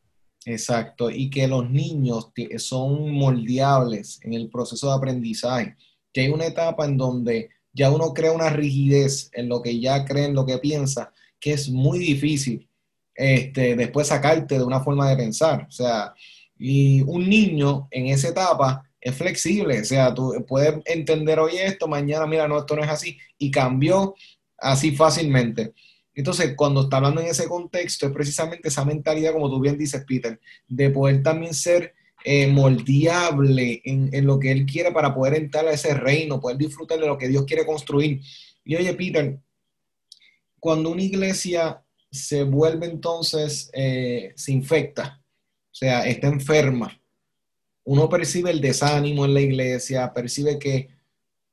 Exacto, 0.47 1.11
y 1.11 1.29
que 1.29 1.47
los 1.47 1.69
niños 1.69 2.33
son 2.57 3.13
moldeables 3.13 4.21
en 4.23 4.33
el 4.33 4.49
proceso 4.49 4.89
de 4.89 4.95
aprendizaje, 4.95 5.77
que 6.13 6.23
hay 6.23 6.29
una 6.29 6.47
etapa 6.47 6.87
en 6.87 6.97
donde 6.97 7.51
ya 7.73 7.91
uno 7.91 8.15
crea 8.15 8.33
una 8.33 8.49
rigidez 8.49 9.31
en 9.35 9.49
lo 9.49 9.61
que 9.61 9.79
ya 9.79 10.05
cree, 10.05 10.25
en 10.25 10.35
lo 10.35 10.47
que 10.47 10.59
piensa, 10.59 11.13
que 11.39 11.53
es 11.53 11.69
muy 11.69 11.99
difícil 11.99 12.67
este, 13.15 13.77
después 13.77 14.09
sacarte 14.09 14.57
de 14.57 14.65
una 14.65 14.81
forma 14.81 15.11
de 15.11 15.17
pensar. 15.17 15.67
O 15.69 15.71
sea, 15.71 16.15
y 16.59 17.03
un 17.03 17.29
niño 17.29 17.87
en 17.91 18.07
esa 18.07 18.29
etapa 18.29 18.83
es 19.01 19.15
flexible, 19.15 19.81
o 19.81 19.85
sea, 19.85 20.15
tú 20.15 20.33
puedes 20.47 20.75
entender 20.85 21.39
hoy 21.39 21.57
esto, 21.57 21.89
mañana, 21.89 22.27
mira, 22.27 22.49
no, 22.49 22.59
esto 22.59 22.77
no 22.77 22.83
es 22.83 22.91
así, 22.91 23.19
y 23.39 23.51
cambió 23.51 24.15
así 24.59 24.93
fácilmente. 24.95 25.73
Entonces, 26.15 26.55
cuando 26.57 26.83
está 26.83 26.97
hablando 26.97 27.21
en 27.21 27.29
ese 27.29 27.49
contexto, 27.49 28.07
es 28.07 28.13
precisamente 28.13 28.69
esa 28.69 28.85
mentalidad, 28.85 29.33
como 29.33 29.49
tú 29.49 29.61
bien 29.61 29.79
dices, 29.79 30.05
Peter, 30.07 30.41
de 30.69 30.91
poder 30.91 31.23
también 31.23 31.55
ser 31.55 31.95
eh, 32.25 32.49
moldeable 32.49 33.81
en, 33.85 34.27
lo 34.27 34.39
que 34.39 34.53
él 34.53 34.67
quiere 34.67 34.93
para 34.93 35.15
poder 35.15 35.35
entrar 35.35 35.67
a 35.67 35.73
ese 35.73 35.95
reino, 35.95 36.41
poder 36.41 36.59
disfrutar 36.59 36.99
de 36.99 37.07
lo 37.07 37.17
que 37.17 37.29
Dios 37.29 37.45
quiere 37.45 37.65
construir. 37.65 38.21
Y 38.65 38.77
oye, 38.77 38.93
Peter, 38.95 39.39
cuando 40.59 40.91
una 40.91 41.03
iglesia 41.03 41.83
se 42.11 42.43
vuelve 42.43 42.87
entonces, 42.87 43.71
eh, 43.73 44.33
se 44.37 44.53
infecta, 44.53 45.23
o 45.73 45.75
sea, 45.75 46.07
está 46.07 46.27
enferma, 46.27 47.01
uno 47.85 48.09
percibe 48.09 48.51
el 48.51 48.61
desánimo 48.61 49.25
en 49.25 49.35
la 49.35 49.41
iglesia, 49.41 50.13
percibe 50.13 50.59
que 50.59 50.89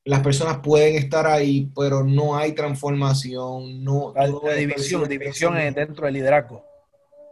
las 0.08 0.22
personas 0.22 0.60
pueden 0.60 0.95
estar 0.95 1.28
ahí, 1.28 1.70
pero 1.76 2.01
no 2.01 2.38
hay 2.38 2.53
transformación, 2.53 3.84
no... 3.84 4.14
La, 4.16 4.53
división, 4.55 5.08
división 5.08 5.55
dentro 5.76 6.05
del 6.05 6.14
liderazgo. 6.14 6.64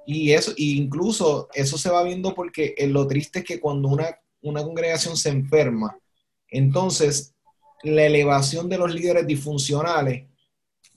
Y 0.05 0.33
eso, 0.33 0.51
incluso 0.57 1.47
eso 1.53 1.77
se 1.77 1.89
va 1.89 2.03
viendo 2.03 2.35
porque 2.35 2.75
lo 2.89 3.07
triste 3.07 3.39
es 3.39 3.45
que 3.45 3.61
cuando 3.61 3.87
una, 3.87 4.19
una 4.41 4.61
congregación 4.61 5.15
se 5.15 5.29
enferma, 5.29 5.97
entonces 6.49 7.33
la 7.83 8.03
elevación 8.03 8.67
de 8.67 8.77
los 8.77 8.93
líderes 8.93 9.25
disfuncionales 9.25 10.27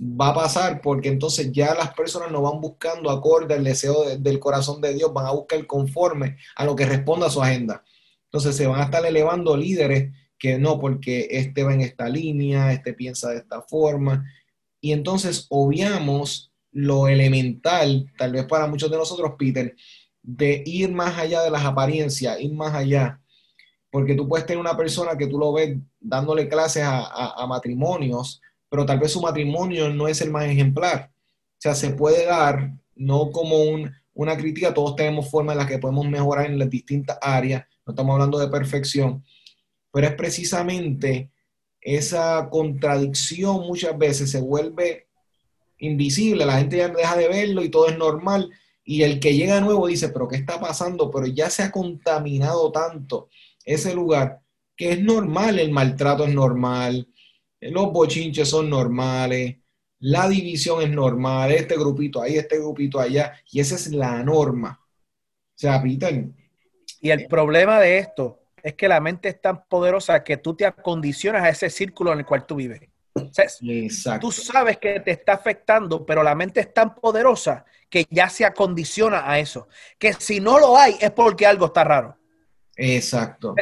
va 0.01 0.31
a 0.31 0.35
pasar 0.35 0.81
porque 0.81 1.09
entonces 1.09 1.53
ya 1.53 1.77
las 1.77 1.95
personas 1.95 2.33
no 2.33 2.43
van 2.43 2.61
buscando 2.61 3.09
acorde 3.09 3.55
al 3.55 3.63
deseo 3.63 4.17
del 4.19 4.41
corazón 4.41 4.81
de 4.81 4.95
Dios, 4.95 5.13
van 5.13 5.27
a 5.27 5.33
buscar 5.33 5.65
conforme 5.65 6.39
a 6.57 6.65
lo 6.65 6.75
que 6.75 6.87
responda 6.87 7.29
a 7.29 7.31
su 7.31 7.41
agenda. 7.41 7.85
Entonces 8.25 8.57
se 8.57 8.67
van 8.67 8.81
a 8.81 8.85
estar 8.85 9.07
elevando 9.07 9.57
líderes 9.57 10.13
que 10.39 10.59
no, 10.59 10.79
porque 10.79 11.29
este 11.31 11.63
va 11.63 11.75
en 11.75 11.81
esta 11.81 12.09
línea, 12.09 12.73
este 12.73 12.95
piensa 12.95 13.31
de 13.31 13.39
esta 13.39 13.63
forma. 13.63 14.25
Y 14.81 14.93
entonces 14.93 15.47
obviamos 15.51 16.53
lo 16.71 17.09
elemental, 17.09 18.11
tal 18.17 18.33
vez 18.33 18.45
para 18.47 18.67
muchos 18.67 18.91
de 18.91 18.97
nosotros, 18.97 19.33
Peter, 19.39 19.75
de 20.23 20.63
ir 20.67 20.93
más 20.93 21.19
allá 21.19 21.43
de 21.43 21.51
las 21.51 21.65
apariencias, 21.65 22.41
ir 22.41 22.53
más 22.53 22.75
allá. 22.75 23.21
Porque 23.91 24.15
tú 24.15 24.29
puedes 24.29 24.47
tener 24.47 24.61
una 24.61 24.77
persona 24.77 25.17
que 25.17 25.27
tú 25.27 25.39
lo 25.39 25.53
ves 25.53 25.77
dándole 25.99 26.49
clases 26.49 26.85
a 26.87 27.47
matrimonios, 27.49 28.41
pero 28.69 28.85
tal 28.85 28.99
vez 28.99 29.13
su 29.13 29.21
matrimonio 29.21 29.89
no 29.89 30.09
es 30.09 30.21
el 30.21 30.31
más 30.31 30.45
ejemplar. 30.45 31.11
O 31.11 31.61
sea, 31.61 31.75
se 31.75 31.91
puede 31.91 32.27
dar, 32.27 32.73
no 32.95 33.31
como 33.31 33.57
una 34.15 34.37
crítica, 34.37 34.75
todos 34.75 34.97
tenemos 34.97 35.31
formas 35.31 35.55
en 35.55 35.59
las 35.59 35.67
que 35.67 35.79
podemos 35.79 36.07
mejorar 36.07 36.47
en 36.47 36.59
las 36.59 36.71
distintas 36.71 37.19
áreas, 37.21 37.65
no 37.87 37.93
estamos 37.93 38.13
hablando 38.13 38.39
de 38.39 38.49
perfección, 38.49 39.25
pero 39.93 40.07
es 40.07 40.15
precisamente 40.15 41.31
esa 41.81 42.49
contradicción 42.51 43.61
muchas 43.67 43.97
veces 43.97 44.31
se 44.31 44.41
vuelve 44.41 45.09
invisible, 45.79 46.45
la 46.45 46.59
gente 46.59 46.79
ya 46.79 46.89
deja 46.89 47.17
de 47.17 47.29
verlo 47.29 47.63
y 47.63 47.71
todo 47.71 47.89
es 47.89 47.97
normal, 47.97 48.51
y 48.85 49.03
el 49.03 49.21
que 49.21 49.35
llega 49.35 49.61
nuevo 49.61 49.87
dice, 49.87 50.09
pero 50.09 50.27
¿qué 50.27 50.37
está 50.37 50.59
pasando? 50.59 51.11
Pero 51.11 51.27
ya 51.27 51.51
se 51.51 51.63
ha 51.63 51.71
contaminado 51.71 52.73
tanto 52.73 53.29
ese 53.65 53.95
lugar 53.95 54.41
que 54.77 54.93
es 54.93 55.01
normal, 55.01 55.59
el 55.59 55.71
maltrato 55.71 56.25
es 56.25 56.33
normal, 56.33 57.09
los 57.61 57.93
bochinches 57.93 58.49
son 58.49 58.71
normales, 58.71 59.57
la 60.01 60.29
división 60.29 60.83
es 60.83 60.91
normal, 60.91 61.51
este 61.53 61.77
grupito 61.77 62.23
ahí, 62.23 62.37
este 62.37 62.59
grupito 62.59 63.01
allá, 63.01 63.33
y 63.51 63.61
esa 63.61 63.75
es 63.75 63.89
la 63.89 64.23
norma. 64.23 64.81
O 64.81 65.61
sea, 65.61 65.83
Peter. 65.83 66.29
Y 67.01 67.11
el 67.11 67.27
problema 67.27 67.81
de 67.81 67.99
esto 67.99 68.38
es 68.63 68.75
que 68.75 68.89
la 68.89 69.01
mente 69.01 69.29
es 69.29 69.41
tan 69.41 69.65
poderosa 69.65 70.23
que 70.23 70.37
tú 70.37 70.55
te 70.55 70.67
acondicionas 70.67 71.43
a 71.43 71.49
ese 71.49 71.71
círculo 71.71 72.13
en 72.13 72.21
el 72.21 72.27
cual 72.27 72.47
tú 72.47 72.57
vives. 72.57 72.81
Exacto. 73.15 74.21
Tú 74.21 74.33
sabes 74.33 74.79
que 74.79 75.01
te 75.01 75.11
está 75.11 75.33
afectando, 75.33 76.07
pero 76.07 76.23
la 76.23 76.35
mente 76.35 76.61
es 76.61 76.73
tan 76.73 76.95
poderosa 76.95 77.65
que 77.91 78.07
ya 78.11 78.29
se 78.29 78.45
acondiciona 78.45 79.29
a 79.29 79.39
eso. 79.39 79.69
Que 79.99 80.13
si 80.13 80.41
no 80.41 80.59
lo 80.59 80.79
hay 80.79 80.97
es 81.01 81.11
porque 81.11 81.47
algo 81.47 81.67
está 81.67 81.85
raro. 81.85 82.17
Exacto 82.77 83.55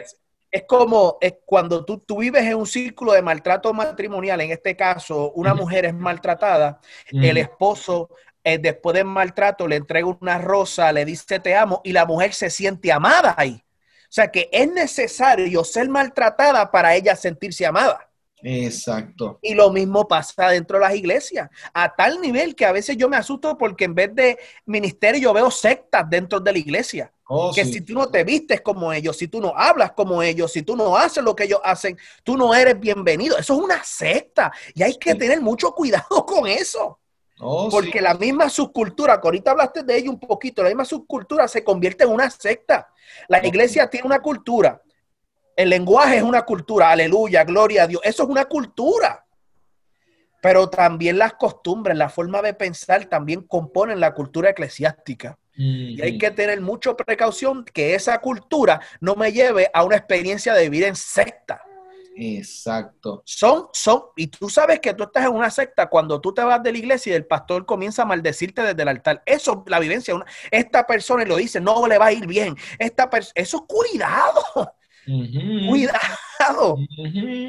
es 0.56 0.64
como 0.66 1.18
es 1.20 1.34
cuando 1.44 1.84
tú, 1.84 1.98
tú, 1.98 2.18
vives 2.18 2.42
en 2.44 2.54
un 2.54 2.66
círculo 2.66 3.12
de 3.12 3.20
maltrato 3.20 3.74
matrimonial, 3.74 4.40
en 4.40 4.52
este 4.52 4.74
caso, 4.74 5.32
una 5.32 5.52
mujer 5.52 5.84
es 5.84 5.94
maltratada, 5.94 6.80
el 7.10 7.36
esposo 7.36 8.08
eh, 8.42 8.58
después 8.58 8.94
del 8.94 9.04
maltrato 9.04 9.68
le 9.68 9.76
entrega 9.76 10.06
una 10.06 10.38
rosa, 10.38 10.90
le 10.92 11.04
dice 11.04 11.40
te 11.40 11.54
amo 11.54 11.82
y 11.84 11.92
la 11.92 12.06
mujer 12.06 12.32
se 12.32 12.48
siente 12.48 12.90
amada 12.90 13.34
ahí. 13.36 13.62
O 14.16 14.18
sea 14.18 14.32
que 14.32 14.48
es 14.50 14.66
necesario 14.72 15.62
ser 15.62 15.90
maltratada 15.90 16.70
para 16.70 16.94
ella 16.94 17.14
sentirse 17.14 17.66
amada. 17.66 18.08
Exacto. 18.42 19.38
Y 19.42 19.52
lo 19.52 19.70
mismo 19.70 20.08
pasa 20.08 20.48
dentro 20.48 20.78
de 20.78 20.84
las 20.86 20.94
iglesias, 20.94 21.50
a 21.74 21.94
tal 21.94 22.18
nivel 22.22 22.54
que 22.54 22.64
a 22.64 22.72
veces 22.72 22.96
yo 22.96 23.10
me 23.10 23.18
asusto 23.18 23.58
porque 23.58 23.84
en 23.84 23.94
vez 23.94 24.14
de 24.14 24.38
ministerio 24.64 25.20
yo 25.20 25.34
veo 25.34 25.50
sectas 25.50 26.08
dentro 26.08 26.40
de 26.40 26.50
la 26.50 26.58
iglesia. 26.58 27.12
Oh, 27.28 27.52
que 27.54 27.66
si 27.66 27.82
tú 27.82 27.92
no 27.92 28.08
te 28.08 28.24
vistes 28.24 28.62
como 28.62 28.90
ellos, 28.90 29.18
si 29.18 29.28
tú 29.28 29.38
no 29.38 29.52
hablas 29.54 29.92
como 29.92 30.22
ellos, 30.22 30.50
si 30.50 30.62
tú 30.62 30.76
no 30.76 30.96
haces 30.96 31.22
lo 31.22 31.36
que 31.36 31.44
ellos 31.44 31.60
hacen, 31.62 31.98
tú 32.24 32.38
no 32.38 32.54
eres 32.54 32.80
bienvenido. 32.80 33.36
Eso 33.36 33.52
es 33.52 33.60
una 33.60 33.84
secta 33.84 34.50
y 34.74 34.82
hay 34.82 34.96
que 34.96 35.14
tener 35.14 35.42
mucho 35.42 35.72
cuidado 35.72 36.06
con 36.26 36.46
eso. 36.46 37.00
Oh, 37.38 37.68
porque 37.70 38.00
la 38.00 38.14
misma 38.14 38.48
subcultura, 38.48 39.20
que 39.20 39.28
ahorita 39.28 39.50
hablaste 39.50 39.82
de 39.82 39.98
ello 39.98 40.10
un 40.10 40.18
poquito, 40.18 40.62
la 40.62 40.68
misma 40.68 40.86
subcultura 40.86 41.46
se 41.46 41.62
convierte 41.62 42.04
en 42.04 42.10
una 42.10 42.30
secta. 42.30 42.88
La 43.28 43.44
iglesia 43.46 43.88
tiene 43.90 44.06
una 44.06 44.20
cultura, 44.20 44.80
el 45.56 45.70
lenguaje 45.70 46.18
es 46.18 46.22
una 46.22 46.42
cultura, 46.42 46.90
aleluya, 46.90 47.42
gloria 47.44 47.84
a 47.84 47.86
Dios, 47.86 48.02
eso 48.04 48.24
es 48.24 48.28
una 48.28 48.44
cultura. 48.44 49.24
Pero 50.42 50.68
también 50.68 51.18
las 51.18 51.32
costumbres, 51.32 51.96
la 51.96 52.10
forma 52.10 52.42
de 52.42 52.52
pensar 52.52 53.06
también 53.06 53.42
componen 53.42 53.98
la 53.98 54.12
cultura 54.12 54.50
eclesiástica. 54.50 55.38
Y 55.54 56.00
hay 56.02 56.18
que 56.18 56.30
tener 56.30 56.60
mucha 56.60 56.94
precaución 56.94 57.64
que 57.64 57.94
esa 57.94 58.18
cultura 58.18 58.78
no 59.00 59.16
me 59.16 59.32
lleve 59.32 59.70
a 59.72 59.82
una 59.82 59.96
experiencia 59.96 60.52
de 60.52 60.68
vivir 60.68 60.84
en 60.84 60.94
secta. 60.94 61.62
Exacto. 62.18 63.22
Son, 63.26 63.66
son, 63.74 64.04
y 64.16 64.28
tú 64.28 64.48
sabes 64.48 64.80
que 64.80 64.94
tú 64.94 65.04
estás 65.04 65.26
en 65.26 65.32
una 65.32 65.50
secta 65.50 65.86
cuando 65.88 66.18
tú 66.18 66.32
te 66.32 66.42
vas 66.42 66.62
de 66.62 66.72
la 66.72 66.78
iglesia 66.78 67.12
y 67.12 67.16
el 67.16 67.26
pastor 67.26 67.66
comienza 67.66 68.02
a 68.02 68.06
maldecirte 68.06 68.62
desde 68.62 68.82
el 68.82 68.88
altar. 68.88 69.22
Eso, 69.26 69.62
la 69.66 69.78
vivencia, 69.78 70.14
esta 70.50 70.86
persona 70.86 71.26
lo 71.26 71.36
dice, 71.36 71.60
no 71.60 71.86
le 71.86 71.98
va 71.98 72.06
a 72.06 72.12
ir 72.12 72.26
bien. 72.26 72.56
Esta 72.78 73.10
eso 73.34 73.56
es 73.58 73.62
cuidado. 73.68 74.42
Cuidado, 75.68 76.78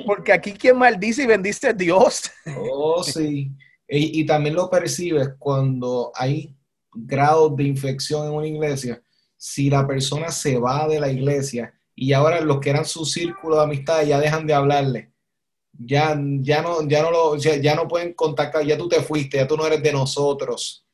porque 0.06 0.32
aquí 0.32 0.54
quien 0.54 0.78
maldice 0.78 1.24
y 1.24 1.28
bendice 1.28 1.70
es 1.70 1.78
Dios. 1.78 2.32
Oh, 2.56 3.02
sí. 3.04 3.52
Y, 3.88 4.26
también 4.26 4.54
lo 4.54 4.70
percibes 4.70 5.30
cuando 5.40 6.12
hay 6.14 6.56
grados 6.94 7.56
de 7.56 7.64
infección 7.64 8.28
en 8.28 8.34
una 8.34 8.48
iglesia. 8.48 9.02
Si 9.38 9.70
la 9.70 9.88
persona 9.88 10.30
se 10.30 10.60
va 10.60 10.88
de 10.88 11.00
la 11.00 11.10
iglesia 11.10 11.74
y 11.98 12.14
ahora 12.14 12.40
los 12.40 12.62
que 12.62 12.70
eran 12.70 12.86
su 12.86 13.06
círculo 13.06 13.58
de 13.58 13.64
amistad 13.64 14.04
ya 14.04 14.20
dejan 14.20 14.48
de 14.48 14.54
hablarle, 14.54 15.12
ya, 15.74 16.18
ya, 16.40 16.62
no, 16.62 16.88
ya, 16.88 17.02
no 17.02 17.12
lo, 17.12 17.36
ya 17.36 17.76
no 17.76 17.90
pueden 17.90 18.14
contactar, 18.14 18.66
ya 18.66 18.78
tú 18.78 18.88
te 18.88 19.02
fuiste, 19.02 19.36
ya 19.36 19.48
tú 19.48 19.58
no 19.58 19.68
eres 19.68 19.84
de 19.84 19.92
nosotros 19.92 20.88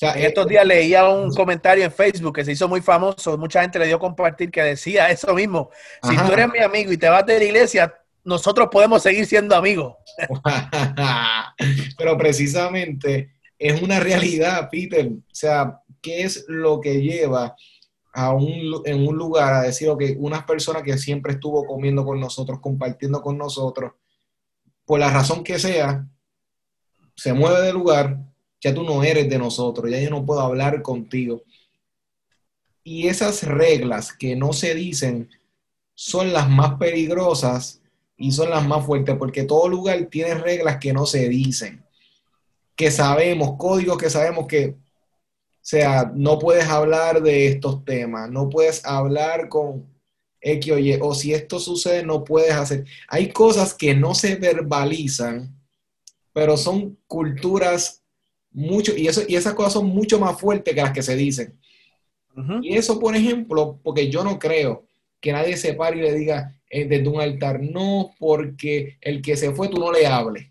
en 0.00 0.24
estos 0.24 0.46
días 0.46 0.64
leía 0.64 1.08
un 1.08 1.34
comentario 1.34 1.84
en 1.84 1.92
Facebook 1.92 2.36
que 2.36 2.44
se 2.44 2.52
hizo 2.52 2.68
muy 2.68 2.80
famoso, 2.80 3.36
mucha 3.36 3.62
gente 3.62 3.78
le 3.78 3.86
dio 3.86 3.96
a 3.96 4.00
compartir 4.00 4.50
que 4.50 4.62
decía 4.62 5.10
eso 5.10 5.34
mismo. 5.34 5.70
Si 6.02 6.16
tú 6.16 6.32
eres 6.32 6.48
mi 6.52 6.60
amigo 6.60 6.92
y 6.92 6.96
te 6.96 7.08
vas 7.08 7.26
de 7.26 7.38
la 7.38 7.44
iglesia, 7.44 7.94
nosotros 8.24 8.68
podemos 8.70 9.02
seguir 9.02 9.26
siendo 9.26 9.56
amigos. 9.56 9.96
Pero 11.98 12.16
precisamente 12.16 13.32
es 13.58 13.82
una 13.82 13.98
realidad, 13.98 14.68
Peter. 14.70 15.08
O 15.08 15.34
sea, 15.34 15.80
¿qué 16.00 16.22
es 16.22 16.44
lo 16.46 16.80
que 16.80 17.00
lleva 17.00 17.56
a 18.18 18.32
un, 18.32 18.82
en 18.84 19.06
un 19.06 19.16
lugar 19.16 19.54
a 19.54 19.62
decir, 19.62 19.88
que 19.96 20.16
unas 20.18 20.42
personas 20.42 20.82
que 20.82 20.98
siempre 20.98 21.34
estuvo 21.34 21.64
comiendo 21.64 22.04
con 22.04 22.18
nosotros, 22.18 22.58
compartiendo 22.60 23.22
con 23.22 23.38
nosotros, 23.38 23.92
por 24.84 24.98
la 24.98 25.08
razón 25.08 25.44
que 25.44 25.56
sea, 25.56 26.04
se 27.14 27.32
mueve 27.32 27.60
de 27.60 27.72
lugar, 27.72 28.18
ya 28.60 28.74
tú 28.74 28.82
no 28.82 29.04
eres 29.04 29.28
de 29.30 29.38
nosotros, 29.38 29.88
ya 29.88 30.00
yo 30.00 30.10
no 30.10 30.26
puedo 30.26 30.40
hablar 30.40 30.82
contigo. 30.82 31.44
Y 32.82 33.06
esas 33.06 33.44
reglas 33.44 34.12
que 34.12 34.34
no 34.34 34.52
se 34.52 34.74
dicen 34.74 35.30
son 35.94 36.32
las 36.32 36.50
más 36.50 36.74
peligrosas 36.74 37.80
y 38.16 38.32
son 38.32 38.50
las 38.50 38.66
más 38.66 38.84
fuertes, 38.84 39.14
porque 39.16 39.44
todo 39.44 39.68
lugar 39.68 40.06
tiene 40.06 40.34
reglas 40.34 40.78
que 40.78 40.92
no 40.92 41.06
se 41.06 41.28
dicen, 41.28 41.84
que 42.74 42.90
sabemos, 42.90 43.54
códigos 43.56 43.96
que 43.96 44.10
sabemos 44.10 44.48
que, 44.48 44.74
sea, 45.68 46.10
no 46.14 46.38
puedes 46.38 46.64
hablar 46.64 47.22
de 47.22 47.46
estos 47.46 47.84
temas, 47.84 48.30
no 48.30 48.48
puedes 48.48 48.82
hablar 48.86 49.50
con 49.50 49.86
X 50.40 50.72
o 50.72 50.78
Y, 50.78 50.98
o 50.98 51.14
si 51.14 51.34
esto 51.34 51.58
sucede, 51.58 52.02
no 52.02 52.24
puedes 52.24 52.52
hacer. 52.52 52.86
Hay 53.06 53.28
cosas 53.28 53.74
que 53.74 53.94
no 53.94 54.14
se 54.14 54.36
verbalizan, 54.36 55.54
pero 56.32 56.56
son 56.56 56.96
culturas 57.06 58.02
mucho, 58.50 58.96
y, 58.96 59.08
eso, 59.08 59.20
y 59.28 59.36
esas 59.36 59.52
cosas 59.52 59.74
son 59.74 59.88
mucho 59.88 60.18
más 60.18 60.40
fuertes 60.40 60.74
que 60.74 60.80
las 60.80 60.92
que 60.92 61.02
se 61.02 61.16
dicen. 61.16 61.58
Y 62.62 62.76
eso, 62.76 62.98
por 62.98 63.14
ejemplo, 63.14 63.78
porque 63.82 64.08
yo 64.08 64.24
no 64.24 64.38
creo 64.38 64.86
que 65.20 65.32
nadie 65.32 65.56
se 65.58 65.74
pare 65.74 65.98
y 65.98 66.02
le 66.02 66.14
diga 66.14 66.58
eh, 66.70 66.86
desde 66.86 67.08
un 67.08 67.20
altar, 67.20 67.60
no, 67.60 68.12
porque 68.18 68.96
el 69.02 69.20
que 69.20 69.36
se 69.36 69.52
fue 69.52 69.68
tú 69.68 69.78
no 69.78 69.92
le 69.92 70.06
hables. 70.06 70.46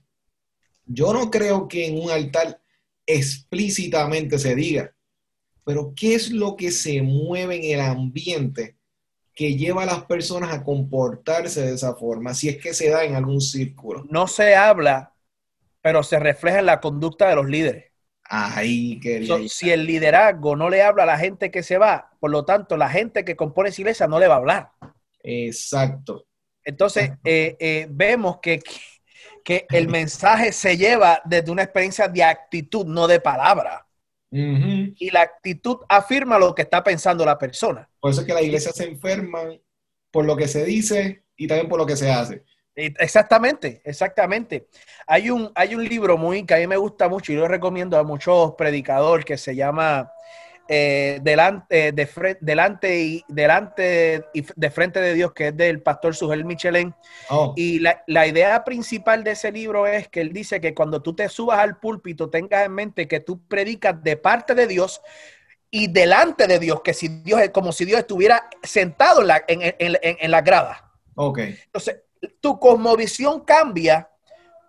Yo 0.86 1.12
no 1.12 1.32
creo 1.32 1.68
que 1.68 1.88
en 1.88 1.98
un 2.00 2.12
altar 2.12 2.62
explícitamente 3.06 4.38
se 4.38 4.54
diga, 4.54 4.94
pero 5.68 5.92
¿qué 5.94 6.16
es 6.16 6.32
lo 6.32 6.56
que 6.56 6.72
se 6.72 7.02
mueve 7.02 7.58
en 7.58 7.78
el 7.78 7.86
ambiente 7.86 8.78
que 9.36 9.58
lleva 9.58 9.84
a 9.84 9.86
las 9.86 10.06
personas 10.06 10.54
a 10.54 10.64
comportarse 10.64 11.60
de 11.62 11.74
esa 11.74 11.94
forma, 11.94 12.34
si 12.34 12.48
es 12.48 12.56
que 12.56 12.74
se 12.74 12.90
da 12.90 13.04
en 13.04 13.16
algún 13.16 13.42
círculo? 13.42 14.06
No 14.10 14.28
se 14.28 14.56
habla, 14.56 15.14
pero 15.82 16.04
se 16.04 16.20
refleja 16.20 16.60
en 16.60 16.68
la 16.68 16.80
conducta 16.80 17.28
de 17.28 17.36
los 17.36 17.50
líderes. 17.50 17.92
Ahí 18.24 18.98
quería 19.02 19.36
si 19.50 19.70
el 19.70 19.86
liderazgo 19.86 20.56
no 20.56 20.70
le 20.70 20.84
habla 20.84 21.04
a 21.04 21.08
la 21.08 21.18
gente 21.18 21.52
que 21.52 21.64
se 21.64 21.78
va, 21.78 22.12
por 22.22 22.32
lo 22.32 22.46
tanto, 22.46 22.78
la 22.78 22.90
gente 22.90 23.26
que 23.26 23.36
compone 23.36 23.68
esa 23.68 23.82
iglesia 23.82 24.08
no 24.08 24.22
le 24.22 24.30
va 24.30 24.36
a 24.36 24.38
hablar. 24.38 24.72
Exacto. 25.22 26.28
Entonces, 26.64 27.12
eh, 27.26 27.58
eh, 27.60 27.88
vemos 27.90 28.40
que, 28.42 28.62
que 29.44 29.66
el 29.70 29.90
mensaje 29.90 30.54
se 30.54 30.78
lleva 30.78 31.22
desde 31.26 31.52
una 31.52 31.64
experiencia 31.64 32.08
de 32.08 32.24
actitud, 32.24 32.86
no 32.86 33.06
de 33.06 33.20
palabra. 33.20 33.87
Y 34.30 35.10
la 35.12 35.22
actitud 35.22 35.78
afirma 35.88 36.38
lo 36.38 36.54
que 36.54 36.64
está 36.64 36.84
pensando 36.84 37.26
la 37.26 37.38
persona. 37.38 37.90
Por 38.00 38.12
eso 38.12 38.22
es 38.22 38.28
que 38.28 38.34
la 38.34 38.42
iglesia 38.42 38.72
se 38.72 38.86
enferma 38.86 39.40
por 40.12 40.26
lo 40.26 40.36
que 40.36 40.48
se 40.48 40.66
dice 40.66 41.24
y 41.36 41.48
también 41.48 41.70
por 41.70 41.80
lo 41.80 41.86
que 41.86 41.96
se 41.96 42.12
hace. 42.12 42.44
Exactamente, 42.76 43.82
exactamente. 43.86 44.68
Hay 45.08 45.32
un, 45.32 45.52
hay 45.56 45.74
un 45.74 45.84
libro 45.84 46.18
muy 46.18 46.46
que 46.46 46.54
a 46.54 46.58
mí 46.58 46.68
me 46.68 46.78
gusta 46.78 47.10
mucho 47.10 47.32
y 47.32 47.36
lo 47.36 47.48
recomiendo 47.48 47.98
a 47.98 48.04
muchos 48.04 48.54
predicadores 48.56 49.26
que 49.26 49.38
se 49.38 49.56
llama 49.56 50.12
eh, 50.70 51.20
delante, 51.22 51.92
de, 51.92 52.38
delante 52.42 53.00
y 53.00 53.24
delante 53.28 54.26
y 54.34 54.46
de 54.56 54.72
frente 54.72 55.00
de 55.00 55.14
Dios, 55.14 55.34
que 55.34 55.48
es 55.48 55.58
del 55.58 55.82
pastor 55.82 56.16
Sujel 56.16 56.46
Michelén. 56.46 56.94
Oh. 57.30 57.54
Y 57.56 57.80
la, 57.80 58.04
la, 58.08 58.28
idea 58.28 58.64
principal 58.64 59.24
de 59.24 59.32
ese 59.32 59.52
libro 59.52 59.88
es 59.88 60.08
que 60.10 60.22
él 60.22 60.34
dice 60.34 60.60
que 60.60 60.74
cuando 60.74 61.02
tú 61.02 61.16
te 61.16 61.30
subas 61.30 61.60
al 61.60 61.80
púlpito, 61.80 62.30
tengas 62.30 62.66
en 62.66 62.74
mente 62.74 63.08
que 63.08 63.20
tú 63.20 63.46
predicas 63.48 64.02
de 64.04 64.18
parte 64.18 64.56
de 64.56 64.68
Dios 64.68 65.02
y 65.72 65.88
delante 65.88 66.48
de 66.48 66.60
Dios, 66.60 66.82
que 66.82 66.94
si 66.94 67.08
Dios 67.08 67.42
es 67.42 67.50
como 67.52 67.72
si 67.72 67.86
Dios 67.86 68.00
estuviera 68.00 68.50
sentado 68.64 69.22
en 69.22 69.28
la, 69.28 69.44
en, 69.48 69.62
en, 69.62 69.98
en 70.02 70.32
la 70.32 70.42
grada. 70.42 70.92
Ok. 71.16 71.40
Entonces, 71.40 72.02
tu 72.42 72.60
cosmovisión 72.60 73.42
cambia 73.42 74.10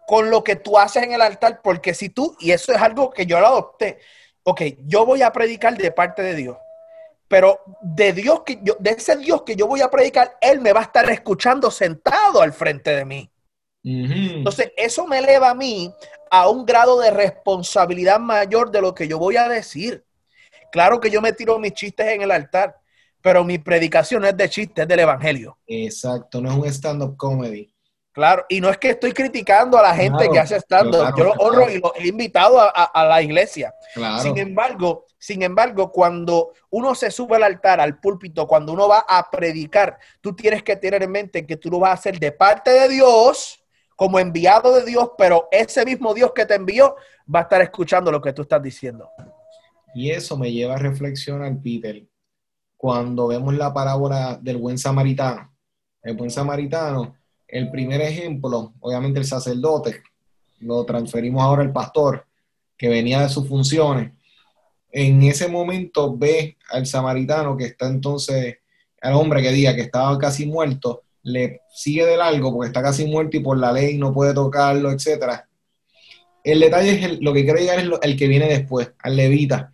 con 0.06 0.30
lo 0.30 0.42
que 0.42 0.56
tú 0.56 0.78
haces 0.78 1.02
en 1.02 1.12
el 1.12 1.20
altar, 1.20 1.60
porque 1.62 1.92
si 1.92 2.08
tú, 2.08 2.34
y 2.40 2.52
eso 2.52 2.72
es 2.72 2.80
algo 2.80 3.10
que 3.10 3.26
yo 3.26 3.38
lo 3.40 3.46
adopté, 3.46 3.98
ok, 4.48 4.62
yo 4.86 5.04
voy 5.04 5.20
a 5.20 5.30
predicar 5.30 5.76
de 5.76 5.92
parte 5.92 6.22
de 6.22 6.34
Dios, 6.34 6.56
pero 7.28 7.60
de 7.82 8.14
Dios 8.14 8.42
que 8.44 8.58
yo, 8.62 8.76
de 8.80 8.90
ese 8.90 9.16
Dios 9.16 9.42
que 9.42 9.56
yo 9.56 9.66
voy 9.66 9.82
a 9.82 9.90
predicar, 9.90 10.38
Él 10.40 10.60
me 10.60 10.72
va 10.72 10.80
a 10.80 10.84
estar 10.84 11.08
escuchando 11.10 11.70
sentado 11.70 12.40
al 12.40 12.54
frente 12.54 12.96
de 12.96 13.04
mí. 13.04 13.30
Entonces, 13.84 14.72
eso 14.76 15.06
me 15.06 15.18
eleva 15.18 15.50
a 15.50 15.54
mí 15.54 15.92
a 16.30 16.48
un 16.48 16.64
grado 16.66 16.98
de 17.00 17.10
responsabilidad 17.10 18.18
mayor 18.18 18.70
de 18.70 18.80
lo 18.80 18.94
que 18.94 19.06
yo 19.06 19.18
voy 19.18 19.36
a 19.36 19.48
decir. 19.48 20.04
Claro 20.72 21.00
que 21.00 21.10
yo 21.10 21.20
me 21.20 21.32
tiro 21.32 21.58
mis 21.58 21.72
chistes 21.72 22.06
en 22.06 22.22
el 22.22 22.30
altar, 22.30 22.80
pero 23.22 23.44
mi 23.44 23.58
predicación 23.58 24.22
no 24.22 24.28
es 24.28 24.36
de 24.36 24.48
chiste, 24.48 24.82
es 24.82 24.88
del 24.88 25.00
evangelio. 25.00 25.58
Exacto, 25.66 26.40
no 26.40 26.50
es 26.50 26.56
un 26.56 26.66
stand-up 26.66 27.16
comedy. 27.16 27.74
Claro, 28.18 28.44
y 28.48 28.60
no 28.60 28.68
es 28.68 28.78
que 28.78 28.90
estoy 28.90 29.12
criticando 29.12 29.78
a 29.78 29.82
la 29.82 29.94
gente 29.94 30.28
que 30.28 30.40
hace 30.40 30.56
stand-up, 30.56 31.14
yo 31.16 31.22
lo 31.22 31.32
honro 31.34 31.70
y 31.70 31.78
lo 31.78 31.94
he 31.94 32.08
invitado 32.08 32.58
a, 32.58 33.04
la 33.04 33.22
iglesia. 33.22 33.72
Sin 34.20 34.36
embargo, 34.38 35.06
sin 35.16 35.42
embargo, 35.42 35.92
cuando 35.92 36.52
uno 36.70 36.96
se 36.96 37.12
sube 37.12 37.36
al 37.36 37.44
altar, 37.44 37.80
al 37.80 38.00
púlpito, 38.00 38.44
cuando 38.48 38.72
uno 38.72 38.88
va 38.88 39.04
a 39.08 39.30
predicar, 39.30 40.00
tú 40.20 40.34
tienes 40.34 40.64
que 40.64 40.74
tener 40.74 41.04
en 41.04 41.12
mente 41.12 41.46
que 41.46 41.56
tú 41.56 41.70
lo 41.70 41.78
vas 41.78 41.90
a 41.90 41.92
hacer 41.92 42.18
de 42.18 42.32
parte 42.32 42.72
de 42.72 42.88
Dios, 42.88 43.62
como 43.94 44.18
enviado 44.18 44.74
de 44.74 44.84
Dios, 44.84 45.12
pero 45.16 45.46
ese 45.52 45.84
mismo 45.84 46.12
Dios 46.12 46.32
que 46.34 46.44
te 46.44 46.56
envió 46.56 46.96
va 47.32 47.38
a 47.38 47.42
estar 47.42 47.62
escuchando 47.62 48.10
lo 48.10 48.20
que 48.20 48.32
tú 48.32 48.42
estás 48.42 48.60
diciendo. 48.60 49.08
Y 49.94 50.10
eso 50.10 50.36
me 50.36 50.50
lleva 50.50 50.74
a 50.74 50.78
reflexionar, 50.78 51.56
Peter, 51.62 52.04
cuando 52.76 53.28
vemos 53.28 53.54
la 53.54 53.72
parábola 53.72 54.36
del 54.42 54.56
buen 54.56 54.76
samaritano. 54.76 55.54
El 56.02 56.16
buen 56.16 56.30
samaritano, 56.32 57.14
el 57.48 57.70
primer 57.70 58.00
ejemplo, 58.02 58.74
obviamente 58.80 59.18
el 59.18 59.24
sacerdote, 59.24 60.02
lo 60.60 60.84
transferimos 60.84 61.42
ahora 61.42 61.62
al 61.62 61.72
pastor, 61.72 62.26
que 62.76 62.88
venía 62.88 63.22
de 63.22 63.28
sus 63.28 63.48
funciones. 63.48 64.12
En 64.90 65.22
ese 65.22 65.48
momento 65.48 66.16
ve 66.16 66.56
al 66.70 66.86
samaritano 66.86 67.56
que 67.56 67.64
está 67.64 67.88
entonces, 67.88 68.58
al 69.00 69.14
hombre 69.14 69.42
que 69.42 69.52
diga 69.52 69.74
que 69.74 69.82
estaba 69.82 70.16
casi 70.18 70.46
muerto, 70.46 71.02
le 71.22 71.62
sigue 71.70 72.04
de 72.04 72.16
largo 72.16 72.52
porque 72.52 72.68
está 72.68 72.82
casi 72.82 73.06
muerto 73.06 73.36
y 73.36 73.40
por 73.40 73.58
la 73.58 73.72
ley 73.72 73.98
no 73.98 74.12
puede 74.12 74.34
tocarlo, 74.34 74.90
etc. 74.90 75.42
El 76.44 76.60
detalle 76.60 76.90
es 76.92 77.20
lo 77.20 77.32
que 77.32 77.44
quiero 77.44 77.58
llegar 77.58 77.78
es 77.78 77.88
el 78.02 78.16
que 78.16 78.28
viene 78.28 78.46
después, 78.46 78.92
al 79.00 79.16
levita. 79.16 79.72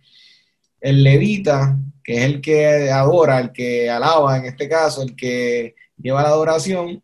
El 0.81 1.03
levita 1.03 1.77
que 2.03 2.17
es 2.17 2.23
el 2.23 2.39
que 2.39 2.91
adora, 2.91 3.39
el 3.39 3.51
que 3.51 3.89
alaba 3.89 4.37
en 4.37 4.45
este 4.45 4.69
caso, 4.69 5.01
el 5.01 5.15
que 5.15 5.73
lleva 5.97 6.21
la 6.21 6.29
adoración, 6.29 7.03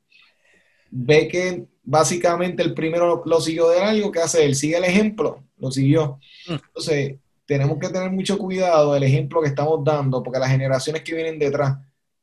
ve 0.91 1.27
que 1.27 1.65
básicamente 1.83 2.61
el 2.61 2.73
primero 2.73 3.23
lo 3.25 3.41
siguió 3.41 3.69
de 3.69 3.79
algo, 3.79 4.11
que 4.11 4.19
hace 4.19 4.45
él? 4.45 4.55
Sigue 4.55 4.77
el 4.77 4.83
ejemplo, 4.83 5.43
lo 5.57 5.71
siguió. 5.71 6.19
Mm. 6.47 6.53
Entonces, 6.53 7.15
tenemos 7.45 7.79
que 7.79 7.89
tener 7.89 8.11
mucho 8.11 8.37
cuidado 8.37 8.93
del 8.93 9.03
ejemplo 9.03 9.41
que 9.41 9.47
estamos 9.47 9.83
dando, 9.83 10.21
porque 10.21 10.39
las 10.39 10.51
generaciones 10.51 11.01
que 11.01 11.15
vienen 11.15 11.39
detrás, 11.39 11.77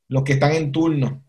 los 0.08 0.22
que 0.22 0.34
están 0.34 0.52
en 0.52 0.70
turno, 0.70 1.22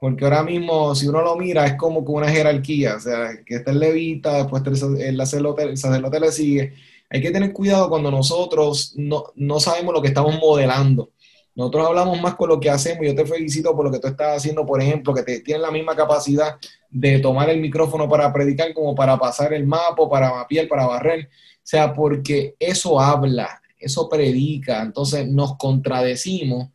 porque 0.00 0.24
ahora 0.24 0.44
mismo, 0.44 0.94
si 0.94 1.08
uno 1.08 1.22
lo 1.22 1.36
mira, 1.36 1.66
es 1.66 1.74
como 1.74 2.04
con 2.04 2.16
una 2.16 2.30
jerarquía, 2.30 2.96
o 2.96 3.00
sea, 3.00 3.30
que 3.44 3.56
está 3.56 3.72
el 3.72 3.80
levita, 3.80 4.36
después 4.36 4.62
el 4.64 4.76
sacerdote, 5.16 5.62
el 5.64 5.76
sacerdote 5.76 6.20
le 6.20 6.32
sigue, 6.32 6.74
hay 7.10 7.20
que 7.20 7.30
tener 7.30 7.52
cuidado 7.52 7.88
cuando 7.88 8.10
nosotros 8.10 8.94
no, 8.96 9.60
sabemos 9.60 9.94
lo 9.94 10.02
que 10.02 10.08
estamos 10.08 10.38
modelando. 10.38 11.10
Nosotros 11.58 11.88
hablamos 11.88 12.20
más 12.20 12.36
con 12.36 12.50
lo 12.50 12.60
que 12.60 12.70
hacemos. 12.70 13.04
Yo 13.04 13.16
te 13.16 13.26
felicito 13.26 13.74
por 13.74 13.84
lo 13.84 13.90
que 13.90 13.98
tú 13.98 14.06
estás 14.06 14.36
haciendo, 14.36 14.64
por 14.64 14.80
ejemplo, 14.80 15.12
que 15.12 15.24
te, 15.24 15.40
tienes 15.40 15.60
la 15.60 15.72
misma 15.72 15.96
capacidad 15.96 16.56
de 16.88 17.18
tomar 17.18 17.50
el 17.50 17.60
micrófono 17.60 18.08
para 18.08 18.32
predicar 18.32 18.72
como 18.72 18.94
para 18.94 19.18
pasar 19.18 19.52
el 19.52 19.66
mapa, 19.66 20.08
para 20.08 20.30
mapear, 20.30 20.68
para 20.68 20.86
barrer. 20.86 21.24
O 21.24 21.60
sea, 21.64 21.92
porque 21.92 22.54
eso 22.60 23.00
habla, 23.00 23.60
eso 23.76 24.08
predica. 24.08 24.82
Entonces 24.82 25.26
nos 25.26 25.56
contradecimos 25.56 26.68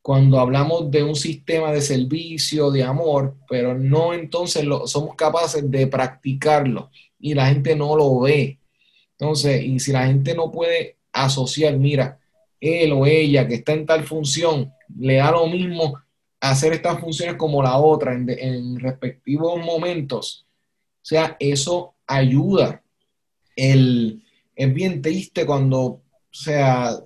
cuando 0.00 0.40
hablamos 0.40 0.90
de 0.90 1.02
un 1.02 1.14
sistema 1.14 1.70
de 1.70 1.82
servicio, 1.82 2.70
de 2.70 2.84
amor, 2.84 3.36
pero 3.50 3.74
no 3.76 4.14
entonces 4.14 4.64
lo, 4.64 4.86
somos 4.86 5.14
capaces 5.14 5.70
de 5.70 5.86
practicarlo 5.88 6.90
y 7.20 7.34
la 7.34 7.48
gente 7.48 7.76
no 7.76 7.94
lo 7.96 8.20
ve. 8.20 8.58
Entonces, 9.18 9.62
y 9.62 9.78
si 9.78 9.92
la 9.92 10.06
gente 10.06 10.34
no 10.34 10.50
puede 10.50 10.96
asociar, 11.12 11.76
mira, 11.76 12.18
él 12.62 12.92
o 12.92 13.04
ella 13.06 13.46
que 13.46 13.56
está 13.56 13.72
en 13.72 13.84
tal 13.84 14.04
función, 14.04 14.72
le 14.96 15.16
da 15.16 15.32
lo 15.32 15.48
mismo 15.48 15.98
hacer 16.40 16.72
estas 16.72 17.00
funciones 17.00 17.34
como 17.34 17.62
la 17.62 17.76
otra 17.76 18.14
en, 18.14 18.78
respectivos 18.78 19.60
momentos. 19.60 20.46
O 21.02 21.04
sea, 21.04 21.36
eso 21.40 21.94
ayuda. 22.06 22.80
El, 23.56 24.22
es 24.54 24.72
bien 24.72 25.02
triste 25.02 25.44
cuando, 25.44 25.80
o 25.80 26.02
sea, 26.30 27.00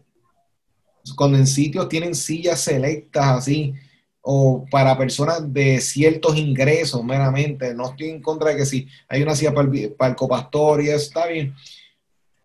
cuando 1.17 1.39
en 1.39 1.47
sitios 1.47 1.89
tienen 1.89 2.15
sillas 2.15 2.61
selectas 2.61 3.27
así, 3.27 3.73
o 4.21 4.67
para 4.71 4.99
personas 4.99 5.53
de 5.53 5.81
ciertos 5.81 6.37
ingresos 6.37 7.03
meramente. 7.03 7.73
No 7.75 7.91
estoy 7.91 8.11
en 8.11 8.21
contra 8.21 8.51
de 8.51 8.57
que 8.57 8.67
si 8.67 8.89
hay 9.09 9.23
una 9.23 9.37
silla 9.37 9.55
para 9.55 9.71
el, 9.71 9.93
para 9.93 10.11
el 10.11 10.17
copastor 10.17 10.83
y 10.83 10.89
eso 10.89 10.97
está 10.97 11.29
bien, 11.29 11.55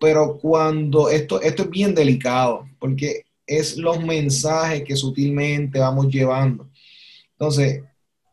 pero 0.01 0.39
cuando 0.39 1.11
esto, 1.11 1.39
esto 1.41 1.61
es 1.61 1.69
bien 1.69 1.93
delicado, 1.93 2.67
porque 2.79 3.25
es 3.45 3.77
los 3.77 4.03
mensajes 4.03 4.83
que 4.83 4.95
sutilmente 4.95 5.77
vamos 5.77 6.07
llevando. 6.07 6.67
Entonces, 7.33 7.83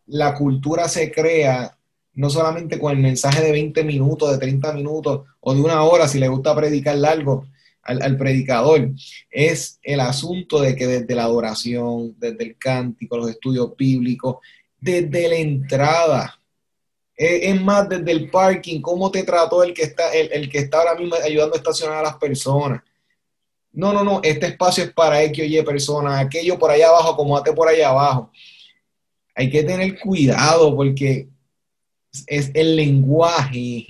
la 0.07 0.35
cultura 0.35 0.89
se 0.89 1.13
crea 1.13 1.77
no 2.15 2.31
solamente 2.31 2.79
con 2.79 2.97
el 2.97 3.03
mensaje 3.03 3.43
de 3.43 3.53
20 3.53 3.85
minutos, 3.85 4.33
de 4.33 4.39
30 4.39 4.73
minutos 4.73 5.27
o 5.41 5.55
de 5.55 5.61
una 5.61 5.83
hora, 5.83 6.09
si 6.09 6.19
le 6.19 6.29
gusta 6.29 6.57
predicar 6.57 6.97
largo 6.97 7.47
al, 7.83 8.01
al 8.01 8.17
predicador, 8.17 8.91
es 9.31 9.79
el 9.83 10.01
asunto 10.01 10.63
de 10.63 10.75
que 10.75 10.87
desde 10.87 11.15
la 11.15 11.25
adoración, 11.25 12.17
desde 12.19 12.45
el 12.45 12.57
cántico, 12.57 13.19
los 13.19 13.29
estudios 13.29 13.77
bíblicos, 13.77 14.37
desde 14.81 15.29
la 15.29 15.37
entrada, 15.37 16.38
es 17.19 17.61
más 17.61 17.89
desde 17.89 18.13
el 18.13 18.31
parking, 18.31 18.81
cómo 18.81 19.11
te 19.11 19.25
trató 19.25 19.65
el 19.65 19.75
que 19.75 19.83
está, 19.83 20.13
el, 20.13 20.49
que 20.49 20.59
está 20.59 20.79
ahora 20.79 20.95
mismo 20.95 21.17
ayudando 21.17 21.55
a 21.55 21.59
estacionar 21.59 21.99
a 21.99 22.03
las 22.03 22.17
personas. 22.17 22.81
No, 23.73 23.93
no, 23.93 24.05
no, 24.05 24.21
este 24.23 24.47
espacio 24.47 24.85
es 24.85 24.93
para 24.93 25.23
X 25.25 25.43
o 25.43 25.47
Y 25.47 25.63
personas, 25.63 26.25
aquello 26.25 26.59
por 26.59 26.71
allá 26.71 26.89
abajo, 26.89 27.11
acomódate 27.11 27.53
por 27.53 27.69
allá 27.69 27.89
abajo. 27.91 28.31
Hay 29.35 29.51
que 29.51 29.63
tener 29.65 29.99
cuidado 29.99 30.75
porque 30.75 31.29
es 32.27 32.51
el 32.55 32.77
lenguaje 32.77 33.87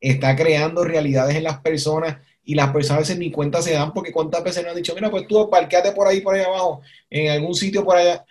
está 0.00 0.34
creando 0.34 0.82
realidades 0.82 1.36
en 1.36 1.44
las 1.44 1.60
personas 1.60 2.16
y 2.42 2.54
las 2.54 2.72
personas 2.72 2.96
a 2.96 3.00
veces 3.00 3.18
ni 3.18 3.30
cuenta 3.30 3.62
se 3.62 3.74
dan 3.74 3.92
porque 3.92 4.12
cuántas 4.12 4.42
veces 4.42 4.62
nos 4.62 4.70
han 4.70 4.76
dicho, 4.76 4.94
mira, 4.94 5.10
pues 5.10 5.26
tú 5.28 5.48
parqueate 5.50 5.92
por 5.92 6.08
ahí, 6.08 6.20
por 6.20 6.34
ahí 6.34 6.42
abajo, 6.42 6.80
en 7.10 7.30
algún 7.30 7.54
sitio 7.54 7.84
por 7.84 7.96
allá. 7.96 8.24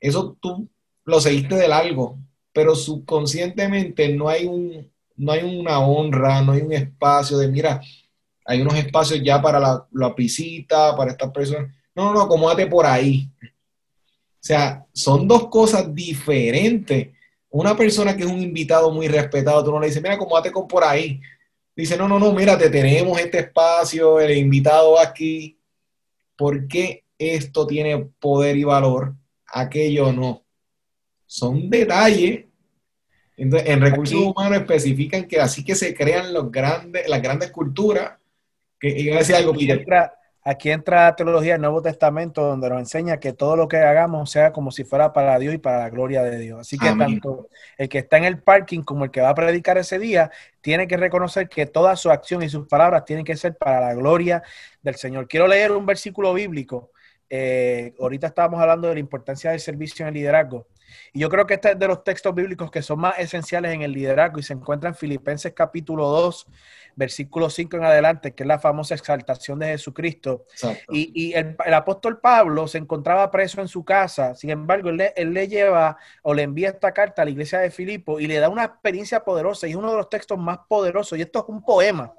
Eso 0.00 0.36
tú 0.40 0.68
lo 1.04 1.20
seguiste 1.20 1.54
de 1.54 1.68
largo, 1.68 2.18
pero 2.52 2.74
subconscientemente 2.74 4.08
no 4.10 4.28
hay, 4.28 4.46
un, 4.46 4.90
no 5.16 5.32
hay 5.32 5.42
una 5.42 5.78
honra, 5.80 6.42
no 6.42 6.52
hay 6.52 6.60
un 6.60 6.72
espacio 6.72 7.38
de, 7.38 7.48
mira, 7.48 7.80
hay 8.44 8.60
unos 8.60 8.74
espacios 8.74 9.20
ya 9.22 9.40
para 9.40 9.58
la, 9.58 9.86
la 9.92 10.14
para 10.96 11.10
estas 11.10 11.30
personas. 11.30 11.70
No, 11.94 12.06
no, 12.06 12.14
no, 12.14 12.20
acomódate 12.22 12.66
por 12.66 12.86
ahí. 12.86 13.28
O 13.42 14.44
sea, 14.44 14.84
son 14.92 15.28
dos 15.28 15.48
cosas 15.48 15.94
diferentes. 15.94 17.10
Una 17.50 17.76
persona 17.76 18.16
que 18.16 18.24
es 18.24 18.28
un 18.28 18.42
invitado 18.42 18.90
muy 18.90 19.08
respetado, 19.08 19.62
tú 19.62 19.70
no 19.70 19.78
le 19.78 19.86
dices, 19.86 20.02
mira, 20.02 20.14
acomódate 20.14 20.50
con 20.50 20.66
por 20.66 20.84
ahí. 20.84 21.20
Dice, 21.76 21.96
no, 21.96 22.08
no, 22.08 22.18
no, 22.18 22.32
mira, 22.32 22.58
te 22.58 22.68
tenemos 22.68 23.18
este 23.18 23.40
espacio, 23.40 24.20
el 24.20 24.36
invitado 24.36 24.98
aquí. 24.98 25.58
¿Por 26.36 26.66
qué 26.66 27.04
esto 27.18 27.66
tiene 27.66 27.98
poder 28.18 28.56
y 28.56 28.64
valor? 28.64 29.14
Aquello 29.46 30.12
no. 30.12 30.41
Son 31.32 31.70
detalles. 31.70 32.44
Entonces, 33.38 33.70
en 33.70 33.80
recursos 33.80 34.20
humanos 34.20 34.58
especifican 34.58 35.24
que 35.26 35.40
así 35.40 35.64
que 35.64 35.74
se 35.74 35.94
crean 35.94 36.34
los 36.34 36.52
grandes, 36.52 37.08
las 37.08 37.22
grandes 37.22 37.50
culturas. 37.50 38.18
Que 38.78 38.90
iba 39.00 39.16
a 39.16 39.20
decir 39.20 39.36
algo, 39.36 39.54
Aquí 40.44 40.70
entra 40.70 41.04
la 41.04 41.16
teología 41.16 41.52
del 41.52 41.62
Nuevo 41.62 41.80
Testamento, 41.80 42.42
donde 42.42 42.68
nos 42.68 42.80
enseña 42.80 43.18
que 43.18 43.32
todo 43.32 43.56
lo 43.56 43.66
que 43.66 43.78
hagamos 43.78 44.30
sea 44.30 44.52
como 44.52 44.70
si 44.72 44.84
fuera 44.84 45.14
para 45.14 45.38
Dios 45.38 45.54
y 45.54 45.58
para 45.58 45.78
la 45.78 45.88
gloria 45.88 46.22
de 46.22 46.38
Dios. 46.38 46.60
Así 46.60 46.76
que 46.76 46.92
tanto 46.94 47.48
el 47.78 47.88
que 47.88 47.98
está 47.98 48.18
en 48.18 48.24
el 48.24 48.42
parking 48.42 48.82
como 48.82 49.04
el 49.04 49.10
que 49.10 49.22
va 49.22 49.30
a 49.30 49.34
predicar 49.34 49.78
ese 49.78 49.98
día 49.98 50.30
tiene 50.60 50.86
que 50.86 50.98
reconocer 50.98 51.48
que 51.48 51.64
toda 51.64 51.96
su 51.96 52.10
acción 52.10 52.42
y 52.42 52.50
sus 52.50 52.68
palabras 52.68 53.06
tienen 53.06 53.24
que 53.24 53.36
ser 53.36 53.56
para 53.56 53.80
la 53.80 53.94
gloria 53.94 54.42
del 54.82 54.96
Señor. 54.96 55.28
Quiero 55.28 55.46
leer 55.46 55.72
un 55.72 55.86
versículo 55.86 56.34
bíblico. 56.34 56.90
Eh, 57.30 57.94
ahorita 57.98 58.26
estábamos 58.26 58.60
hablando 58.60 58.88
de 58.88 58.94
la 58.94 59.00
importancia 59.00 59.52
del 59.52 59.60
servicio 59.60 60.02
en 60.02 60.08
el 60.08 60.14
liderazgo. 60.14 60.66
Y 61.12 61.20
yo 61.20 61.28
creo 61.28 61.46
que 61.46 61.54
este 61.54 61.72
es 61.72 61.78
de 61.78 61.88
los 61.88 62.04
textos 62.04 62.34
bíblicos 62.34 62.70
que 62.70 62.82
son 62.82 63.00
más 63.00 63.18
esenciales 63.18 63.72
en 63.72 63.82
el 63.82 63.92
liderazgo 63.92 64.38
y 64.38 64.42
se 64.42 64.52
encuentra 64.52 64.88
en 64.88 64.94
Filipenses 64.94 65.52
capítulo 65.54 66.08
2, 66.08 66.46
versículo 66.94 67.50
5 67.50 67.76
en 67.76 67.84
adelante, 67.84 68.34
que 68.34 68.42
es 68.42 68.46
la 68.46 68.58
famosa 68.58 68.94
exaltación 68.94 69.58
de 69.58 69.66
Jesucristo. 69.68 70.44
Y, 70.90 71.32
el, 71.34 71.56
apóstol 71.72 72.20
Pablo 72.20 72.68
se 72.68 72.78
encontraba 72.78 73.30
preso 73.30 73.60
en 73.60 73.68
su 73.68 73.84
casa, 73.84 74.34
sin 74.34 74.50
embargo, 74.50 74.90
él 74.90 75.32
le, 75.32 75.48
lleva 75.48 75.96
o 76.22 76.34
le 76.34 76.42
envía 76.42 76.70
esta 76.70 76.92
carta 76.92 77.22
a 77.22 77.24
la 77.24 77.30
iglesia 77.30 77.58
de 77.60 77.70
Filipo 77.70 78.20
y 78.20 78.26
le 78.26 78.38
da 78.38 78.48
una 78.48 78.64
experiencia 78.64 79.24
poderosa 79.24 79.66
y 79.66 79.70
es 79.70 79.76
uno 79.76 79.90
de 79.90 79.96
los 79.96 80.08
textos 80.08 80.38
más 80.38 80.58
poderosos. 80.68 81.18
Y 81.18 81.22
esto 81.22 81.40
es 81.40 81.44
un 81.48 81.64
poema. 81.64 82.14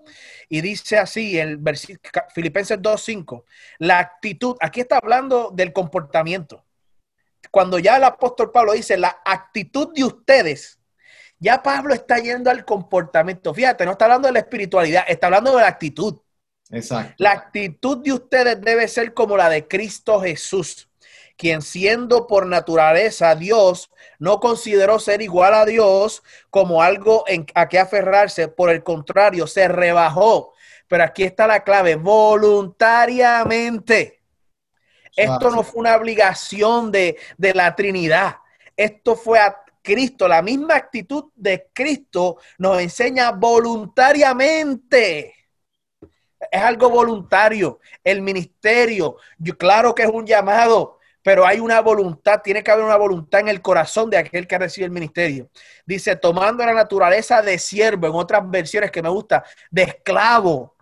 Y 0.50 0.62
dice 0.62 0.98
así, 0.98 1.38
el 1.38 1.58
versículo, 1.58 2.00
Filipenses 2.34 2.80
2.5, 2.80 3.44
la 3.80 4.00
actitud, 4.00 4.56
aquí 4.60 4.82
está 4.82 4.98
hablando 4.98 5.52
del 5.54 5.74
comportamiento. 5.74 6.63
Cuando 7.52 7.80
ya 7.80 7.98
el 7.98 8.04
apóstol 8.04 8.52
Pablo 8.52 8.74
dice, 8.74 8.98
la 8.98 9.22
actitud 9.26 9.94
de 9.94 10.04
ustedes 10.04 10.80
ya 11.44 11.62
Pablo 11.62 11.94
está 11.94 12.18
yendo 12.20 12.50
al 12.50 12.64
comportamiento. 12.64 13.54
Fíjate, 13.54 13.84
no 13.84 13.92
está 13.92 14.06
hablando 14.06 14.30
de 14.30 14.32
la 14.32 14.40
espiritualidad, 14.40 15.04
está 15.10 15.28
hablando 15.28 15.54
de 15.54 15.62
la 15.62 15.68
actitud. 15.68 16.22
Exacto. 16.72 17.16
La 17.18 17.32
actitud 17.32 17.98
de 17.98 18.14
ustedes 18.14 18.62
debe 18.62 18.88
ser 18.88 19.14
como 19.14 19.36
la 19.36 19.50
de 19.50 19.68
Cristo 19.68 20.22
Jesús, 20.22 20.88
quien 21.36 21.62
siendo 21.62 22.28
por 22.28 22.48
naturaleza 22.48 23.36
Dios, 23.36 23.92
no 24.20 24.40
consideró 24.40 25.00
ser 25.00 25.22
igual 25.22 25.54
a 25.54 25.66
Dios 25.66 26.24
como 26.50 26.82
algo 26.82 27.26
en, 27.28 27.46
a 27.56 27.68
que 27.68 27.78
aferrarse. 27.78 28.48
Por 28.48 28.70
el 28.70 28.82
contrario, 28.82 29.46
se 29.46 29.68
rebajó. 29.68 30.54
Pero 30.88 31.04
aquí 31.04 31.24
está 31.24 31.46
la 31.46 31.66
clave, 31.66 31.96
voluntariamente. 31.96 34.23
Esto 35.16 35.52
no 35.52 35.64
fue 35.64 35.82
una 35.82 35.96
obligación 35.96 36.92
de, 36.92 37.18
de 37.38 37.54
la 37.54 37.76
Trinidad. 37.76 38.38
Esto 38.76 39.16
fue 39.16 39.40
a 39.40 39.64
Cristo, 39.84 40.28
la 40.28 40.42
misma 40.42 40.76
actitud 40.76 41.26
de 41.36 41.70
Cristo 41.74 42.38
nos 42.58 42.80
enseña 42.80 43.32
voluntariamente. 43.32 45.36
Es 46.50 46.62
algo 46.62 46.90
voluntario. 46.90 47.80
El 48.04 48.22
ministerio, 48.22 49.18
claro 49.58 49.94
que 49.94 50.04
es 50.04 50.10
un 50.10 50.26
llamado, 50.26 51.00
pero 51.22 51.46
hay 51.46 51.60
una 51.60 51.82
voluntad, 51.82 52.42
tiene 52.42 52.64
que 52.64 52.72
haber 52.72 52.86
una 52.86 52.96
voluntad 52.96 53.42
en 53.42 53.50
el 53.50 53.62
corazón 53.62 54.10
de 54.10 54.18
aquel 54.18 54.48
que 54.48 54.58
recibe 54.58 54.86
el 54.86 54.92
ministerio. 54.92 55.50
Dice, 55.86 56.16
tomando 56.16 56.66
la 56.66 56.74
naturaleza 56.74 57.42
de 57.42 57.60
siervo, 57.60 58.08
en 58.08 58.16
otras 58.16 58.50
versiones 58.50 58.90
que 58.90 59.02
me 59.02 59.10
gusta, 59.10 59.44
de 59.70 59.84
esclavo 59.84 60.73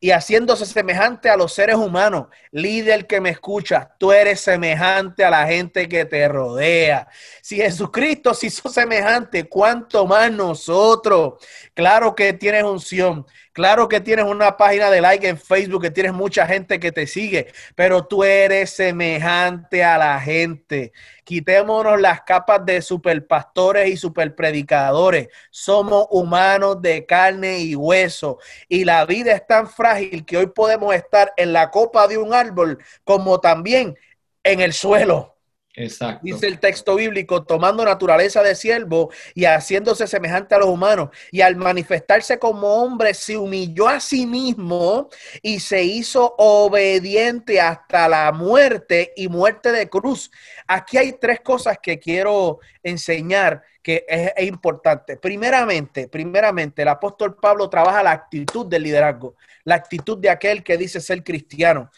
y 0.00 0.10
haciéndose 0.10 0.64
semejante 0.64 1.28
a 1.28 1.36
los 1.36 1.52
seres 1.52 1.76
humanos. 1.76 2.28
Líder 2.52 3.06
que 3.06 3.20
me 3.20 3.30
escucha, 3.30 3.94
tú 3.98 4.12
eres 4.12 4.40
semejante 4.40 5.24
a 5.24 5.30
la 5.30 5.46
gente 5.46 5.88
que 5.88 6.04
te 6.04 6.28
rodea. 6.28 7.08
Si 7.42 7.56
Jesucristo 7.56 8.32
se 8.34 8.46
hizo 8.46 8.68
semejante, 8.68 9.48
¿cuánto 9.48 10.06
más 10.06 10.30
nosotros? 10.30 11.34
Claro 11.74 12.14
que 12.14 12.32
tienes 12.32 12.62
unción, 12.62 13.26
claro 13.52 13.88
que 13.88 14.00
tienes 14.00 14.26
una 14.26 14.56
página 14.56 14.90
de 14.90 15.00
like 15.00 15.26
en 15.26 15.38
Facebook, 15.38 15.82
que 15.82 15.90
tienes 15.90 16.12
mucha 16.12 16.46
gente 16.46 16.78
que 16.78 16.92
te 16.92 17.06
sigue, 17.06 17.52
pero 17.74 18.06
tú 18.06 18.22
eres 18.22 18.70
semejante 18.70 19.82
a 19.82 19.98
la 19.98 20.20
gente. 20.20 20.92
Quitémonos 21.28 22.00
las 22.00 22.22
capas 22.22 22.64
de 22.64 22.80
superpastores 22.80 23.86
y 23.90 23.98
superpredicadores. 23.98 25.28
Somos 25.50 26.06
humanos 26.08 26.80
de 26.80 27.04
carne 27.04 27.58
y 27.58 27.74
hueso. 27.74 28.38
Y 28.66 28.86
la 28.86 29.04
vida 29.04 29.32
es 29.32 29.46
tan 29.46 29.68
frágil 29.68 30.24
que 30.24 30.38
hoy 30.38 30.46
podemos 30.46 30.94
estar 30.94 31.34
en 31.36 31.52
la 31.52 31.70
copa 31.70 32.08
de 32.08 32.16
un 32.16 32.32
árbol 32.32 32.78
como 33.04 33.40
también 33.40 33.94
en 34.42 34.60
el 34.60 34.72
suelo. 34.72 35.34
Exacto. 35.78 36.20
Dice 36.24 36.48
el 36.48 36.58
texto 36.58 36.96
bíblico, 36.96 37.44
tomando 37.44 37.84
naturaleza 37.84 38.42
de 38.42 38.56
siervo 38.56 39.10
y 39.32 39.44
haciéndose 39.44 40.08
semejante 40.08 40.56
a 40.56 40.58
los 40.58 40.68
humanos. 40.68 41.10
Y 41.30 41.40
al 41.40 41.54
manifestarse 41.54 42.38
como 42.40 42.82
hombre, 42.82 43.14
se 43.14 43.36
humilló 43.36 43.86
a 43.86 44.00
sí 44.00 44.26
mismo 44.26 45.08
y 45.40 45.60
se 45.60 45.84
hizo 45.84 46.34
obediente 46.36 47.60
hasta 47.60 48.08
la 48.08 48.32
muerte 48.32 49.12
y 49.14 49.28
muerte 49.28 49.70
de 49.70 49.88
cruz. 49.88 50.32
Aquí 50.68 50.98
hay 50.98 51.14
tres 51.14 51.40
cosas 51.40 51.78
que 51.82 51.98
quiero 51.98 52.60
enseñar 52.82 53.62
que 53.82 54.04
es, 54.06 54.46
importante. 54.46 55.16
Primeramente, 55.16 56.08
primeramente, 56.08 56.82
el 56.82 56.88
apóstol 56.88 57.36
Pablo 57.36 57.70
trabaja 57.70 58.02
la 58.02 58.12
actitud 58.12 58.66
del 58.66 58.82
liderazgo, 58.82 59.34
la 59.64 59.76
actitud 59.76 60.18
de 60.18 60.28
aquel 60.28 60.62
que 60.62 60.76
dice 60.76 61.00
ser 61.00 61.24
cristiano 61.24 61.90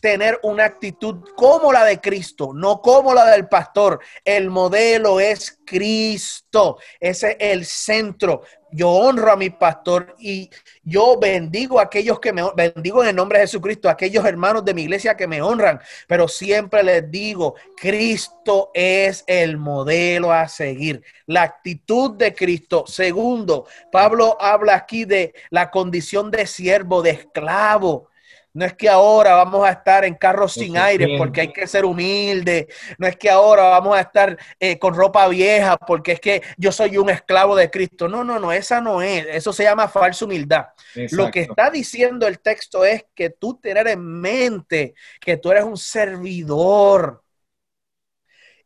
tener 0.00 0.38
una 0.42 0.64
actitud 0.64 1.24
como 1.36 1.72
la 1.72 1.84
de 1.84 2.00
Cristo, 2.00 2.52
no 2.54 2.80
como 2.80 3.14
la 3.14 3.26
del 3.26 3.48
pastor. 3.48 4.00
El 4.24 4.50
modelo 4.50 5.20
es 5.20 5.58
Cristo, 5.64 6.78
ese 6.98 7.32
es 7.32 7.36
el 7.38 7.64
centro. 7.64 8.42
Yo 8.74 8.88
honro 8.88 9.30
a 9.30 9.36
mi 9.36 9.50
pastor 9.50 10.16
y 10.18 10.50
yo 10.82 11.18
bendigo 11.18 11.78
a 11.78 11.84
aquellos 11.84 12.18
que 12.20 12.32
me 12.32 12.42
bendigo 12.56 13.02
en 13.02 13.10
el 13.10 13.16
nombre 13.16 13.38
de 13.38 13.44
Jesucristo, 13.44 13.88
a 13.88 13.92
aquellos 13.92 14.24
hermanos 14.24 14.64
de 14.64 14.72
mi 14.72 14.82
iglesia 14.82 15.14
que 15.14 15.26
me 15.26 15.42
honran, 15.42 15.78
pero 16.06 16.26
siempre 16.26 16.82
les 16.82 17.10
digo, 17.10 17.54
Cristo 17.76 18.70
es 18.72 19.24
el 19.26 19.58
modelo 19.58 20.32
a 20.32 20.48
seguir, 20.48 21.02
la 21.26 21.42
actitud 21.42 22.12
de 22.12 22.34
Cristo. 22.34 22.84
Segundo, 22.86 23.66
Pablo 23.90 24.38
habla 24.40 24.74
aquí 24.74 25.04
de 25.04 25.34
la 25.50 25.70
condición 25.70 26.30
de 26.30 26.46
siervo, 26.46 27.02
de 27.02 27.10
esclavo. 27.10 28.08
No 28.54 28.66
es 28.66 28.74
que 28.74 28.88
ahora 28.88 29.34
vamos 29.34 29.66
a 29.66 29.70
estar 29.70 30.04
en 30.04 30.14
carros 30.14 30.52
sin 30.52 30.76
aire 30.76 31.16
porque 31.16 31.40
hay 31.40 31.52
que 31.52 31.66
ser 31.66 31.86
humilde. 31.86 32.68
No 32.98 33.06
es 33.06 33.16
que 33.16 33.30
ahora 33.30 33.62
vamos 33.70 33.96
a 33.96 34.00
estar 34.00 34.36
eh, 34.60 34.78
con 34.78 34.94
ropa 34.94 35.26
vieja 35.28 35.78
porque 35.78 36.12
es 36.12 36.20
que 36.20 36.42
yo 36.58 36.70
soy 36.70 36.98
un 36.98 37.08
esclavo 37.08 37.56
de 37.56 37.70
Cristo. 37.70 38.08
No, 38.08 38.24
no, 38.24 38.38
no, 38.38 38.52
esa 38.52 38.80
no 38.80 39.00
es. 39.00 39.26
Eso 39.26 39.52
se 39.54 39.64
llama 39.64 39.88
falsa 39.88 40.26
humildad. 40.26 40.66
Lo 41.12 41.30
que 41.30 41.40
está 41.40 41.70
diciendo 41.70 42.26
el 42.26 42.40
texto 42.40 42.84
es 42.84 43.06
que 43.14 43.30
tú 43.30 43.58
tener 43.58 43.88
en 43.88 44.20
mente 44.20 44.94
que 45.20 45.38
tú 45.38 45.50
eres 45.50 45.64
un 45.64 45.78
servidor. 45.78 47.22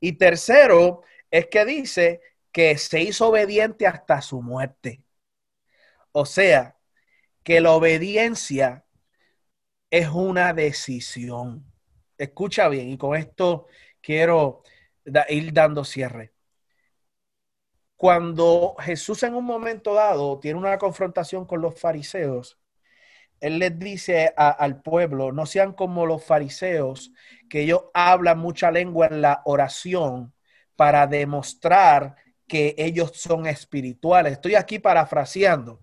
Y 0.01 0.13
tercero, 0.13 1.03
es 1.31 1.47
que 1.47 1.65
dice 1.65 2.21
que 2.51 2.77
se 2.79 3.01
hizo 3.01 3.29
obediente 3.29 3.87
hasta 3.87 4.21
su 4.21 4.43
muerte. 4.43 5.03
O 6.11 6.27
sea, 6.27 6.77
que 7.45 7.61
la 7.61 7.73
obediencia 7.73 8.86
es 9.91 10.09
una 10.09 10.53
decisión. 10.53 11.65
Escucha 12.19 12.69
bien, 12.69 12.91
y 12.91 12.99
con 12.99 13.17
esto 13.17 13.67
quiero 14.01 14.63
ir 15.29 15.53
dando 15.53 15.85
cierre. 15.85 16.33
Cuando 17.97 18.77
Jesús 18.79 19.23
en 19.23 19.35
un 19.35 19.45
momento 19.45 19.95
dado 19.95 20.39
tiene 20.39 20.59
una 20.59 20.79
confrontación 20.79 21.47
con 21.47 21.61
los 21.61 21.79
fariseos, 21.81 22.59
él 23.41 23.59
les 23.59 23.79
dice 23.79 24.33
al 24.37 24.83
pueblo, 24.83 25.33
no 25.33 25.47
sean 25.47 25.73
como 25.73 26.07
los 26.07 26.25
fariseos, 26.25 27.13
que 27.51 27.63
ellos 27.63 27.85
hablan 27.93 28.39
mucha 28.39 28.71
lengua 28.71 29.07
en 29.07 29.21
la 29.21 29.43
oración 29.45 30.35
para 30.75 31.07
demostrar 31.07 32.17
que 32.47 32.75
ellos 32.79 33.13
son 33.15 33.47
espirituales. 33.47 34.33
Estoy 34.35 34.55
aquí 34.55 34.79
parafraseando. 34.79 35.81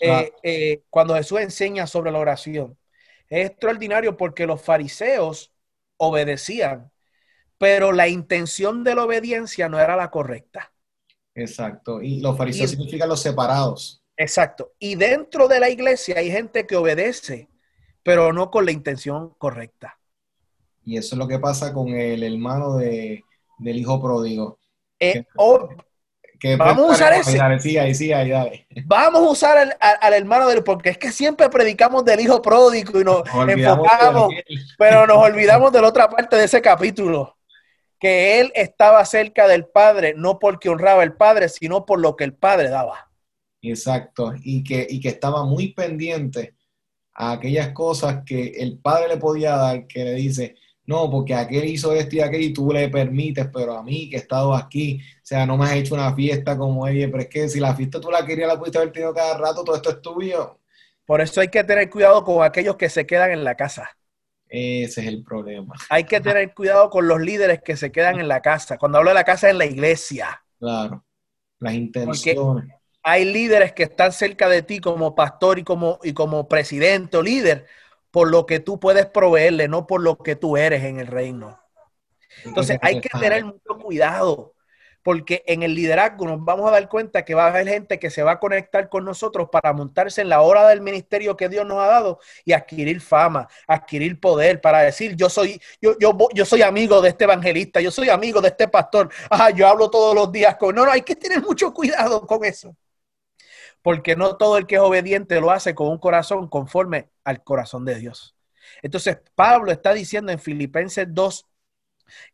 Eh, 0.00 0.32
eh, 0.42 0.82
cuando 0.90 1.14
Jesús 1.14 1.40
enseña 1.40 1.86
sobre 1.86 2.10
la 2.10 2.18
oración. 2.18 2.76
Es 3.28 3.50
extraordinario 3.50 4.16
porque 4.16 4.46
los 4.46 4.60
fariseos 4.60 5.52
obedecían, 5.96 6.90
pero 7.58 7.92
la 7.92 8.08
intención 8.08 8.82
de 8.82 8.94
la 8.94 9.04
obediencia 9.04 9.68
no 9.68 9.78
era 9.78 9.96
la 9.96 10.10
correcta. 10.10 10.72
Exacto. 11.34 12.02
Y 12.02 12.20
los 12.20 12.36
fariseos 12.36 12.70
significan 12.70 13.08
los 13.08 13.20
separados. 13.20 14.02
Exacto. 14.16 14.72
Y 14.78 14.96
dentro 14.96 15.48
de 15.48 15.60
la 15.60 15.70
iglesia 15.70 16.16
hay 16.18 16.30
gente 16.30 16.66
que 16.66 16.76
obedece, 16.76 17.48
pero 18.02 18.32
no 18.32 18.50
con 18.50 18.64
la 18.64 18.72
intención 18.72 19.34
correcta. 19.38 19.98
Y 20.84 20.96
eso 20.96 21.14
es 21.14 21.18
lo 21.18 21.28
que 21.28 21.38
pasa 21.38 21.72
con 21.72 21.88
el 21.88 22.22
hermano 22.22 22.76
de, 22.76 23.24
del 23.58 23.78
hijo 23.78 24.02
pródigo. 24.02 24.58
Eh, 24.98 25.24
vamos 26.56 26.90
a 26.90 26.92
usar 26.92 27.12
ese. 27.12 27.38
Vamos 28.86 29.20
a 29.20 29.30
usar 29.30 29.76
al, 29.80 30.14
hermano 30.14 30.48
del, 30.48 30.62
porque 30.64 30.90
es 30.90 30.98
que 30.98 31.12
siempre 31.12 31.48
predicamos 31.48 32.04
del 32.04 32.20
hijo 32.20 32.40
pródigo 32.40 33.00
y 33.00 33.04
nos, 33.04 33.22
enfocamos, 33.48 34.32
pero 34.78 35.06
nos 35.06 35.18
olvidamos 35.18 35.72
de 35.72 35.80
la 35.80 35.88
otra 35.88 36.08
parte 36.08 36.36
de 36.36 36.44
ese 36.44 36.62
capítulo, 36.62 37.36
que 37.98 38.40
él 38.40 38.52
estaba 38.54 39.04
cerca 39.04 39.46
del 39.46 39.66
padre, 39.66 40.14
no 40.16 40.38
porque 40.38 40.68
honraba 40.68 41.02
al 41.02 41.16
padre, 41.16 41.48
sino 41.48 41.84
por 41.84 42.00
lo 42.00 42.16
que 42.16 42.24
el 42.24 42.34
padre 42.34 42.68
daba. 42.68 43.10
Exacto, 43.62 44.32
y 44.42 44.64
que, 44.64 44.86
y 44.88 45.00
que 45.00 45.08
estaba 45.08 45.44
muy 45.44 45.74
pendiente 45.74 46.54
a 47.12 47.32
aquellas 47.32 47.72
cosas 47.72 48.22
que 48.24 48.48
el 48.58 48.78
padre 48.78 49.08
le 49.08 49.16
podía 49.18 49.56
dar, 49.56 49.86
que 49.86 50.04
le 50.04 50.14
dice, 50.14 50.56
no, 50.90 51.08
porque 51.08 51.36
aquel 51.36 51.66
hizo 51.66 51.92
esto 51.92 52.16
y 52.16 52.20
aquel 52.20 52.42
y 52.42 52.52
tú 52.52 52.72
le 52.72 52.88
permites, 52.88 53.46
pero 53.54 53.78
a 53.78 53.82
mí 53.84 54.10
que 54.10 54.16
he 54.16 54.18
estado 54.18 54.52
aquí, 54.52 55.00
o 55.00 55.20
sea, 55.22 55.46
no 55.46 55.56
me 55.56 55.66
has 55.66 55.74
hecho 55.74 55.94
una 55.94 56.12
fiesta 56.16 56.58
como 56.58 56.84
ella, 56.88 57.06
pero 57.08 57.22
es 57.22 57.28
que 57.28 57.48
si 57.48 57.60
la 57.60 57.76
fiesta 57.76 58.00
tú 58.00 58.10
la 58.10 58.26
querías, 58.26 58.48
la 58.48 58.58
pudiste 58.58 58.78
haber 58.78 58.90
tenido 58.90 59.14
cada 59.14 59.38
rato, 59.38 59.62
todo 59.62 59.76
esto 59.76 59.90
es 59.90 60.02
tuyo. 60.02 60.58
Por 61.06 61.20
eso 61.20 61.40
hay 61.40 61.46
que 61.46 61.62
tener 61.62 61.88
cuidado 61.88 62.24
con 62.24 62.42
aquellos 62.42 62.74
que 62.74 62.88
se 62.88 63.06
quedan 63.06 63.30
en 63.30 63.44
la 63.44 63.54
casa. 63.54 63.88
Ese 64.48 65.02
es 65.02 65.06
el 65.06 65.22
problema. 65.22 65.76
Hay 65.90 66.02
que 66.02 66.20
tener 66.20 66.52
cuidado 66.54 66.90
con 66.90 67.06
los 67.06 67.20
líderes 67.20 67.62
que 67.62 67.76
se 67.76 67.92
quedan 67.92 68.18
en 68.18 68.26
la 68.26 68.42
casa. 68.42 68.76
Cuando 68.76 68.98
hablo 68.98 69.10
de 69.10 69.14
la 69.14 69.22
casa, 69.22 69.48
en 69.48 69.58
la 69.58 69.66
iglesia. 69.66 70.42
Claro, 70.58 71.04
las 71.60 71.74
intenciones. 71.74 72.68
hay 73.04 73.26
líderes 73.26 73.72
que 73.74 73.84
están 73.84 74.12
cerca 74.12 74.48
de 74.48 74.62
ti 74.62 74.80
como 74.80 75.14
pastor 75.14 75.60
y 75.60 75.62
como, 75.62 76.00
y 76.02 76.14
como 76.14 76.48
presidente 76.48 77.16
o 77.16 77.22
líder, 77.22 77.66
por 78.10 78.30
lo 78.30 78.46
que 78.46 78.60
tú 78.60 78.80
puedes 78.80 79.06
proveerle, 79.06 79.68
no 79.68 79.86
por 79.86 80.00
lo 80.00 80.18
que 80.18 80.36
tú 80.36 80.56
eres 80.56 80.84
en 80.84 80.98
el 80.98 81.06
reino. 81.06 81.60
Entonces 82.44 82.78
hay 82.82 83.00
que 83.00 83.08
tener 83.08 83.44
mucho 83.44 83.78
cuidado, 83.82 84.54
porque 85.02 85.42
en 85.46 85.62
el 85.62 85.74
liderazgo 85.74 86.26
nos 86.26 86.44
vamos 86.44 86.68
a 86.68 86.72
dar 86.72 86.88
cuenta 86.88 87.24
que 87.24 87.34
va 87.34 87.44
a 87.44 87.48
haber 87.48 87.66
gente 87.66 87.98
que 87.98 88.10
se 88.10 88.22
va 88.22 88.32
a 88.32 88.38
conectar 88.38 88.88
con 88.88 89.04
nosotros 89.04 89.48
para 89.50 89.72
montarse 89.72 90.20
en 90.20 90.28
la 90.28 90.42
hora 90.42 90.68
del 90.68 90.80
ministerio 90.80 91.36
que 91.36 91.48
Dios 91.48 91.66
nos 91.66 91.78
ha 91.78 91.86
dado 91.86 92.20
y 92.44 92.52
adquirir 92.52 93.00
fama, 93.00 93.48
adquirir 93.66 94.20
poder, 94.20 94.60
para 94.60 94.80
decir 94.80 95.16
yo 95.16 95.30
soy, 95.30 95.60
yo, 95.80 95.96
yo, 95.98 96.16
yo 96.34 96.44
soy 96.44 96.62
amigo 96.62 97.00
de 97.00 97.10
este 97.10 97.24
evangelista, 97.24 97.80
yo 97.80 97.90
soy 97.90 98.10
amigo 98.10 98.40
de 98.40 98.48
este 98.48 98.68
pastor, 98.68 99.10
ah, 99.30 99.50
yo 99.50 99.66
hablo 99.66 99.90
todos 99.90 100.14
los 100.14 100.30
días 100.30 100.56
con. 100.56 100.74
No, 100.74 100.84
no, 100.84 100.92
hay 100.92 101.02
que 101.02 101.16
tener 101.16 101.40
mucho 101.42 101.72
cuidado 101.72 102.26
con 102.26 102.44
eso 102.44 102.76
porque 103.82 104.16
no 104.16 104.36
todo 104.36 104.58
el 104.58 104.66
que 104.66 104.76
es 104.76 104.80
obediente 104.80 105.40
lo 105.40 105.50
hace 105.50 105.74
con 105.74 105.88
un 105.88 105.98
corazón 105.98 106.48
conforme 106.48 107.10
al 107.24 107.42
corazón 107.42 107.84
de 107.84 107.96
Dios. 107.96 108.36
Entonces, 108.82 109.18
Pablo 109.34 109.72
está 109.72 109.92
diciendo 109.94 110.32
en 110.32 110.38
Filipenses 110.38 111.06
2 111.08 111.46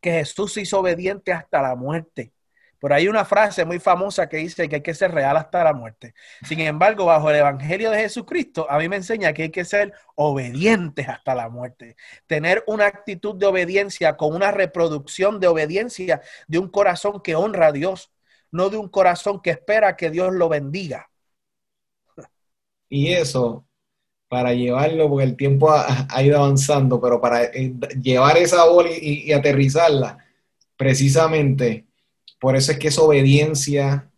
que 0.00 0.12
Jesús 0.12 0.52
se 0.52 0.62
hizo 0.62 0.80
obediente 0.80 1.32
hasta 1.32 1.62
la 1.62 1.74
muerte. 1.74 2.32
Por 2.78 2.92
ahí 2.92 3.08
una 3.08 3.24
frase 3.24 3.64
muy 3.64 3.78
famosa 3.78 4.28
que 4.28 4.36
dice 4.36 4.68
que 4.68 4.76
hay 4.76 4.82
que 4.82 4.94
ser 4.94 5.10
real 5.12 5.36
hasta 5.36 5.64
la 5.64 5.72
muerte. 5.72 6.14
Sin 6.44 6.60
embargo, 6.60 7.06
bajo 7.06 7.30
el 7.30 7.36
Evangelio 7.36 7.90
de 7.90 7.98
Jesucristo, 8.00 8.70
a 8.70 8.78
mí 8.78 8.88
me 8.88 8.96
enseña 8.96 9.32
que 9.32 9.44
hay 9.44 9.50
que 9.50 9.64
ser 9.64 9.94
obedientes 10.14 11.08
hasta 11.08 11.34
la 11.34 11.48
muerte. 11.48 11.96
Tener 12.26 12.62
una 12.66 12.86
actitud 12.86 13.34
de 13.34 13.46
obediencia 13.46 14.16
con 14.16 14.34
una 14.34 14.50
reproducción 14.50 15.40
de 15.40 15.48
obediencia 15.48 16.20
de 16.48 16.58
un 16.58 16.68
corazón 16.68 17.22
que 17.22 17.34
honra 17.34 17.68
a 17.68 17.72
Dios, 17.72 18.12
no 18.50 18.68
de 18.68 18.76
un 18.76 18.88
corazón 18.88 19.40
que 19.40 19.50
espera 19.50 19.96
que 19.96 20.10
Dios 20.10 20.34
lo 20.34 20.48
bendiga. 20.48 21.10
Y 22.88 23.08
eso, 23.08 23.66
para 24.28 24.52
llevarlo, 24.54 25.08
porque 25.08 25.24
el 25.24 25.36
tiempo 25.36 25.70
ha, 25.70 26.22
ido 26.22 26.38
avanzando, 26.38 27.00
pero 27.00 27.20
para 27.20 27.44
eh, 27.44 27.74
llevar 28.00 28.36
esa 28.38 28.64
bola 28.66 28.90
y, 28.90 29.32
aterrizarla, 29.32 30.18
precisamente, 30.76 31.86
por 32.40 32.56
eso 32.56 32.72
es 32.72 32.78
que 32.78 32.88
esa 32.88 33.02
obediencia 33.02 34.10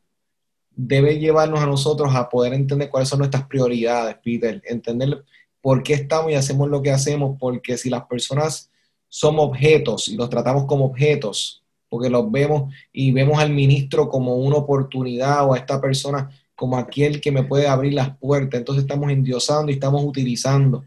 debe 0.71 1.19
llevarnos 1.19 1.61
a 1.61 1.67
nosotros 1.67 2.15
a 2.15 2.29
poder 2.29 2.55
entender 2.55 2.91
cuáles 2.91 3.09
son 3.09 3.21
nuestras 3.21 3.47
prioridades, 3.47 4.17
Peter, 4.23 4.63
entender 4.65 5.25
por 5.61 5.83
qué 5.83 5.95
estamos 5.95 6.31
y 6.31 6.35
hacemos 6.35 6.69
lo 6.69 6.83
que 6.83 6.91
hacemos, 6.91 7.37
porque 7.39 7.77
si 7.77 7.91
las 7.91 8.05
personas 8.07 8.71
somos 9.09 9.49
objetos 9.49 10.09
y 10.09 10.17
los 10.17 10.31
tratamos 10.31 10.67
como 10.67 10.87
objetos, 10.87 11.65
porque 11.89 12.11
los 12.11 12.31
vemos 12.31 12.73
y 12.93 13.13
vemos 13.13 13.39
al 13.39 13.51
ministro 13.51 14.09
como 14.09 14.37
una 14.37 14.57
oportunidad 14.57 15.47
o 15.47 15.55
a 15.55 15.59
esta 15.59 15.81
persona 15.81 16.31
como 16.59 16.77
aquel 16.77 17.21
que 17.21 17.31
me 17.31 17.45
puede 17.45 17.69
abrir 17.69 17.95
las 17.95 18.19
puertas. 18.19 18.59
Entonces 18.59 18.83
estamos 18.83 19.13
endiosando 19.13 19.71
y 19.71 19.75
estamos 19.75 20.05
utilizando. 20.05 20.85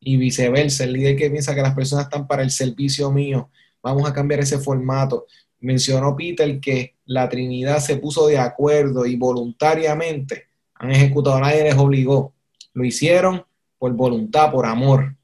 Y 0.00 0.16
viceversa, 0.16 0.82
el 0.82 0.94
líder 0.94 1.14
que 1.14 1.30
piensa 1.30 1.54
que 1.54 1.62
las 1.62 1.76
personas 1.76 2.06
están 2.06 2.26
para 2.26 2.42
el 2.42 2.50
servicio 2.50 3.12
mío, 3.12 3.48
vamos 3.80 4.10
a 4.10 4.12
cambiar 4.12 4.40
ese 4.40 4.58
formato. 4.58 5.26
Mencionó 5.60 6.16
Peter 6.16 6.58
que 6.58 6.96
la 7.04 7.28
Trinidad 7.28 7.78
se 7.78 7.98
puso 7.98 8.26
de 8.26 8.38
acuerdo 8.38 9.06
y 9.06 9.14
voluntariamente 9.14 10.48
han 10.74 10.90
ejecutado, 10.90 11.38
nadie 11.38 11.62
les 11.62 11.76
obligó. 11.76 12.34
Lo 12.74 12.84
hicieron 12.84 13.44
por 13.78 13.92
voluntad, 13.92 14.50
por 14.50 14.66
amor, 14.66 15.14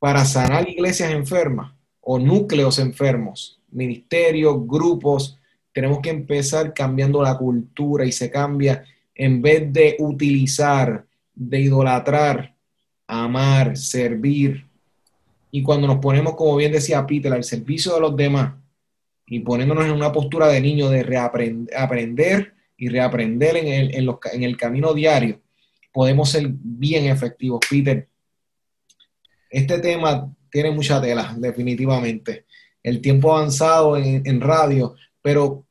para 0.00 0.24
sanar 0.24 0.68
iglesias 0.68 1.12
enfermas 1.12 1.72
o 2.00 2.18
núcleos 2.18 2.80
enfermos, 2.80 3.60
ministerios, 3.70 4.56
grupos, 4.66 5.37
tenemos 5.78 6.00
que 6.00 6.10
empezar 6.10 6.74
cambiando 6.74 7.22
la 7.22 7.38
cultura 7.38 8.04
y 8.04 8.10
se 8.10 8.32
cambia 8.32 8.84
en 9.14 9.40
vez 9.40 9.72
de 9.72 9.94
utilizar, 10.00 11.06
de 11.32 11.60
idolatrar, 11.60 12.52
amar, 13.06 13.76
servir. 13.76 14.66
Y 15.52 15.62
cuando 15.62 15.86
nos 15.86 15.98
ponemos, 15.98 16.34
como 16.34 16.56
bien 16.56 16.72
decía 16.72 17.06
Peter, 17.06 17.32
al 17.32 17.44
servicio 17.44 17.94
de 17.94 18.00
los 18.00 18.16
demás 18.16 18.54
y 19.24 19.38
poniéndonos 19.38 19.84
en 19.84 19.92
una 19.92 20.10
postura 20.10 20.48
de 20.48 20.60
niño 20.60 20.90
de 20.90 21.04
reaprender 21.04 22.54
y 22.76 22.88
reaprender 22.88 23.58
en 23.58 23.68
el, 23.68 23.94
en, 23.94 24.16
en 24.32 24.42
el 24.42 24.56
camino 24.56 24.92
diario, 24.92 25.40
podemos 25.92 26.28
ser 26.28 26.48
bien 26.50 27.04
efectivos. 27.06 27.60
Peter, 27.70 28.08
este 29.48 29.78
tema 29.78 30.28
tiene 30.50 30.72
mucha 30.72 31.00
tela, 31.00 31.36
definitivamente. 31.38 32.46
El 32.82 33.00
tiempo 33.00 33.32
avanzado 33.32 33.96
en, 33.96 34.26
en 34.26 34.40
radio, 34.40 34.96
pero 35.22 35.67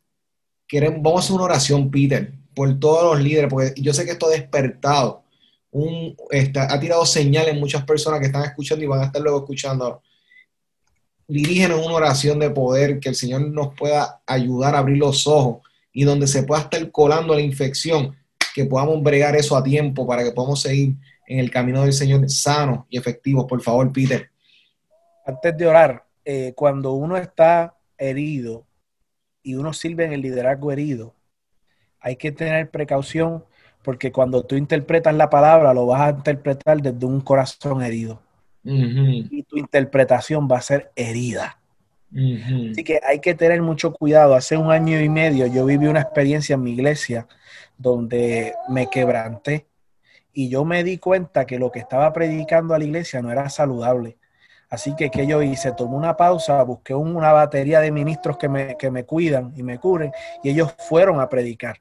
queremos, 0.67 1.01
vamos 1.01 1.21
a 1.21 1.23
hacer 1.23 1.35
una 1.35 1.45
oración, 1.45 1.89
Peter, 1.89 2.33
por 2.55 2.79
todos 2.79 3.03
los 3.03 3.23
líderes, 3.23 3.49
porque 3.49 3.73
yo 3.81 3.93
sé 3.93 4.05
que 4.05 4.11
esto 4.11 4.27
ha 4.27 4.31
despertado, 4.31 5.23
un, 5.71 6.15
está, 6.31 6.73
ha 6.73 6.79
tirado 6.79 7.05
señales 7.05 7.53
en 7.53 7.59
muchas 7.59 7.83
personas 7.83 8.19
que 8.19 8.27
están 8.27 8.43
escuchando 8.43 8.83
y 8.83 8.87
van 8.87 9.01
a 9.01 9.05
estar 9.05 9.21
luego 9.21 9.39
escuchando. 9.39 10.01
Dirígenos 11.27 11.85
una 11.85 11.95
oración 11.95 12.39
de 12.39 12.49
poder, 12.49 12.99
que 12.99 13.09
el 13.09 13.15
Señor 13.15 13.41
nos 13.41 13.73
pueda 13.75 14.21
ayudar 14.25 14.75
a 14.75 14.79
abrir 14.79 14.97
los 14.97 15.27
ojos 15.27 15.61
y 15.91 16.03
donde 16.03 16.25
se 16.27 16.43
pueda 16.43 16.61
estar 16.61 16.91
colando 16.91 17.35
la 17.35 17.41
infección, 17.41 18.15
que 18.55 18.65
podamos 18.65 19.03
bregar 19.03 19.35
eso 19.35 19.55
a 19.57 19.63
tiempo 19.63 20.07
para 20.07 20.23
que 20.23 20.31
podamos 20.31 20.61
seguir 20.61 20.95
en 21.27 21.39
el 21.39 21.51
camino 21.51 21.83
del 21.83 21.93
Señor 21.93 22.29
sano 22.29 22.87
y 22.89 22.97
efectivo. 22.97 23.45
Por 23.45 23.61
favor, 23.61 23.91
Peter. 23.91 24.29
Antes 25.25 25.57
de 25.57 25.67
orar, 25.67 26.05
eh, 26.23 26.53
cuando 26.55 26.93
uno 26.93 27.17
está 27.17 27.75
herido, 27.97 28.66
y 29.47 29.55
uno 29.55 29.71
sirve 29.71 30.03
en 30.03 30.11
el 30.11 30.21
liderazgo 30.21 30.73
herido, 30.73 31.13
hay 32.01 32.17
que 32.17 32.33
tener 32.33 32.69
precaución 32.69 33.45
porque 33.81 34.11
cuando 34.11 34.43
tú 34.43 34.55
interpretas 34.55 35.15
la 35.15 35.29
palabra 35.29 35.73
lo 35.73 35.85
vas 35.85 36.01
a 36.01 36.09
interpretar 36.09 36.81
desde 36.81 37.05
un 37.05 37.21
corazón 37.21 37.81
herido. 37.81 38.21
Y 38.65 39.43
tu 39.43 39.57
interpretación 39.57 40.49
va 40.51 40.57
a 40.57 40.61
ser 40.61 40.91
herida. 40.97 41.57
Así 42.11 42.83
que 42.83 42.99
hay 43.07 43.21
que 43.21 43.35
tener 43.35 43.61
mucho 43.61 43.93
cuidado. 43.93 44.35
Hace 44.35 44.57
un 44.57 44.69
año 44.69 44.99
y 44.99 45.07
medio 45.07 45.47
yo 45.47 45.65
viví 45.65 45.87
una 45.87 46.01
experiencia 46.01 46.55
en 46.55 46.63
mi 46.63 46.73
iglesia 46.73 47.25
donde 47.77 48.53
me 48.67 48.89
quebranté 48.89 49.67
y 50.33 50.49
yo 50.49 50.65
me 50.65 50.83
di 50.83 50.97
cuenta 50.97 51.45
que 51.45 51.57
lo 51.57 51.71
que 51.71 51.79
estaba 51.79 52.11
predicando 52.11 52.73
a 52.73 52.79
la 52.79 52.83
iglesia 52.83 53.21
no 53.21 53.31
era 53.31 53.49
saludable. 53.49 54.17
Así 54.69 54.95
que, 54.95 55.09
¿qué 55.11 55.25
yo 55.27 55.41
hice? 55.41 55.71
Tomé 55.73 55.95
una 55.95 56.17
pausa, 56.17 56.61
busqué 56.63 56.93
una 56.93 57.31
batería 57.33 57.79
de 57.79 57.91
ministros 57.91 58.37
que 58.37 58.49
me, 58.49 58.75
que 58.77 58.91
me 58.91 59.05
cuidan 59.05 59.53
y 59.55 59.63
me 59.63 59.79
cubren, 59.79 60.11
y 60.43 60.49
ellos 60.49 60.73
fueron 60.77 61.19
a 61.21 61.29
predicar. 61.29 61.77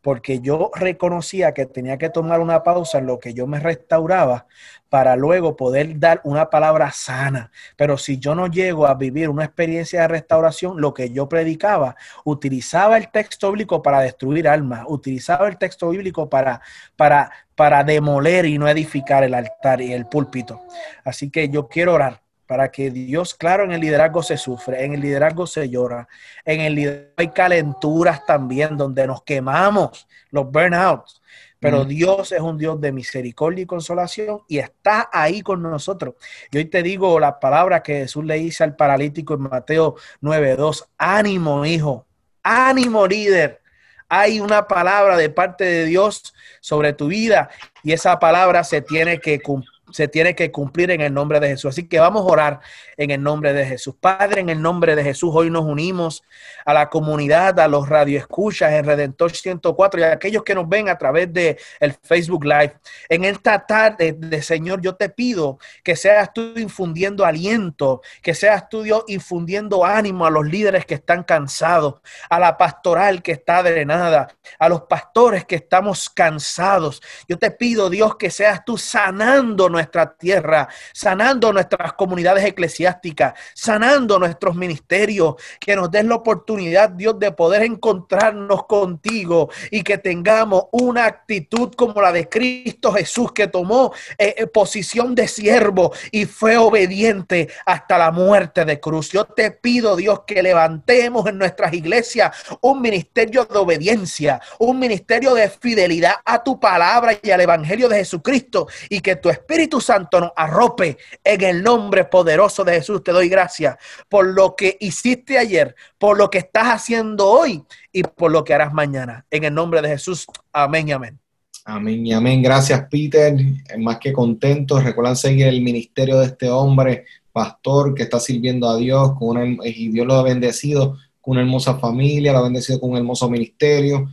porque 0.00 0.40
yo 0.40 0.70
reconocía 0.74 1.52
que 1.52 1.66
tenía 1.66 1.98
que 1.98 2.08
tomar 2.08 2.40
una 2.40 2.62
pausa 2.62 2.98
en 2.98 3.06
lo 3.06 3.18
que 3.18 3.34
yo 3.34 3.46
me 3.46 3.58
restauraba 3.60 4.46
para 4.88 5.16
luego 5.16 5.56
poder 5.56 5.98
dar 5.98 6.20
una 6.24 6.50
palabra 6.50 6.90
sana. 6.92 7.50
Pero 7.76 7.98
si 7.98 8.18
yo 8.18 8.34
no 8.34 8.46
llego 8.46 8.86
a 8.86 8.94
vivir 8.94 9.28
una 9.28 9.44
experiencia 9.44 10.02
de 10.02 10.08
restauración, 10.08 10.80
lo 10.80 10.94
que 10.94 11.10
yo 11.10 11.28
predicaba, 11.28 11.96
utilizaba 12.24 12.96
el 12.96 13.10
texto 13.10 13.50
bíblico 13.50 13.82
para 13.82 14.00
destruir 14.00 14.48
almas, 14.48 14.84
utilizaba 14.88 15.48
el 15.48 15.58
texto 15.58 15.90
bíblico 15.90 16.28
para, 16.30 16.60
para, 16.96 17.30
para 17.54 17.84
demoler 17.84 18.46
y 18.46 18.58
no 18.58 18.68
edificar 18.68 19.24
el 19.24 19.34
altar 19.34 19.80
y 19.80 19.92
el 19.92 20.06
púlpito. 20.06 20.62
Así 21.04 21.30
que 21.30 21.48
yo 21.48 21.68
quiero 21.68 21.94
orar 21.94 22.22
para 22.48 22.70
que 22.70 22.90
Dios, 22.90 23.34
claro, 23.34 23.64
en 23.64 23.72
el 23.72 23.82
liderazgo 23.82 24.22
se 24.22 24.38
sufre, 24.38 24.82
en 24.82 24.94
el 24.94 25.00
liderazgo 25.00 25.46
se 25.46 25.68
llora, 25.68 26.08
en 26.46 26.62
el 26.62 26.74
liderazgo 26.74 27.12
hay 27.18 27.28
calenturas 27.28 28.24
también 28.24 28.78
donde 28.78 29.06
nos 29.06 29.22
quemamos, 29.22 30.08
los 30.30 30.50
burnouts, 30.50 31.20
pero 31.60 31.84
Dios 31.84 32.32
es 32.32 32.40
un 32.40 32.56
Dios 32.56 32.80
de 32.80 32.90
misericordia 32.90 33.64
y 33.64 33.66
consolación 33.66 34.40
y 34.48 34.58
está 34.58 35.10
ahí 35.12 35.42
con 35.42 35.60
nosotros. 35.60 36.14
Y 36.50 36.56
hoy 36.56 36.64
te 36.64 36.82
digo 36.82 37.20
la 37.20 37.38
palabra 37.38 37.82
que 37.82 37.98
Jesús 37.98 38.24
le 38.24 38.36
dice 38.36 38.64
al 38.64 38.76
paralítico 38.76 39.34
en 39.34 39.42
Mateo 39.42 39.96
9:2, 40.22 40.86
ánimo 40.96 41.66
hijo, 41.66 42.06
ánimo 42.42 43.06
líder. 43.06 43.60
Hay 44.08 44.40
una 44.40 44.66
palabra 44.66 45.18
de 45.18 45.28
parte 45.28 45.64
de 45.64 45.84
Dios 45.84 46.32
sobre 46.60 46.94
tu 46.94 47.08
vida 47.08 47.50
y 47.82 47.92
esa 47.92 48.18
palabra 48.18 48.64
se 48.64 48.80
tiene 48.80 49.20
que 49.20 49.38
cumplir 49.42 49.77
se 49.90 50.08
tiene 50.08 50.34
que 50.34 50.50
cumplir 50.50 50.90
en 50.90 51.00
el 51.00 51.12
nombre 51.12 51.40
de 51.40 51.48
Jesús. 51.48 51.70
Así 51.70 51.88
que 51.88 51.98
vamos 51.98 52.22
a 52.22 52.32
orar 52.32 52.60
en 52.96 53.10
el 53.10 53.22
nombre 53.22 53.52
de 53.52 53.66
Jesús. 53.66 53.94
Padre, 54.00 54.40
en 54.40 54.48
el 54.48 54.60
nombre 54.60 54.94
de 54.94 55.04
Jesús, 55.04 55.30
hoy 55.34 55.50
nos 55.50 55.64
unimos 55.64 56.22
a 56.64 56.74
la 56.74 56.88
comunidad, 56.88 57.58
a 57.60 57.68
los 57.68 57.88
radioescuchas 57.88 58.72
en 58.72 58.84
Redentor 58.84 59.32
104 59.32 60.00
y 60.00 60.02
a 60.02 60.12
aquellos 60.12 60.42
que 60.42 60.54
nos 60.54 60.68
ven 60.68 60.88
a 60.88 60.98
través 60.98 61.32
de 61.32 61.58
el 61.80 61.94
Facebook 61.94 62.44
Live. 62.44 62.76
En 63.08 63.24
esta 63.24 63.66
tarde, 63.66 64.12
de 64.12 64.42
Señor, 64.42 64.80
yo 64.80 64.94
te 64.94 65.08
pido 65.08 65.58
que 65.82 65.96
seas 65.96 66.32
tú 66.32 66.52
infundiendo 66.56 67.24
aliento, 67.24 68.02
que 68.22 68.34
seas 68.34 68.68
tú, 68.68 68.82
Dios, 68.82 69.04
infundiendo 69.08 69.84
ánimo 69.84 70.26
a 70.26 70.30
los 70.30 70.46
líderes 70.46 70.86
que 70.86 70.94
están 70.94 71.22
cansados, 71.22 71.96
a 72.28 72.38
la 72.38 72.56
pastoral 72.56 73.22
que 73.22 73.32
está 73.32 73.62
drenada, 73.62 74.28
a 74.58 74.68
los 74.68 74.82
pastores 74.82 75.44
que 75.44 75.56
estamos 75.56 76.08
cansados. 76.10 77.02
Yo 77.28 77.38
te 77.38 77.50
pido, 77.50 77.90
Dios, 77.90 78.16
que 78.16 78.30
seas 78.30 78.64
tú 78.64 78.76
sanando 78.76 79.68
nuestra 79.78 80.12
tierra, 80.16 80.68
sanando 80.92 81.52
nuestras 81.52 81.92
comunidades 81.92 82.44
eclesiásticas, 82.44 83.34
sanando 83.54 84.18
nuestros 84.18 84.56
ministerios, 84.56 85.36
que 85.60 85.76
nos 85.76 85.90
des 85.90 86.04
la 86.04 86.16
oportunidad, 86.16 86.90
Dios, 86.90 87.18
de 87.18 87.30
poder 87.30 87.62
encontrarnos 87.62 88.66
contigo 88.66 89.50
y 89.70 89.82
que 89.82 89.98
tengamos 89.98 90.64
una 90.72 91.06
actitud 91.06 91.72
como 91.74 92.02
la 92.02 92.10
de 92.12 92.28
Cristo 92.28 92.92
Jesús, 92.92 93.32
que 93.32 93.46
tomó 93.46 93.92
eh, 94.18 94.34
eh, 94.36 94.46
posición 94.46 95.14
de 95.14 95.28
siervo 95.28 95.92
y 96.10 96.24
fue 96.24 96.56
obediente 96.56 97.48
hasta 97.64 97.98
la 97.98 98.10
muerte 98.10 98.64
de 98.64 98.80
cruz. 98.80 99.10
Yo 99.10 99.24
te 99.24 99.52
pido, 99.52 99.94
Dios, 99.94 100.22
que 100.26 100.42
levantemos 100.42 101.26
en 101.28 101.38
nuestras 101.38 101.72
iglesias 101.72 102.36
un 102.60 102.80
ministerio 102.80 103.44
de 103.44 103.58
obediencia, 103.58 104.40
un 104.58 104.78
ministerio 104.78 105.34
de 105.34 105.48
fidelidad 105.48 106.14
a 106.24 106.42
tu 106.42 106.58
palabra 106.58 107.16
y 107.22 107.30
al 107.30 107.40
Evangelio 107.40 107.88
de 107.88 107.98
Jesucristo 107.98 108.66
y 108.88 109.00
que 109.00 109.16
tu 109.16 109.28
Espíritu 109.28 109.67
Espíritu 109.68 109.80
Santo 109.80 110.20
nos 110.20 110.32
arrope 110.34 110.96
en 111.22 111.42
el 111.42 111.62
nombre 111.62 112.04
poderoso 112.04 112.64
de 112.64 112.72
Jesús. 112.72 113.02
Te 113.04 113.12
doy 113.12 113.28
gracias 113.28 113.76
por 114.08 114.26
lo 114.26 114.56
que 114.56 114.78
hiciste 114.80 115.36
ayer, 115.36 115.74
por 115.98 116.16
lo 116.16 116.30
que 116.30 116.38
estás 116.38 116.68
haciendo 116.68 117.26
hoy 117.26 117.62
y 117.92 118.02
por 118.02 118.32
lo 118.32 118.44
que 118.44 118.54
harás 118.54 118.72
mañana. 118.72 119.26
En 119.30 119.44
el 119.44 119.52
nombre 119.52 119.82
de 119.82 119.88
Jesús. 119.88 120.26
Amén 120.52 120.88
y 120.88 120.92
amén. 120.92 121.18
Amén 121.66 122.06
y 122.06 122.14
amén. 122.14 122.42
Gracias, 122.42 122.86
Peter. 122.90 123.36
Más 123.78 123.98
que 123.98 124.10
contento. 124.10 124.80
Recuerdan 124.80 125.16
seguir 125.16 125.48
el 125.48 125.60
ministerio 125.60 126.18
de 126.18 126.26
este 126.26 126.48
hombre, 126.48 127.04
pastor, 127.30 127.94
que 127.94 128.04
está 128.04 128.18
sirviendo 128.18 128.70
a 128.70 128.76
Dios 128.78 129.12
con 129.18 129.36
una, 129.36 129.66
y 129.66 129.88
Dios 129.90 130.06
lo 130.06 130.14
ha 130.14 130.22
bendecido 130.22 130.96
con 131.20 131.32
una 131.32 131.42
hermosa 131.42 131.74
familia, 131.76 132.32
lo 132.32 132.38
ha 132.38 132.44
bendecido 132.44 132.80
con 132.80 132.92
un 132.92 132.96
hermoso 132.96 133.28
ministerio 133.28 134.08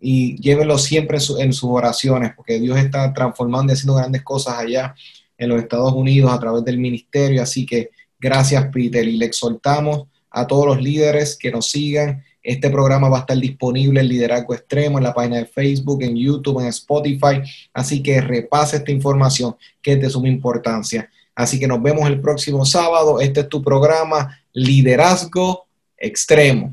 y 0.00 0.40
llévelo 0.40 0.78
siempre 0.78 1.18
en, 1.38 1.52
sus 1.52 1.70
oraciones, 1.70 2.32
porque 2.34 2.58
Dios 2.58 2.78
está 2.78 3.12
transformando 3.12 3.72
y 3.72 3.74
haciendo 3.74 3.94
grandes 3.94 4.22
cosas 4.22 4.58
allá 4.58 4.94
en 5.36 5.48
los 5.50 5.60
Estados 5.60 5.92
Unidos 5.92 6.32
a 6.32 6.38
través 6.38 6.64
del 6.64 6.78
ministerio. 6.78 7.42
Así 7.42 7.66
que 7.66 7.90
gracias, 8.18 8.66
Peter, 8.72 9.06
y 9.06 9.16
le 9.16 9.26
exhortamos 9.26 10.06
a 10.30 10.46
todos 10.46 10.66
los 10.66 10.82
líderes 10.82 11.36
que 11.36 11.50
nos 11.50 11.70
sigan. 11.70 12.24
Este 12.42 12.70
programa 12.70 13.10
va 13.10 13.18
a 13.18 13.20
estar 13.20 13.36
disponible 13.36 14.00
en 14.00 14.08
Liderazgo 14.08 14.54
Extremo 14.54 14.98
en 14.98 15.04
la 15.04 15.12
página 15.12 15.36
de 15.36 15.46
Facebook, 15.46 16.02
en 16.02 16.16
YouTube, 16.16 16.60
en 16.60 16.68
Spotify. 16.68 17.42
Así 17.74 18.02
que 18.02 18.20
repase 18.22 18.78
esta 18.78 18.90
información 18.90 19.56
que 19.82 19.92
es 19.92 20.00
de 20.00 20.08
suma 20.08 20.28
importancia. 20.28 21.10
Así 21.34 21.58
que 21.58 21.66
nos 21.66 21.82
vemos 21.82 22.08
el 22.08 22.20
próximo 22.20 22.64
sábado. 22.64 23.20
Este 23.20 23.40
es 23.40 23.48
tu 23.48 23.62
programa 23.62 24.40
Liderazgo 24.52 25.66
Extremo. 25.98 26.72